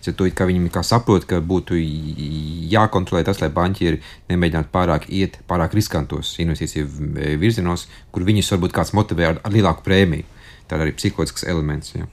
To, 0.00 0.24
viņi 0.24 0.70
saprot, 0.86 1.26
ka 1.28 1.42
būtu 1.44 1.76
jākontrolē 2.72 3.20
tas, 3.26 3.42
lai 3.42 3.50
banķieri 3.52 4.00
nemēģinātu 4.30 4.72
pārāk 4.72 5.04
iet 5.12 5.36
pārāk 5.48 5.76
riskantos 5.76 6.32
investīciju 6.40 6.86
eh, 7.20 7.34
virzienos, 7.40 7.86
kur 8.10 8.24
viņus 8.24 8.54
varbūt 8.54 8.76
kāds 8.76 8.94
motivē 8.96 9.34
ar, 9.34 9.42
ar 9.44 9.52
lielāku 9.52 9.84
prēmiju. 9.84 10.24
Tā 10.70 10.78
ir 10.78 10.86
arī 10.86 10.94
psiholoģisks 10.96 11.44
elements. 11.50 11.92
Jā. 11.98 12.06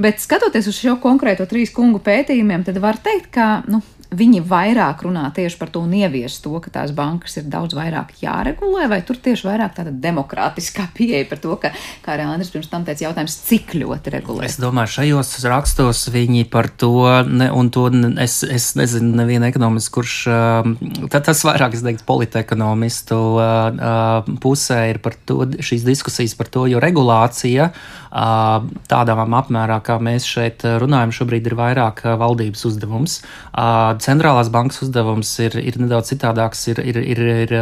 Bet 0.00 0.22
skatoties 0.22 0.68
uz 0.70 0.78
šo 0.78 0.96
konkrēto 1.02 1.46
trīs 1.50 1.72
kungu 1.74 2.00
pētījumiem, 2.04 2.64
tad 2.66 2.78
var 2.82 2.98
teikt, 3.02 3.30
ka 3.34 3.48
nu, 3.70 3.82
viņi 4.14 4.42
vairāk 4.48 5.04
runā 5.06 5.26
tieši 5.34 5.58
par 5.60 5.70
to 5.74 5.82
un 5.84 5.94
ievies 5.96 6.38
to, 6.44 6.52
ka 6.62 6.72
tās 6.72 6.94
bankas 6.96 7.38
ir 7.40 7.48
daudz 7.50 7.76
vairāk 7.76 8.14
jāregulē, 8.22 8.86
vai 8.90 9.00
tur 9.06 9.18
tieši 9.22 9.48
vairāk 9.48 9.76
tāda 9.78 9.92
demokrātiskā 9.92 10.88
pieeja 10.96 11.26
par 11.30 11.42
to, 11.42 11.56
ka, 11.60 11.72
kā 12.04 12.14
arī 12.14 12.28
Andris 12.28 12.52
pirms 12.54 12.70
tam 12.72 12.86
teica, 12.86 13.08
jautājums, 13.08 13.36
cik 13.48 13.76
ļoti 13.80 14.14
regulē. 14.14 14.46
Es 14.48 14.58
domāju, 14.62 14.94
šajos 14.98 15.34
rakstos 15.50 16.06
viņi 16.14 16.46
par 16.52 16.70
to, 16.70 16.94
ne, 17.28 17.50
un 17.54 17.70
to 17.74 17.88
es, 18.22 18.40
es 18.46 18.70
nezinu, 18.78 19.14
neviena 19.20 19.50
ekonomists, 19.50 19.92
kurš, 19.94 20.16
tad 21.12 21.28
tas 21.28 21.44
vairāk, 21.46 21.76
es 21.76 21.84
teiktu, 21.84 22.06
politekonomistu 22.08 23.20
pusē 24.42 24.80
ir 24.92 25.00
par 25.04 25.18
to, 25.26 25.44
šīs 25.64 25.84
diskusijas 25.86 26.36
par 26.38 26.50
to, 26.52 26.66
jo 26.70 26.82
regulācija 26.82 27.70
tādā 28.14 29.16
apmērā, 29.24 29.80
kā 29.82 29.98
mēs 30.02 30.26
šeit 30.28 30.62
runājam, 30.80 31.12
šobrīd 31.14 31.48
ir 31.50 31.56
vairāk 31.58 32.04
valdības 32.20 32.62
uzdevums 32.70 33.18
centrālās 34.04 34.50
bankas 34.52 34.82
uzdevums 34.86 35.30
ir, 35.44 35.56
ir 35.58 35.78
nedaudz 35.80 36.12
citādāks, 36.12 36.62
ir, 36.72 36.80
ir, 36.84 37.00
ir, 37.14 37.22
ir 37.44 37.54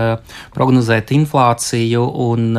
prognozēt 0.54 1.14
inflāciju 1.16 2.04
un 2.26 2.52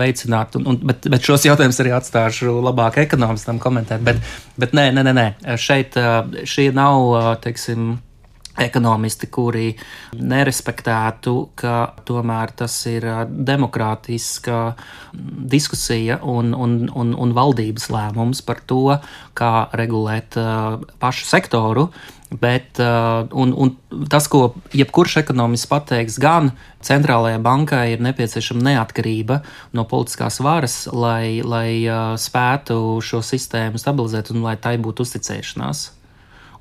veicināt, 0.00 0.58
un, 0.60 0.68
un, 0.72 0.80
bet, 0.92 1.08
bet 1.10 1.26
šos 1.26 1.48
jautājumus 1.48 1.80
arī 1.84 1.94
atstāšu 1.96 2.58
labāk 2.64 3.00
ekonomistam 3.04 3.60
komentēt. 3.62 4.04
Bet, 4.06 4.20
bet 4.60 4.76
nē, 4.76 4.90
nē, 4.96 5.06
nē, 5.08 5.14
nē, 5.20 5.28
šeit 5.60 5.98
šie 6.48 6.70
nav, 6.76 7.38
teiksim, 7.44 7.94
ekonomisti, 8.60 9.28
kuri 9.34 9.72
nerespektētu, 10.14 11.34
ka 11.58 11.74
tomēr 12.06 12.52
tas 12.60 12.76
ir 12.90 13.06
demokrātiska 13.26 14.60
diskusija 15.54 16.20
un, 16.22 16.54
un, 16.54 16.76
un, 16.94 17.14
un 17.18 17.34
valdības 17.34 17.88
lēmums 17.90 18.44
par 18.46 18.62
to, 18.66 18.98
kā 19.34 19.52
regulēt 19.74 20.38
pašu 21.02 21.26
sektoru. 21.30 21.88
Bet, 22.30 22.80
uh, 22.82 23.28
un, 23.36 23.52
un 23.52 24.06
tas, 24.10 24.26
ko 24.32 24.54
jebkurš 24.74 25.18
ekonomists 25.20 25.68
pateiks, 25.70 26.16
gan 26.18 26.50
centrālajai 26.82 27.38
bankai 27.44 27.84
ir 27.92 28.02
nepieciešama 28.02 28.64
neatkarība 28.72 29.42
no 29.76 29.84
politiskās 29.86 30.40
varas, 30.42 30.78
lai, 30.90 31.44
lai 31.44 31.84
uh, 31.84 32.16
spētu 32.18 32.98
šo 33.04 33.22
sistēmu 33.22 33.78
stabilizēt 33.78 34.32
un 34.34 34.42
lai 34.46 34.56
tai 34.58 34.74
būtu 34.82 35.06
uzticēšanās. 35.06 35.84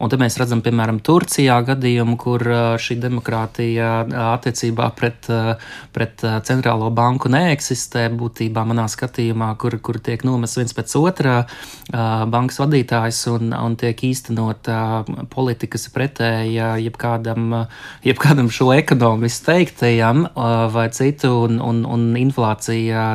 Un 0.01 0.09
te 0.09 0.17
mēs 0.19 0.37
redzam, 0.41 0.63
piemēram, 0.65 0.99
Turcijā 1.05 1.59
gadījumu, 1.67 2.15
kur 2.19 2.43
šī 2.81 2.97
demokrātija 3.03 3.89
attiecībā 4.33 4.89
pret, 4.97 5.27
pret 5.93 6.23
centrālo 6.47 6.89
banku 6.95 7.29
neeksistē. 7.31 8.07
Būtībā 8.17 8.65
manā 8.67 8.87
skatījumā, 8.91 9.51
kur, 9.61 9.77
kur 9.85 9.99
tiek 10.03 10.25
nomests 10.25 10.59
viens 10.59 10.73
pēc 10.75 10.95
otrā 10.99 11.35
bankas 12.33 12.59
vadītājs 12.63 13.21
un, 13.33 13.53
un 13.53 13.77
tiek 13.79 14.03
īstenot 14.09 14.69
politika, 15.33 15.75
kas 15.77 15.87
ir 15.87 15.95
pretēja 15.95 16.71
jebkādam, 16.81 17.67
jebkādam 18.05 18.49
šo 18.53 18.71
ekonomistu 18.75 19.51
teiktajam 19.51 20.25
vai 20.73 20.87
citu, 20.95 21.31
un, 21.45 21.61
un, 21.61 21.83
un 21.85 22.09
inflācija 22.19 23.05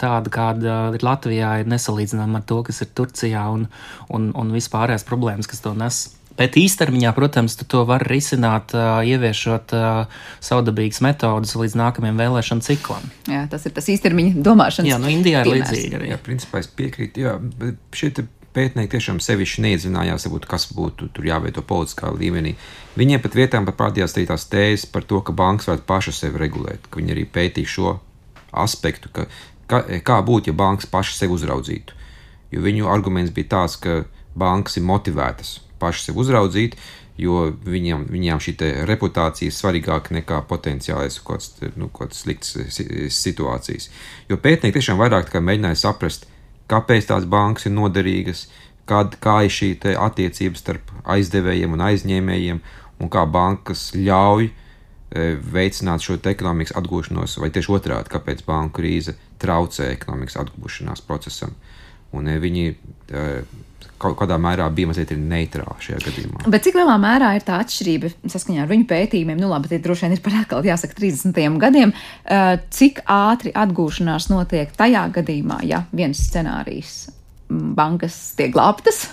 tāda, 0.00 0.34
kāda 0.34 0.76
ir 0.96 1.06
Latvijā, 1.06 1.54
ir 1.62 1.70
nesalīdzināma 1.70 2.42
ar 2.42 2.48
to, 2.48 2.60
kas 2.66 2.82
ir 2.84 2.92
Turcijā 2.96 3.46
un, 3.54 3.68
un, 4.10 4.28
un 4.34 4.52
vispārējās 4.54 5.06
problēmas, 5.08 5.50
kas 5.50 5.64
to 5.64 5.74
nes. 5.78 6.04
Bet 6.34 6.56
īstermiņā, 6.58 7.12
protams, 7.14 7.54
to 7.70 7.84
var 7.86 8.02
risināt, 8.10 8.72
ieviešot 8.74 9.74
savdabīgas 10.42 10.98
metodas 11.04 11.54
līdz 11.54 11.76
nākamajam 11.78 12.18
vēlēšanu 12.18 12.64
ciklam. 12.66 13.04
Jā, 13.30 13.44
tas 13.50 13.66
ir 13.68 13.74
tas 13.76 13.86
īstermiņa 13.92 14.42
domāšanas. 14.42 14.90
Jā, 14.90 14.98
nu 14.98 15.12
Indijā 15.14 15.44
ir 15.44 15.52
līdzīgi 15.52 16.00
arī. 16.00 16.10
Jā, 16.10 16.18
principā 16.24 16.58
es 16.64 16.70
piekrītu, 16.74 17.22
jā, 17.22 17.36
bet 17.60 17.78
šeit 17.94 18.18
pētnieki 18.54 18.92
tiešām 18.96 19.20
sevišķi 19.22 19.62
neiedziļinājās, 19.64 20.26
varbūt, 20.26 20.48
kas 20.50 20.68
būtu 20.74 21.10
tur 21.14 21.26
jāveido 21.26 21.62
politiskā 21.66 22.10
līmenī. 22.14 22.54
Viņiem 22.98 23.22
pat 23.22 23.38
vietām 23.38 23.66
pat 23.66 23.78
parādījās 23.78 24.14
arī 24.16 24.28
tās 24.30 24.46
tēzes 24.50 24.86
par 24.90 25.06
to, 25.10 25.20
ka 25.26 25.34
bankas 25.34 25.70
varētu 25.70 25.86
pašas 25.88 26.22
sevi 26.22 26.42
regulēt, 26.42 26.86
ka 26.90 27.02
viņi 27.02 27.14
arī 27.16 27.26
pētīja 27.34 27.74
šo 27.74 27.96
aspektu, 28.64 29.10
ka, 29.14 29.26
ka, 29.70 29.82
kā 30.06 30.20
būtu, 30.26 30.50
ja 30.50 30.58
bankas 30.58 30.90
pašas 30.90 31.22
sevi 31.22 31.34
uzraudzītu. 31.34 31.98
Jo 32.54 32.62
viņu 32.62 32.90
arguments 32.90 33.34
bija 33.34 33.56
tāds, 33.56 33.78
ka 33.82 34.04
bankas 34.38 34.78
ir 34.78 34.86
motivētas 34.86 35.58
paši 35.84 36.08
sevi 36.08 36.22
uzraudzīt, 36.24 36.76
jo 37.20 37.46
viņam, 37.66 38.08
viņām 38.10 38.42
šī 38.42 38.56
reputācija 38.88 39.50
ir 39.50 39.54
svarīgāka 39.54 40.16
nekā 40.16 40.40
potenciālais 40.50 41.20
kaut 41.22 41.46
kāds 41.60 41.76
nu, 41.78 41.90
slikts 42.10 42.56
situācijas. 43.14 43.90
Jo 44.30 44.40
pētnieki 44.42 44.80
tiešām 44.80 44.98
vairāk 44.98 45.30
mēģināja 45.38 45.84
saprast, 45.84 46.26
kāpēc 46.70 47.06
tās 47.10 47.28
bankas 47.30 47.68
ir 47.68 47.76
noderīgas, 47.76 48.48
kād, 48.88 49.18
kā 49.22 49.42
ir 49.46 49.54
šī 49.54 49.70
attiecība 49.94 50.60
starp 50.60 50.90
aizdevējiem 51.14 51.76
un 51.76 51.84
aizņēmējiem, 51.86 52.60
un 53.00 53.10
kā 53.12 53.24
bankas 53.30 53.90
ļauj 53.94 54.48
e, 54.48 54.52
veicināt 55.54 56.04
šo 56.04 56.18
ekonomikas 56.18 56.74
atgūšanos, 56.80 57.38
vai 57.42 57.50
tieši 57.54 57.72
otrādi, 57.78 58.12
kāpēc 58.12 58.44
banku 58.46 58.80
krīze 58.80 59.16
traucē 59.42 59.92
ekonomikas 59.94 60.40
atgūšanās 60.42 61.04
procesam. 61.06 61.54
Un 62.14 62.30
viņi 62.40 62.68
kaut 64.00 64.16
kādā 64.18 64.36
mērā 64.40 64.66
bija 64.74 64.90
mazliet 64.90 65.14
neitrāla 65.16 65.76
šajā 65.82 66.00
gadījumā. 66.04 66.44
Bet 66.50 66.66
cik 66.66 66.78
lielā 66.78 66.94
mērā 67.00 67.32
ir 67.38 67.44
tā 67.46 67.58
atšķirība 67.62 68.12
saskaņā 68.32 68.64
ar 68.64 68.70
viņu 68.70 68.86
pētījumiem? 68.90 69.40
Nu, 69.40 69.50
labi, 69.52 69.70
tie 69.70 69.80
droši 69.82 70.06
vien 70.06 70.16
ir 70.16 70.22
par 70.24 70.38
atkal 70.40 70.66
jāsaka 70.66 70.96
30. 70.98 71.58
gadiem. 71.62 71.94
Eh, 72.24 72.54
cik 72.74 73.04
ātri 73.10 73.54
atgūšanās 73.54 74.30
notiek 74.32 74.72
tajā 74.76 75.06
gadījumā, 75.14 75.60
ja 75.68 75.84
viens 75.94 76.20
scenārijs 76.28 76.96
mm, 77.06 77.72
bankas 77.78 78.18
tiek 78.38 78.52
glābtas, 78.54 79.06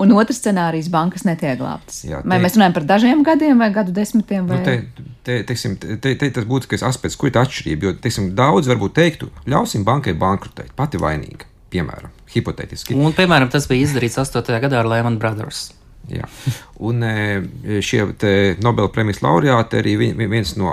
un 0.00 0.14
otrs 0.16 0.40
scenārijs 0.42 0.88
bankas 0.94 1.26
netiek 1.28 1.58
glābtas. 1.60 2.04
Jā, 2.08 2.22
te, 2.22 2.30
vai 2.30 2.40
mēs 2.44 2.56
runājam 2.56 2.78
par 2.78 2.88
dažiem 2.94 3.26
gadiem, 3.26 3.60
vai 3.60 3.72
gadu 3.74 3.94
desmitiem? 3.96 4.48
Vai... 4.48 4.62
Nu, 4.62 4.64
te, 4.64 5.12
te, 5.26 5.42
teiksim, 5.50 5.76
te, 5.82 6.00
te, 6.00 6.32
tas 6.40 6.48
būtiskais 6.48 6.86
aspekts, 6.88 7.18
kur 7.18 7.32
ir 7.32 7.42
atšķirība. 7.42 7.90
Jo 7.90 7.94
teiksim, 8.06 8.32
daudz 8.38 8.70
varbūt 8.70 8.98
teiktu, 9.00 9.30
ļausim 9.50 9.86
bankai 9.88 10.16
bankrotēt, 10.18 10.74
pati 10.78 11.00
vainīga 11.00 11.54
piemēram, 11.72 12.12
hipotētiski. 12.34 12.96
Un, 12.98 13.12
piemēram, 13.16 13.50
tas 13.52 13.68
bija 13.70 13.86
izdarīts 13.88 14.18
8. 14.20 14.60
gadā 14.64 14.82
ar 14.82 14.88
Lehman 14.90 15.18
Brothers. 15.20 15.68
Jā. 16.08 16.24
Un 16.80 17.02
e, 17.04 17.80
šie 17.84 18.06
Nobela 18.64 18.88
premijas 18.92 19.20
laureāti 19.20 19.80
arī 19.82 19.96
viens 20.16 20.54
no 20.56 20.72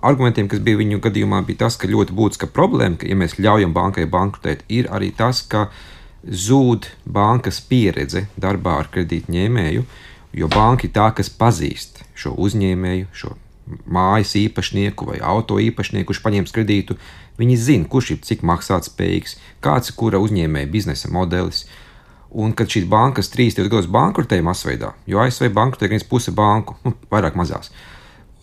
argumentiem, 0.00 0.48
kas 0.48 0.62
bija 0.64 0.80
viņu 0.80 1.02
gadījumā, 1.04 1.42
bija 1.48 1.66
tas, 1.66 1.76
ka 1.80 1.90
ļoti 1.90 2.16
būtiska 2.16 2.48
problēma, 2.54 2.96
ka, 3.00 3.08
ja 3.10 3.18
mēs 3.18 3.36
ļaujam 3.36 3.74
bankai 3.76 4.06
bankrotēt, 4.10 4.64
ir 4.72 4.88
arī 4.94 5.10
tas, 5.16 5.42
ka 5.44 5.68
zūd 6.24 6.88
bankas 7.04 7.60
pieredze 7.64 8.26
darbā 8.40 8.78
ar 8.80 8.90
kredītņēmēju, 8.94 9.84
jo 10.40 10.50
banka 10.52 10.88
ir 10.88 10.94
tā, 10.96 11.10
kas 11.16 11.32
pazīst 11.32 12.04
šo 12.16 12.34
uzņēmēju, 12.40 13.12
šo 13.12 13.36
mājas 13.86 14.34
īpašnieku 14.40 15.08
vai 15.10 15.20
auto 15.24 15.58
īpašnieku, 15.62 16.10
kurš 16.10 16.22
paņems 16.24 16.54
kredītu, 16.56 16.96
viņi 17.40 17.58
zina, 17.60 17.88
kurš 17.90 18.14
ir 18.14 18.24
cik 18.26 18.42
maksātspējīgs, 18.46 19.38
kāds 19.64 19.92
ir 19.92 19.96
kura 20.00 20.20
uzņēmēja 20.22 20.70
biznesa 20.72 21.12
modelis. 21.12 21.64
Un 22.30 22.52
kad 22.54 22.70
šīs 22.70 22.86
bankas 22.86 23.32
trīs 23.32 23.56
gados 23.58 23.88
bankrotēja 23.90 24.44
masveidā, 24.46 24.92
jo 25.10 25.18
ASV 25.18 25.48
bankrotēja 25.54 25.96
viens 25.96 26.06
puse 26.06 26.30
banku, 26.30 26.76
nu, 26.86 26.92
vairāk 27.10 27.34
mazās, 27.34 27.72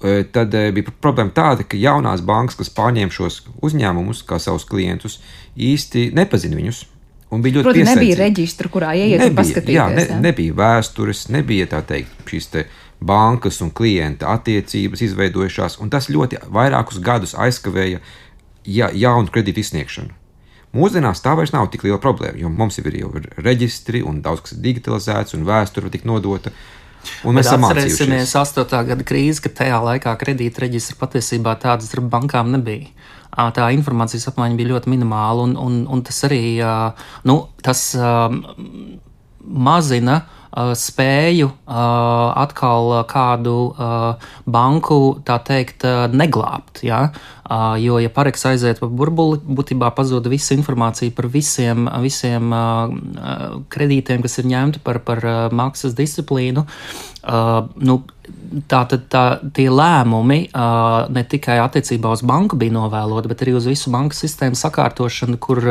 e, 0.03 0.25
tad 0.27 0.51
e, 0.51 0.65
bija 0.75 0.91
problēma 0.91 1.31
tāda, 1.31 1.63
ka 1.63 1.79
jaunās 1.79 2.19
bankas, 2.19 2.59
kas 2.59 2.73
pārņēma 2.75 3.15
šos 3.15 3.45
uzņēmumus 3.63 4.25
kā 4.27 4.41
savus 4.43 4.67
klientus, 4.67 5.21
īsti 5.55 6.09
nepazina 6.17 6.59
viņus. 6.59 6.83
Un 7.31 7.41
bija 7.43 7.57
ļoti 7.57 7.67
Protams, 7.67 7.89
nebija 7.91 8.17
reģistra, 8.21 8.69
kurā 8.71 8.93
ieiet 8.95 9.19
nebija, 9.19 9.31
un 9.31 9.39
paskatīties. 9.39 9.75
Jā, 9.75 9.87
ne, 9.91 10.19
nebija 10.23 10.55
vēstures, 10.55 11.25
nebija 11.35 11.67
tā 11.73 11.81
teikt 11.87 12.27
šīs 12.27 12.51
te 12.53 12.63
bankas 12.99 13.61
un 13.61 13.71
klienta 13.73 14.31
attiecības 14.33 15.03
izveidojušās, 15.05 15.77
un 15.83 15.91
tas 15.93 16.09
ļoti 16.09 16.41
vairākus 16.53 17.01
gadus 17.03 17.35
aizkavēja 17.37 17.99
ja, 18.65 18.89
jaunu 18.93 19.31
kredītu 19.33 19.61
izsniegšanu. 19.63 20.15
Mūsdienās 20.77 21.21
tā 21.23 21.33
vairs 21.37 21.53
nav 21.55 21.69
tik 21.71 21.85
liela 21.87 21.99
problēma, 22.01 22.37
jo 22.41 22.49
mums 22.51 22.77
ir 22.81 22.89
jau 22.99 23.13
reģistri 23.37 24.03
un 24.05 24.19
daudz 24.21 24.43
kas 24.43 24.57
ir 24.57 24.65
digitalizēts 24.65 25.37
un 25.37 25.45
vēsture 25.47 25.91
tik 25.93 26.03
nodota. 26.05 26.51
Un 27.23 27.37
mēs 27.37 27.47
atcerēsimies 27.53 28.33
8. 28.35 28.65
gada 28.89 29.05
krīzi, 29.07 29.45
ka 29.45 29.53
tajā 29.61 29.77
laikā 29.85 30.11
kredītreģistra 30.19 30.97
patiesībā 30.99 31.55
tādas 31.61 31.93
ar 31.95 32.03
bankām 32.11 32.51
nebija. 32.51 32.91
Tā 33.55 33.69
informācijas 33.75 34.27
apmaiņa 34.31 34.57
bija 34.59 34.73
ļoti 34.73 34.91
minimāla, 34.91 35.45
un, 35.45 35.55
un, 35.61 35.81
un 35.93 36.01
tas 36.03 36.19
arī 36.27 36.57
nu, 37.29 37.37
tas, 37.63 37.91
um, 37.95 38.41
mazina 39.47 40.21
spēju 40.57 41.49
atkal 41.67 42.91
kādu 43.09 43.55
banku, 44.45 44.99
tā 45.27 45.37
teikt, 45.45 45.85
neglābt. 46.13 46.81
Ja? 46.87 47.11
Jo, 47.79 47.99
ja 48.01 48.11
pareks 48.13 48.45
aiziet 48.49 48.81
pa 48.81 48.89
burbuli, 48.89 49.39
būtībā 49.39 49.91
pazūd 49.95 50.27
visa 50.31 50.55
informācija 50.57 51.13
par 51.15 51.29
visiem, 51.31 51.87
visiem 52.03 52.51
kredītiem, 53.71 54.25
kas 54.25 54.39
ir 54.41 54.49
ņemti 54.51 54.83
par, 54.83 55.01
par 55.05 55.23
maksas 55.55 55.95
disciplīnu. 55.97 56.65
Nu, 57.77 58.01
tā 58.71 58.81
tad 58.89 59.05
tā, 59.11 59.23
tie 59.55 59.67
lēmumi 59.71 60.39
uh, 60.47 61.07
ne 61.13 61.23
tikai 61.27 61.59
attiecībā 61.63 62.11
uz 62.15 62.23
banku 62.27 62.59
bija 62.59 62.75
novēloti, 62.75 63.31
bet 63.31 63.43
arī 63.45 63.55
uz 63.59 63.67
visu 63.69 63.91
banku 63.93 64.17
sistēmu 64.17 64.57
sakārtošanu, 64.59 65.39
kur, 65.43 65.63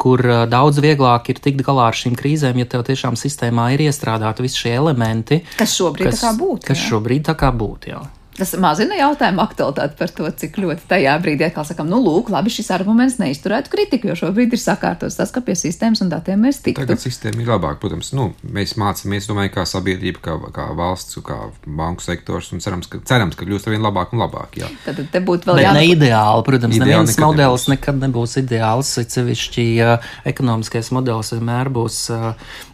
kur 0.00 0.24
daudz 0.50 0.82
vieglāk 0.84 1.32
ir 1.32 1.42
tikt 1.44 1.64
galā 1.66 1.88
ar 1.92 1.98
šīm 1.98 2.18
krīzēm, 2.18 2.60
ja 2.62 2.68
tev 2.68 2.84
tiešām 2.88 3.18
sistēmā 3.18 3.70
ir 3.76 3.86
iestrādāti 3.88 4.46
visi 4.46 4.64
šie 4.64 4.76
elementi. 4.78 5.42
Kas 5.58 5.78
šobrīd 5.78 6.10
kas, 6.10 6.22
tā 6.22 6.28
kā 6.28 6.36
būtu? 6.38 6.70
Kas 6.72 6.80
jā? 6.82 6.92
šobrīd 6.92 7.28
tā 7.30 7.38
kā 7.38 7.52
būtu, 7.54 7.94
jā. 7.94 8.04
Tas 8.38 8.52
mazina 8.60 8.94
jautājumu 8.94 9.42
aktualitāti 9.42 9.96
par 9.98 10.12
to, 10.14 10.28
cik 10.40 10.60
ļoti 10.62 10.86
tajā 10.90 11.14
brīdī, 11.22 11.48
kā 11.54 11.64
sakām, 11.66 11.88
nu, 11.90 11.98
lūk, 12.04 12.30
labi, 12.30 12.52
šis 12.54 12.70
arguments 12.76 13.16
neizturētu 13.18 13.72
kritiku, 13.72 14.12
jo 14.12 14.16
šobrīd 14.20 14.54
ir 14.54 14.62
sakārtots 14.62 15.18
tas, 15.18 15.32
ka 15.34 15.42
pie 15.42 15.56
sistēmas 15.58 16.04
un 16.04 16.12
datiem 16.12 16.44
mēs 16.46 16.60
tiktu. 16.62 16.84
Tagad 16.84 17.02
sistēma 17.02 17.42
ir 17.42 17.50
labāka, 17.50 17.80
protams, 17.82 18.12
nu, 18.14 18.28
mēs 18.46 18.76
mācāmies, 18.78 19.26
domāju, 19.26 19.52
kā 19.56 19.66
sabiedrība, 19.66 20.22
kā, 20.22 20.36
kā 20.54 20.68
valsts, 20.78 21.18
kā 21.26 21.40
banku 21.66 22.06
sektors, 22.06 22.52
un 22.54 22.62
cerams, 22.62 22.90
ka, 22.92 23.02
cerams, 23.10 23.34
ka 23.38 23.48
kļūst 23.48 23.66
arvien 23.70 23.82
labāk 23.82 24.14
un 24.14 24.22
labāk. 24.22 24.60
Jā. 24.62 24.70
Tad 24.86 25.02
te 25.10 25.24
būtu 25.24 25.50
vēl 25.50 25.64
jābūt. 25.64 25.80
Ne 25.80 25.84
ideāli, 25.96 26.46
protams, 26.46 26.78
ideāli 26.78 26.94
neviens 26.94 27.14
nekad 27.16 27.26
modelis 27.26 27.66
nebūs. 27.66 27.74
nekad 27.74 28.00
nebūs 28.06 28.38
ideāls, 28.44 28.94
sevišķi 29.18 29.68
uh, 29.82 30.10
ekonomiskais 30.30 30.94
modelis 30.94 31.34
vienmēr 31.34 31.74
būs. 31.74 32.04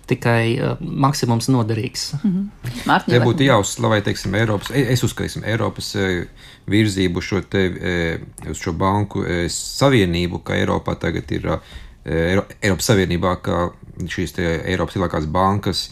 Tikai 0.09 0.57
uh, 0.59 0.81
maksimums 0.81 1.49
noderīgs. 1.49 2.13
Mm 2.19 2.31
-hmm. 2.31 2.75
Mārtiņa, 2.89 3.19
Te 3.19 3.25
būtu 3.25 3.47
jāuzslavē, 3.47 4.03
teiksim, 4.05 4.35
Eiropas, 4.35 4.71
es 4.71 5.05
uzskatīsim, 5.05 5.45
Eiropas 5.45 5.95
e, 5.97 6.27
virzību 6.69 7.23
šo 7.23 7.41
te, 7.41 7.65
e, 7.65 8.19
uz 8.51 8.61
šo 8.61 8.73
banku 8.73 9.25
e, 9.25 9.49
savienību, 9.49 10.43
ka 10.45 10.57
Eiropā 10.57 10.97
tagad 11.01 11.33
ir 11.33 11.59
Eiropas 12.05 12.85
Savienībā, 12.91 13.37
ka 13.43 13.71
šīs 13.97 14.35
Eiropas 14.39 14.95
lielākās 14.95 15.27
bankas 15.27 15.91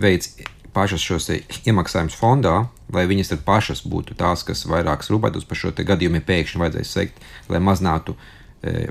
veids 0.00 0.30
pašas 0.72 1.00
šos 1.00 1.28
iemaksājumus 1.66 2.16
fondā, 2.16 2.68
lai 2.92 3.06
viņas 3.06 3.28
tad 3.28 3.44
pašas 3.44 3.82
būtu 3.84 4.14
tās, 4.14 4.44
kas 4.44 4.64
vairāk 4.66 5.04
rūpētos 5.04 5.44
par 5.44 5.56
šo 5.56 5.72
gadījumu, 5.76 6.16
ja 6.16 6.28
pēkšņi 6.30 6.60
vajadzēs 6.60 6.92
sekt, 6.92 7.20
lai 7.48 7.60
mazinātu 7.60 8.16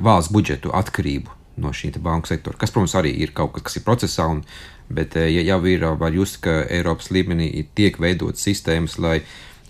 valsts 0.02 0.34
budžetu 0.34 0.70
atkarību 0.70 1.45
no 1.62 1.72
šī 1.76 1.94
banku 2.04 2.30
sektora, 2.30 2.58
kas, 2.60 2.74
protams, 2.74 2.96
arī 3.00 3.14
ir 3.24 3.34
kaut 3.36 3.54
kas, 3.56 3.68
kas 3.68 3.80
ir 3.80 3.86
procesā. 3.88 4.28
Un, 4.32 4.44
bet 4.90 5.16
eh, 5.20 5.30
ja 5.38 5.46
jau 5.54 5.60
ir, 5.70 5.86
var 6.00 6.14
just, 6.14 6.42
ka 6.44 6.64
Eiropas 6.70 7.12
līmenī 7.16 7.50
tiek 7.76 7.98
veidotas 8.02 8.46
sistēmas, 8.46 9.00
lai 9.02 9.22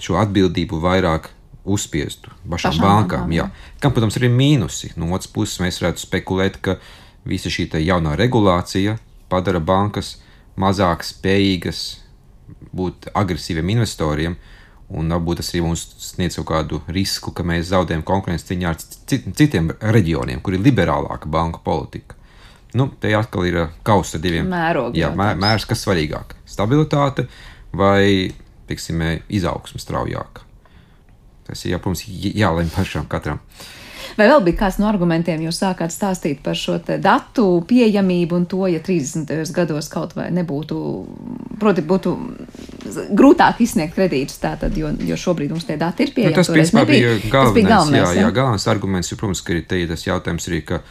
šo 0.01 0.17
atbildību 0.19 0.81
vairāk 0.83 1.31
uzspiestu 1.65 2.29
pašām 2.45 2.75
Pašām 2.75 2.83
bankām. 2.83 3.31
Jā. 3.33 3.49
Kam, 3.81 3.93
protams, 3.95 4.17
ir 4.19 4.29
mīnusi. 4.29 4.93
No 4.99 5.09
otras 5.15 5.31
puses, 5.31 5.59
mēs 5.63 5.81
varētu 5.81 6.03
spekulēt, 6.03 6.59
ka 6.61 6.77
visa 7.25 7.49
šī 7.49 7.69
jaunā 7.81 8.15
regulācija 8.19 8.99
padara 9.29 9.59
bankas 9.59 10.15
mazāk 10.61 11.03
spējīgas 11.03 11.81
būt 12.75 13.09
agresīviem 13.17 13.73
investoriem. 13.75 14.37
Un 14.93 15.09
varbūt 15.09 15.39
tas 15.41 15.47
arī 15.49 15.63
mums 15.65 15.81
sniedz 15.97 16.37
kaut 16.37 16.49
kādu 16.51 16.81
risku, 16.93 17.31
ka 17.33 17.43
mēs 17.47 17.71
zaudējam 17.71 18.03
konkurences 18.05 18.45
cīņā 18.51 18.69
ar 18.69 18.77
citiem 19.09 19.71
reģioniem, 19.81 20.43
kur 20.45 20.53
ir 20.53 20.61
liberālāka 20.61 21.29
banku 21.31 21.63
politika. 21.65 22.17
Nu, 22.75 22.89
te 22.99 23.13
atkal 23.15 23.47
ir 23.47 23.59
kausa 23.87 24.19
ar 24.19 24.23
diviem 24.25 24.49
mērogiem. 24.51 24.99
Jā, 24.99 25.11
mēr, 25.15 25.39
mērs, 25.41 25.65
kas 25.65 25.81
svarīgāk- 25.85 26.35
stabilitāte 26.55 27.25
vai, 27.73 28.33
teiksim, 28.67 29.01
izaugsme 29.29 29.79
straujāka. 29.79 30.43
Tas 31.47 31.65
ir, 31.65 31.75
jā, 31.75 31.79
protams, 31.79 32.05
jālemj 32.35 32.69
pašam 32.75 33.07
katram. 33.09 33.39
Vai 34.15 34.27
vēl 34.29 34.43
bija 34.45 34.59
kāds 34.59 34.77
no 34.79 34.87
argumentiem, 34.87 35.41
jūs 35.43 35.57
sākāt 35.59 35.93
stāstīt 35.93 36.41
par 36.45 36.55
šo 36.55 36.77
datu 37.01 37.45
pieejamību 37.67 38.37
un 38.37 38.45
to, 38.45 38.67
ja 38.71 38.79
30. 38.79 39.51
gados 39.55 39.89
kaut 39.91 40.15
vai 40.15 40.29
nebūtu, 40.35 40.77
proti, 41.59 41.81
būtu 41.81 42.13
grūtāk 43.17 43.59
izsniegt 43.65 43.95
kredītus, 43.97 44.37
tātad, 44.41 44.75
jo, 44.77 44.91
jo 45.07 45.17
šobrīd 45.19 45.53
mums 45.53 45.67
tie 45.67 45.77
dati 45.81 46.07
ir 46.07 46.13
pieejami. 46.15 46.33
Nu, 46.33 46.39
tas, 46.39 46.51
principā, 46.53 46.85
bija 46.89 47.15
galvenais, 47.15 47.33
tas 47.33 47.55
bija 47.57 47.69
galvenais, 47.69 48.01
jā, 48.01 48.13
jā. 48.15 48.23
jā, 48.23 48.31
galvenais 48.35 48.67
arguments, 48.71 49.11
jo, 49.11 49.19
protams, 49.21 49.43
ka 49.45 49.55
ir 49.55 49.65
te 49.69 49.81
tas 49.89 50.07
jautājums 50.07 50.49
arī, 50.51 50.61
ka 50.69 50.81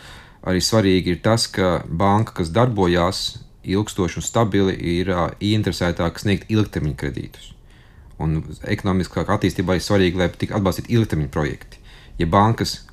arī 0.51 0.63
svarīgi 0.65 1.15
ir 1.17 1.21
tas, 1.25 1.49
ka 1.51 1.75
banka, 1.89 2.39
kas 2.41 2.53
darbojās 2.55 3.25
ilgstoši 3.65 4.21
un 4.21 4.27
stabili, 4.27 4.75
ir 4.99 5.13
uh, 5.13 5.27
ieinteresētāka 5.41 6.21
sniegt 6.21 6.51
ilgtermiņa 6.53 6.99
kredītus. 7.01 7.53
Un 8.23 8.43
ekonomiskā 8.71 9.25
attīstībā 9.27 9.79
ir 9.79 9.85
svarīgi, 9.85 10.21
lai 10.21 10.29
tiktu 10.31 10.55
atbalstīti 10.57 10.95
ilgtermiņa 10.95 11.33
projekti. 11.35 11.81
Ja 12.21 12.29
bankas 12.31 12.85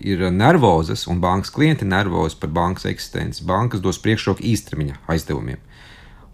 ir 0.00 0.22
nervozas 0.30 1.06
un 1.10 1.20
bankas 1.20 1.50
klienti 1.50 1.88
nervozi 1.88 2.36
par 2.40 2.52
bankas 2.54 2.86
eksistenci. 2.86 3.44
Bankas 3.48 3.82
dos 3.82 3.98
priekšroku 4.04 4.44
īstermiņa 4.46 5.00
aizdevumiem. 5.10 5.58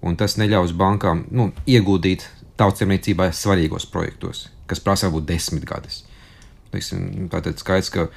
Un 0.05 0.19
tas 0.21 0.37
neļaus 0.37 0.75
bankām 0.77 1.25
nu, 1.33 1.49
ieguldīt 1.67 2.27
tautsēmniecībā 2.61 3.31
svarīgos 3.35 3.87
projektos, 3.91 4.49
kas 4.71 4.83
prasa 4.85 5.11
būt 5.13 5.27
desmit 5.31 5.65
gadus. 5.69 6.03
Tātad 6.71 7.61
skaidrs, 7.63 7.91
ka 7.95 8.09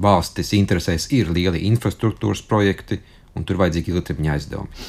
valstis 0.00 0.54
interesēs 0.56 1.10
ir 1.14 1.30
lieli 1.34 1.66
infrastruktūras 1.68 2.42
projekti, 2.48 3.00
un 3.34 3.44
tur 3.46 3.58
vajadzīgi 3.58 3.92
ilgtermiņa 3.92 4.36
aizdevumi. 4.36 4.86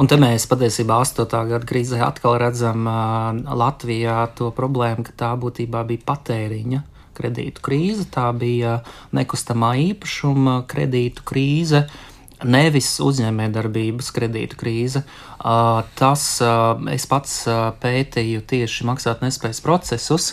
Un 0.00 0.08
te 0.08 0.16
mēs 0.20 0.46
patiesībā 0.48 1.00
8. 1.02 1.26
gada 1.50 1.66
krīzē 1.66 1.98
atkal 2.06 2.38
redzam 2.40 2.86
uh, 2.86 3.34
Latvijā 3.58 4.22
to 4.38 4.52
problēmu, 4.54 5.04
ka 5.08 5.16
tā 5.24 5.30
būtībā 5.42 5.82
bija 5.88 6.06
patēriņa 6.06 6.84
kredītu 7.20 7.64
krīze, 7.64 8.06
tā 8.08 8.30
bija 8.36 8.78
nekustamā 9.16 9.74
īpašuma 9.90 10.62
kredītu 10.70 11.26
krīze. 11.26 11.84
Nevis 12.44 12.94
uzņēmējdarbības 13.04 14.10
kredītu 14.16 14.58
krīze. 14.60 15.02
Tas 16.00 16.24
es 16.94 17.06
pats 17.10 17.34
pētīju 17.82 18.44
tieši 18.48 18.86
maksātnespējas 18.88 19.62
procesus, 19.64 20.32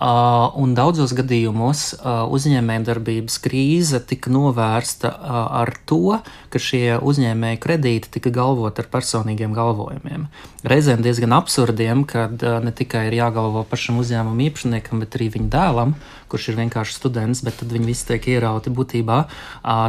un 0.00 0.74
daudzos 0.76 1.14
gadījumos 1.16 1.82
uh, 1.96 2.26
uzņēmējdarbības 2.36 3.38
krīze 3.40 4.00
tika 4.04 4.28
novērsta 4.32 5.08
uh, 5.08 5.38
ar 5.62 5.72
to, 5.88 6.18
ka 6.52 6.60
šie 6.60 6.98
uzņēmēju 7.00 7.60
kredīti 7.62 8.12
tika 8.18 8.32
galvoti 8.34 8.84
ar 8.84 8.90
personīgiem 8.92 9.56
galvojumiem. 9.56 10.28
Reizēm 10.66 11.00
diezgan 11.04 11.32
absurdiem, 11.38 12.04
kad 12.08 12.42
ne 12.42 12.74
tikai 12.76 13.06
ir 13.08 13.18
jāgalvo 13.20 13.64
pašam 13.70 14.02
uzņēmuma 14.02 14.48
īpašniekam, 14.50 15.00
bet 15.00 15.16
arī 15.16 15.30
viņa 15.38 15.50
dēlam, 15.52 15.96
kurš 16.28 16.50
ir 16.52 16.60
vienkārši 16.60 16.96
students, 16.98 17.44
bet 17.46 17.60
tad 17.62 17.72
viņi 17.72 17.92
visi 17.92 18.08
tiek 18.10 18.30
ierauti 18.36 18.74
būtībā 18.74 19.20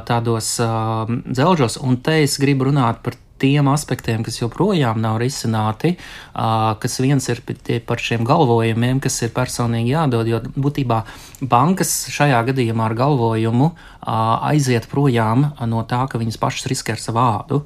tādos 0.07 0.55
dzelžos. 0.61 1.79
Un 1.81 1.97
te 2.05 2.21
es 2.23 2.37
gribu 2.41 2.69
runāt 2.69 3.01
par 3.03 3.17
tiem 3.41 3.69
aspektiem, 3.71 4.23
kas 4.25 4.39
joprojām 4.41 5.01
nav 5.01 5.19
risināti, 5.21 5.95
kas 6.33 6.99
viens 7.03 7.27
ir 7.31 7.41
par 7.87 8.01
šiem 8.01 8.25
galvojumiem, 8.27 9.01
kas 9.03 9.19
ir 9.25 9.33
personīgi 9.35 9.93
jādod, 9.93 10.29
jo 10.29 10.41
būtībā 10.55 11.01
bankas 11.41 11.93
šajā 12.13 12.41
gadījumā 12.51 12.89
ar 12.89 12.97
galvojumu 12.97 13.71
aiziet 14.07 14.89
projām 14.91 15.51
no 15.67 15.85
tā, 15.87 16.05
ka 16.09 16.21
viņas 16.21 16.41
pašas 16.41 16.71
riskē 16.73 16.97
ar 16.97 17.03
savu 17.03 17.17
vārdu. 17.17 17.61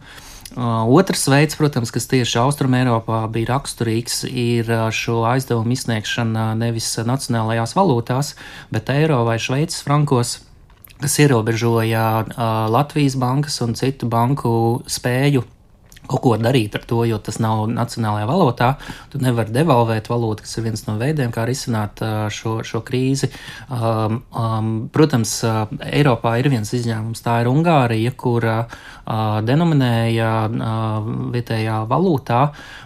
Otrs 0.52 1.30
veids, 1.32 1.56
protams, 1.56 1.94
kas 1.96 2.10
tieši 2.12 2.42
Austrumē 2.42 2.82
Eiropā 2.84 3.22
bija 3.32 3.54
raksturīgs, 3.54 4.26
ir 4.28 4.68
šo 4.92 5.22
aizdevumu 5.30 5.72
izsniegšana 5.78 6.52
nevis 6.60 6.90
nacionālajās 7.08 7.76
valūtās, 7.78 8.34
bet 8.74 8.92
eiro 8.92 9.22
vai 9.24 9.38
šveicis 9.40 9.80
frankos, 9.88 10.42
kas 11.02 11.18
ierobežoja 11.24 12.04
uh, 12.20 12.44
Latvijas 12.70 13.16
bankas 13.16 13.62
un 13.64 13.80
citu 13.80 14.12
banku 14.12 14.84
spēju 14.92 15.46
kaut 16.12 16.24
ko 16.26 16.36
darīt 16.41 16.76
ar 16.78 16.86
to, 16.88 17.01
jo 17.07 17.20
tas 17.24 17.39
nav 17.43 17.66
nacionālajā 17.72 18.28
valūtā. 18.30 18.70
Tu 19.14 19.22
nevari 19.24 19.53
devalvēt 19.55 20.09
valūtu, 20.12 20.45
kas 20.45 20.57
ir 20.57 20.68
viens 20.68 20.86
no 20.88 20.97
veidiem, 21.01 21.32
kā 21.34 21.45
risināt 21.47 22.01
šo, 22.34 22.59
šo 22.68 22.84
krīzi. 22.88 23.32
Um, 23.72 24.22
um, 24.36 24.72
protams, 24.93 25.38
Eiropā 25.88 26.38
ir 26.41 26.51
viens 26.51 26.72
izņēmums, 26.76 27.24
tā 27.24 27.41
ir 27.43 27.51
Ungārija, 27.51 28.14
kur 28.20 28.47
uh, 28.47 28.82
denominēja 29.47 30.32
uh, 30.47 31.09
vietējā 31.34 31.82
valūtā, 31.89 32.41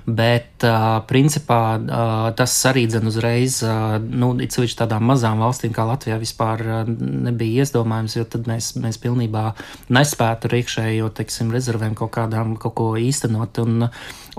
bet 0.05 0.65
uh, 0.67 1.01
principā 1.09 1.61
uh, 1.75 2.13
tas 2.37 2.53
arī 2.69 2.85
dzen 2.89 3.09
uzreiz, 3.09 3.59
uh, 3.65 3.97
nu, 3.99 4.33
it 4.43 4.55
sevišķi 4.55 4.81
tādām 4.83 5.05
mazām 5.09 5.41
valstīm 5.43 5.73
kā 5.75 5.85
Latvijā 5.87 6.19
vispār 6.21 6.63
uh, 6.65 6.81
nebija 7.29 7.65
iedomājams, 7.65 8.17
jo 8.19 8.25
tad 8.29 8.49
mēs, 8.49 8.73
mēs 8.81 8.99
pilnībā 9.01 9.45
nespētu 9.93 10.49
ar 10.49 10.57
iekšējo, 10.59 11.11
teiksim, 11.19 11.53
rezervēm 11.55 11.97
kaut 11.97 12.13
kādām 12.17 12.55
kaut 12.61 12.75
ko 12.77 12.91
īstenot 12.99 13.14
īstenot. 13.15 13.63
Un, 13.63 13.89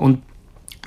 un 0.05 0.19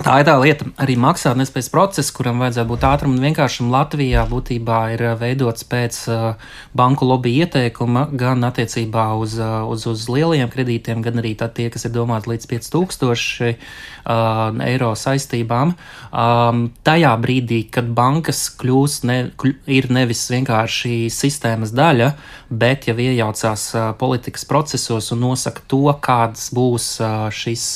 Tā 0.00 0.14
ir 0.22 0.24
tā 0.24 0.32
lieta, 0.40 0.64
arī 0.80 0.94
maksātnespējas 0.96 1.66
process, 1.68 2.08
kuram 2.16 2.38
vajadzētu 2.40 2.70
būt 2.70 2.84
ātram 2.88 3.12
un 3.12 3.20
vienkāršam 3.20 3.68
Latvijā, 3.68 4.22
būtībā 4.30 4.78
ir 4.94 5.02
uh, 5.10 5.12
veidots 5.20 5.66
pēc 5.68 5.98
uh, 6.08 6.54
banku 6.72 7.04
lobby 7.04 7.34
ieteikuma 7.42 8.06
gan 8.16 8.40
attiecībā 8.48 9.04
uz, 9.20 9.36
uh, 9.36 9.68
uz, 9.68 9.84
uz 9.90 10.06
lielajiem 10.08 10.48
kredītiem, 10.48 11.04
gan 11.04 11.20
arī 11.20 11.34
tie, 11.36 11.68
kas 11.68 11.84
ir 11.84 11.92
domāti 11.92 12.32
līdz 12.32 12.48
5000 12.48 13.50
uh, 13.52 14.64
eiro 14.70 14.94
saistībām. 14.96 15.76
Um, 16.08 16.64
tajā 16.80 17.12
brīdī, 17.20 17.66
kad 17.68 17.92
bankas 17.92 18.46
kļūs, 18.56 19.02
ne, 19.04 19.20
ir 19.68 19.92
nevis 19.92 20.24
vienkārši 20.32 21.10
sistēmas 21.12 21.76
daļa, 21.76 22.14
bet 22.48 22.88
jau 22.88 22.96
iejaucās 22.96 23.68
politikas 24.00 24.48
procesos 24.48 25.12
un 25.12 25.26
nosaka 25.28 25.68
to, 25.68 25.84
kāds 26.00 26.48
būs 26.56 26.94
šis 27.36 27.66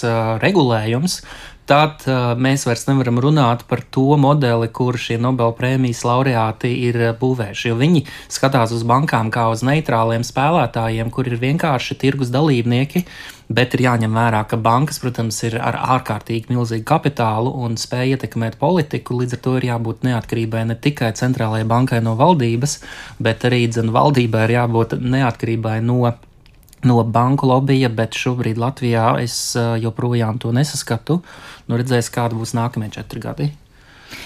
regulējums, 0.40 1.20
tad 1.68 2.04
uh, 2.08 2.32
mēs 2.36 2.66
vairs 2.68 2.84
nevaram 2.88 3.20
runāt 3.22 3.64
par 3.68 3.82
to 3.94 4.18
modeli, 4.20 4.68
kur 4.68 4.98
šie 5.00 5.16
Nobelpremijas 5.22 6.02
laureāti 6.06 6.72
ir 6.88 6.98
uh, 7.00 7.12
būvējuši. 7.20 7.70
Jo 7.70 7.78
viņi 7.80 8.04
skatās 8.32 8.74
uz 8.76 8.84
bankām 8.88 9.30
kā 9.34 9.46
uz 9.52 9.64
neitrāliem 9.66 10.26
spēlētājiem, 10.26 11.12
kur 11.14 11.30
ir 11.30 11.40
vienkārši 11.40 11.96
tirgus 12.00 12.32
dalībnieki. 12.34 13.04
Bet 13.54 13.74
ir 13.76 13.82
jāņem 13.84 14.14
vērā, 14.16 14.40
ka 14.48 14.56
bankas, 14.56 15.02
protams, 15.02 15.42
ir 15.44 15.58
ar 15.60 15.76
ārkārtīgi 15.96 16.48
milzīgu 16.52 16.86
kapitālu 16.88 17.52
un 17.66 17.76
spēj 17.80 18.14
ietekmēt 18.16 18.56
politiku. 18.60 19.18
Līdz 19.20 19.36
ar 19.36 19.42
to 19.44 19.56
ir 19.58 19.68
jābūt 19.68 20.06
neatkarībai 20.08 20.64
ne 20.70 20.78
tikai 20.80 21.12
centrālajai 21.18 21.68
bankai 21.68 22.00
no 22.04 22.16
valdības, 22.16 22.78
bet 23.20 23.44
arī 23.44 23.66
dzen, 23.68 23.92
valdībai 23.92 24.46
ir 24.48 24.56
jābūt 24.56 24.96
neatkarībai 24.96 25.82
no 25.84 26.00
no 26.89 27.03
banku 27.05 27.49
lobija, 27.51 27.89
bet 27.89 28.16
šobrīd 28.18 28.61
Latvijā 28.61 29.11
es 29.24 29.57
eh, 29.57 29.74
joprojām 29.85 30.41
to 30.43 30.55
nesaskatu. 30.55 31.20
Nu, 31.68 31.80
redzēs, 31.80 32.12
kāda 32.14 32.39
būs 32.39 32.57
nākamie 32.57 32.93
četri 32.95 33.22
gadi. 33.24 33.53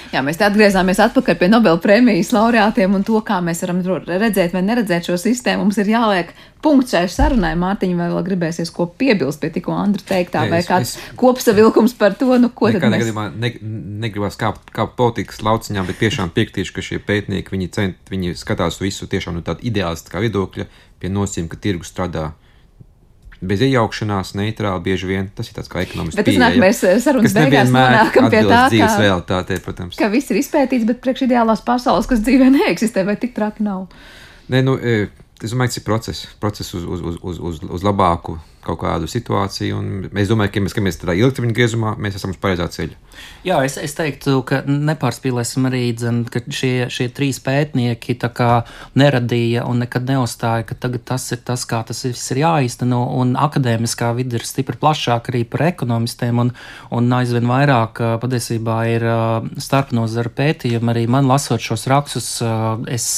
Jā, 0.08 0.22
mēs 0.24 0.38
atgriezāmies 0.40 1.00
atpakaļ 1.04 1.36
pie 1.36 1.48
Nobela 1.50 1.78
prēmijas 1.80 2.30
laureātiem 2.32 2.94
un 2.96 3.04
to, 3.04 3.18
kā 3.24 3.38
mēs 3.44 3.60
varam 3.64 3.82
redzēt 4.08 4.54
vai 4.56 4.62
neredzēt 4.64 5.10
šo 5.10 5.18
sistēmu. 5.20 5.66
Mums 5.66 5.78
ir 5.82 5.90
jāliek 5.92 6.32
punkts 6.64 6.94
šai 6.96 7.04
sarunai. 7.12 7.52
Mārtiņa, 7.60 7.98
vai 7.98 8.08
vēl 8.14 8.24
gribēsies 8.30 8.72
ko 8.74 8.88
piebilst 9.00 9.42
pie 9.42 9.52
tikko 9.52 9.76
Andra 9.76 10.04
teiktā, 10.08 10.46
vai 10.48 10.62
es, 10.62 10.70
kāds 10.70 10.94
es, 10.96 11.06
kopsavilkums 11.20 11.96
par 12.00 12.16
to, 12.20 12.30
nu 12.40 12.48
ko 12.48 12.72
tad 12.72 12.88
mēs... 12.88 13.04
gadījumā 13.04 13.28
ne, 13.36 13.52
negribas 14.06 14.40
kāpt 14.40 14.72
kā 14.74 14.88
politikas 14.98 15.42
lauciņā, 15.44 15.84
bet 15.88 16.00
tiešām 16.00 16.32
piektīšu, 16.36 16.76
ka 16.76 16.84
šie 16.88 17.00
pētnieki, 17.04 17.52
viņi, 17.54 17.70
cent, 17.76 18.12
viņi 18.12 18.36
skatās 18.40 18.80
visu 18.80 19.08
tiešām 19.10 19.36
no 19.36 19.44
tāda 19.44 19.64
ideālistiskā 19.68 20.24
viedokļa 20.24 20.68
pie 21.02 21.12
nosīm, 21.12 21.52
ka 21.52 21.60
tirgus 21.60 21.92
strādā 21.92 22.30
bez 23.40 23.62
iejaukšanās, 23.62 24.32
neitrāli 24.38 24.82
bieži 24.88 25.08
vien 25.08 25.28
tas 25.34 25.48
ir 25.50 25.56
tāds 25.58 25.70
kā 25.70 25.82
ekonomisks. 25.84 26.18
Bet 26.18 26.26
tas 26.26 26.40
nāk, 26.40 26.58
mēs 26.60 26.82
eh, 26.86 26.98
sarunas 27.02 27.36
beigās 27.36 27.70
nonākam 27.74 28.28
pie 28.32 28.42
tā, 28.48 28.64
ka, 28.72 28.90
realitātē, 28.98 29.60
protams. 29.64 29.98
Ka 30.00 30.10
viss 30.12 30.32
ir 30.32 30.40
izpētīts, 30.42 30.86
bet 30.88 31.00
priekš 31.04 31.26
ideālās 31.28 31.62
pasaules, 31.66 32.08
kas 32.10 32.22
dzīvē 32.26 32.50
neeksistē, 32.56 33.06
vai 33.06 33.18
tik 33.20 33.36
traki 33.38 33.66
nav. 33.66 33.86
Nē, 34.50 34.62
nu, 34.66 34.74
e, 34.80 35.08
es 35.42 35.54
domāju, 35.54 35.74
tas 35.74 35.80
ir 35.80 35.86
process, 35.86 36.28
process 36.42 36.74
uz, 36.74 36.86
uz, 36.88 37.04
uz, 37.22 37.38
uz, 37.38 37.62
uz 37.78 37.86
labāku 37.86 38.38
kaut 38.66 38.82
kādu 38.82 39.08
situāciju. 39.10 39.80
Mēs 40.14 40.30
domājam, 40.30 40.54
ka, 40.56 40.64
mēs, 40.66 40.76
ka 40.76 40.84
mēs 40.84 41.00
tādā 41.00 41.16
ilgtermiņa 41.20 41.56
griezumā 41.56 41.94
mēs 42.00 42.18
esam 42.18 42.34
uz 42.34 42.40
pareizā 42.42 42.66
ceļa. 42.74 42.98
Jā, 43.46 43.60
es, 43.62 43.76
es 43.78 43.94
teiktu, 43.94 44.40
ka 44.42 44.58
nepārspīlēsim 44.66 45.68
arī, 45.68 45.82
dzen, 45.96 46.24
ka 46.26 46.40
šie, 46.42 46.88
šie 46.90 47.06
trīs 47.14 47.38
pētnieki 47.40 48.16
neradīja 48.98 49.62
un 49.68 49.78
nekad 49.84 50.08
neuzstāja, 50.10 50.66
ka 50.66 50.74
tagad 50.74 51.04
tas 51.06 51.24
ir 51.32 51.40
tas, 51.46 51.62
kā 51.68 51.78
tas 51.86 52.02
viss 52.04 52.32
ir 52.34 52.42
jāīsteno, 52.42 52.98
un 53.16 53.36
akadēmiskā 53.38 54.10
vide 54.18 54.40
ir 54.40 54.46
stipri 54.46 54.76
plašāka 54.80 55.30
arī 55.32 55.44
par 55.48 55.64
ekonomistiem, 55.68 56.42
un, 56.42 56.50
un 56.90 57.14
aizvien 57.14 57.46
vairāk 57.46 58.02
patiesībā 58.24 58.78
ir 58.90 59.06
starpnozara 59.62 60.34
pētījumi. 60.34 60.92
Arī 60.92 61.06
man 61.06 61.30
lasot 61.30 61.62
šos 61.62 61.86
rakstus, 61.88 62.28
es 62.90 63.08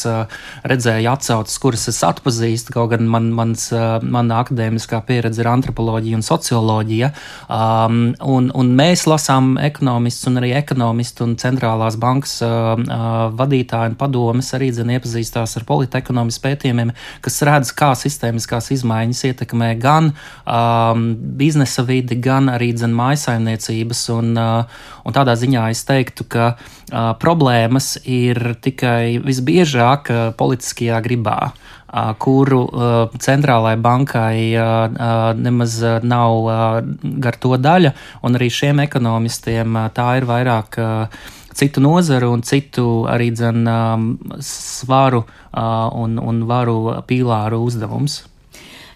redzēju 0.69 1.11
atsauces, 1.15 1.59
kuras 1.65 1.89
es 1.91 2.03
atpazīstu, 2.07 2.77
kaut 2.77 2.93
gan 2.93 3.09
man, 3.09 3.33
mans, 3.35 3.71
mana 4.05 4.43
akadēmiskā 4.45 5.01
pieredze 5.09 5.41
ir 5.43 5.51
antropoloģija 5.51 6.21
un 6.21 6.29
socioloģija, 6.29 7.13
um, 7.49 8.01
un, 8.21 8.53
un 8.53 8.77
mēs 8.77 9.09
lasām 9.11 9.57
ekonomiku 9.57 9.90
ekonomists 9.91 10.27
un 10.29 10.39
arī 10.39 10.53
ekonomisti 10.55 11.25
un 11.25 11.33
centrālās 11.41 11.97
bankas 11.99 12.37
uh, 12.47 12.79
uh, 12.79 13.31
vadītāji 13.35 13.91
un 13.91 13.97
padomas 13.99 14.53
arī 14.55 14.71
dzen 14.71 14.93
iepazīstās 14.95 15.57
ar 15.59 15.67
politekonomiskiem 15.67 16.45
pētījumiem, 16.45 16.93
kas 17.25 17.41
redz, 17.47 17.73
kā 17.75 17.91
sistēmiskās 17.99 18.71
izmaiņas 18.77 19.25
ietekmē 19.31 19.73
gan 19.83 20.13
um, 20.47 21.17
biznesa 21.41 21.83
vidi, 21.89 22.21
gan 22.23 22.49
arī 22.53 22.71
dzen 22.77 22.95
mājasaimniecības. 22.97 24.05
Un, 24.15 24.31
uh, 24.39 24.87
un 25.05 25.17
tādā 25.17 25.35
ziņā 25.37 25.67
es 25.75 25.83
teiktu, 25.89 26.29
ka 26.31 26.53
uh, 26.55 27.11
problēmas 27.21 27.97
ir 28.07 28.55
tikai 28.63 29.19
visbiežāk 29.25 30.15
uh, 30.15 30.23
politiskajā 30.39 31.03
gribā 31.05 31.41
kuru 32.19 32.61
centrālajai 33.19 33.81
bankai 33.83 34.39
nemaz 35.41 35.77
nav 36.07 36.49
gar 37.25 37.39
to 37.43 37.57
daļa, 37.59 37.93
un 38.23 38.39
arī 38.39 38.51
šiem 38.53 38.83
ekonomistiem 38.87 39.79
tā 39.97 40.09
ir 40.21 40.29
vairāk 40.31 40.81
citu 41.55 41.83
nozaru 41.83 42.31
un 42.37 42.43
citu 42.47 42.87
arī 43.11 43.31
dzen 43.35 43.67
svaru 44.45 45.25
un, 45.53 46.19
un 46.19 46.45
varu 46.47 47.03
pīlāru 47.09 47.65
uzdevums. 47.67 48.23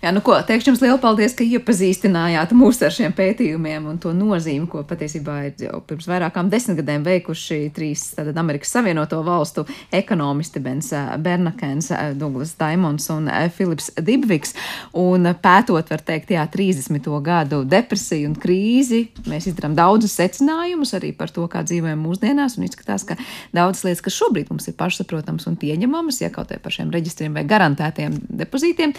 Jā, 0.05 0.11
nu 0.13 0.21
ko, 0.21 0.35
teikšu 0.45 0.69
jums 0.69 0.83
lielu 0.85 0.99
paldies, 1.01 1.33
ka 1.33 1.47
iepazīstinājāt 1.49 2.51
mūs 2.53 2.77
ar 2.85 2.93
šiem 2.93 3.15
pētījumiem 3.17 3.87
un 3.89 3.97
to 3.97 4.11
nozīmi, 4.13 4.67
ko 4.69 4.83
patiesībā 4.85 5.37
ir 5.47 5.65
jau 5.65 5.79
pirms 5.89 6.05
vairākām 6.11 6.51
desmitgadēm 6.53 7.07
veikuši 7.07 7.71
trīs 7.73 8.03
tātad 8.13 8.37
Amerikas 8.43 8.75
Savienoto 8.77 9.23
valstu 9.25 9.65
ekonomisti 9.97 10.61
Bens 10.61 10.93
Bernakens, 11.25 11.89
Douglas 12.21 12.53
Daimons 12.61 13.09
un 13.17 13.33
Filips 13.57 13.95
Dibviks. 13.97 14.53
Un 14.93 15.33
pētot, 15.41 15.89
var 15.97 16.05
teikt, 16.13 16.37
jā, 16.37 16.45
30. 16.53 17.09
gadu 17.25 17.65
depresiju 17.65 18.35
un 18.35 18.37
krīzi, 18.45 19.07
mēs 19.25 19.49
izdarām 19.49 19.73
daudzus 19.81 20.21
secinājumus 20.21 20.93
arī 21.01 21.17
par 21.17 21.33
to, 21.33 21.49
kā 21.49 21.65
dzīvojam 21.65 22.05
mūsdienās, 22.05 22.61
un 22.61 22.69
izskatās, 22.69 23.09
ka 23.09 23.17
daudzas 23.57 23.89
lietas, 23.89 24.05
kas 24.05 24.21
šobrīd 24.21 24.53
mums 24.53 24.69
ir 24.69 24.77
pašsaprotams 24.77 25.49
un 25.49 25.57
pieņemamas, 25.65 26.21
ja 26.27 26.35
kaut 26.35 26.53
vai 26.53 26.61
par 26.61 26.77
šiem 26.77 26.93
reģistriem 26.93 27.41
vai 27.41 27.49
garantētiem 27.49 28.21
depozītiem, 28.45 28.93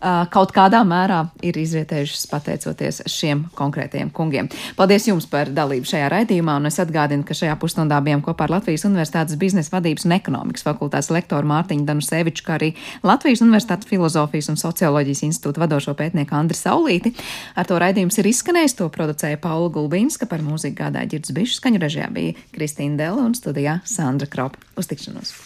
kaut 0.00 0.52
kādā 0.54 0.80
mērā 0.86 1.24
ir 1.44 1.58
izrietējušas 1.58 2.26
pateicoties 2.30 3.02
šiem 3.10 3.44
konkrētajiem 3.58 4.10
kungiem. 4.14 4.48
Paldies 4.78 5.08
jums 5.08 5.26
par 5.30 5.50
dalību 5.54 5.88
šajā 5.88 6.10
raidījumā, 6.12 6.58
un 6.60 6.70
es 6.70 6.78
atgādinu, 6.82 7.26
ka 7.26 7.36
šajā 7.36 7.56
pusstundā 7.60 7.98
bijām 8.04 8.22
kopā 8.24 8.46
ar 8.46 8.56
Latvijas 8.58 8.86
Universitātes 8.88 9.38
biznesa 9.40 9.74
vadības 9.76 10.06
un 10.08 10.16
ekonomikas 10.18 10.66
fakultātes 10.66 11.10
lektoru 11.14 11.50
Mārtiņu 11.50 11.86
Danuseviču, 11.88 12.46
kā 12.46 12.56
arī 12.58 12.72
Latvijas 13.06 13.42
Universitātes 13.44 13.90
filozofijas 13.90 14.50
un 14.52 14.60
socioloģijas 14.60 15.24
institūta 15.28 15.64
vadošo 15.64 15.96
pētnieku 15.98 16.36
Andri 16.38 16.58
Saulīti. 16.58 17.14
Ar 17.58 17.68
to 17.68 17.80
raidījums 17.80 18.20
ir 18.20 18.30
izskanējis, 18.30 18.78
to 18.78 18.88
producēja 18.94 19.40
Paula 19.42 19.70
Gulbīnska, 19.74 20.30
par 20.30 20.44
mūziku 20.46 20.78
gādāja 20.84 21.14
ģirds 21.16 21.34
bišu 21.36 21.58
skaņu 21.58 21.82
režijā 21.84 22.08
bija 22.14 22.36
Kristīna 22.54 23.00
Dela 23.02 23.26
un 23.26 23.36
studijā 23.38 23.80
Sandra 23.88 24.30
Kropa. 24.30 24.62
Uz 24.78 24.90
tikšanos! 24.90 25.36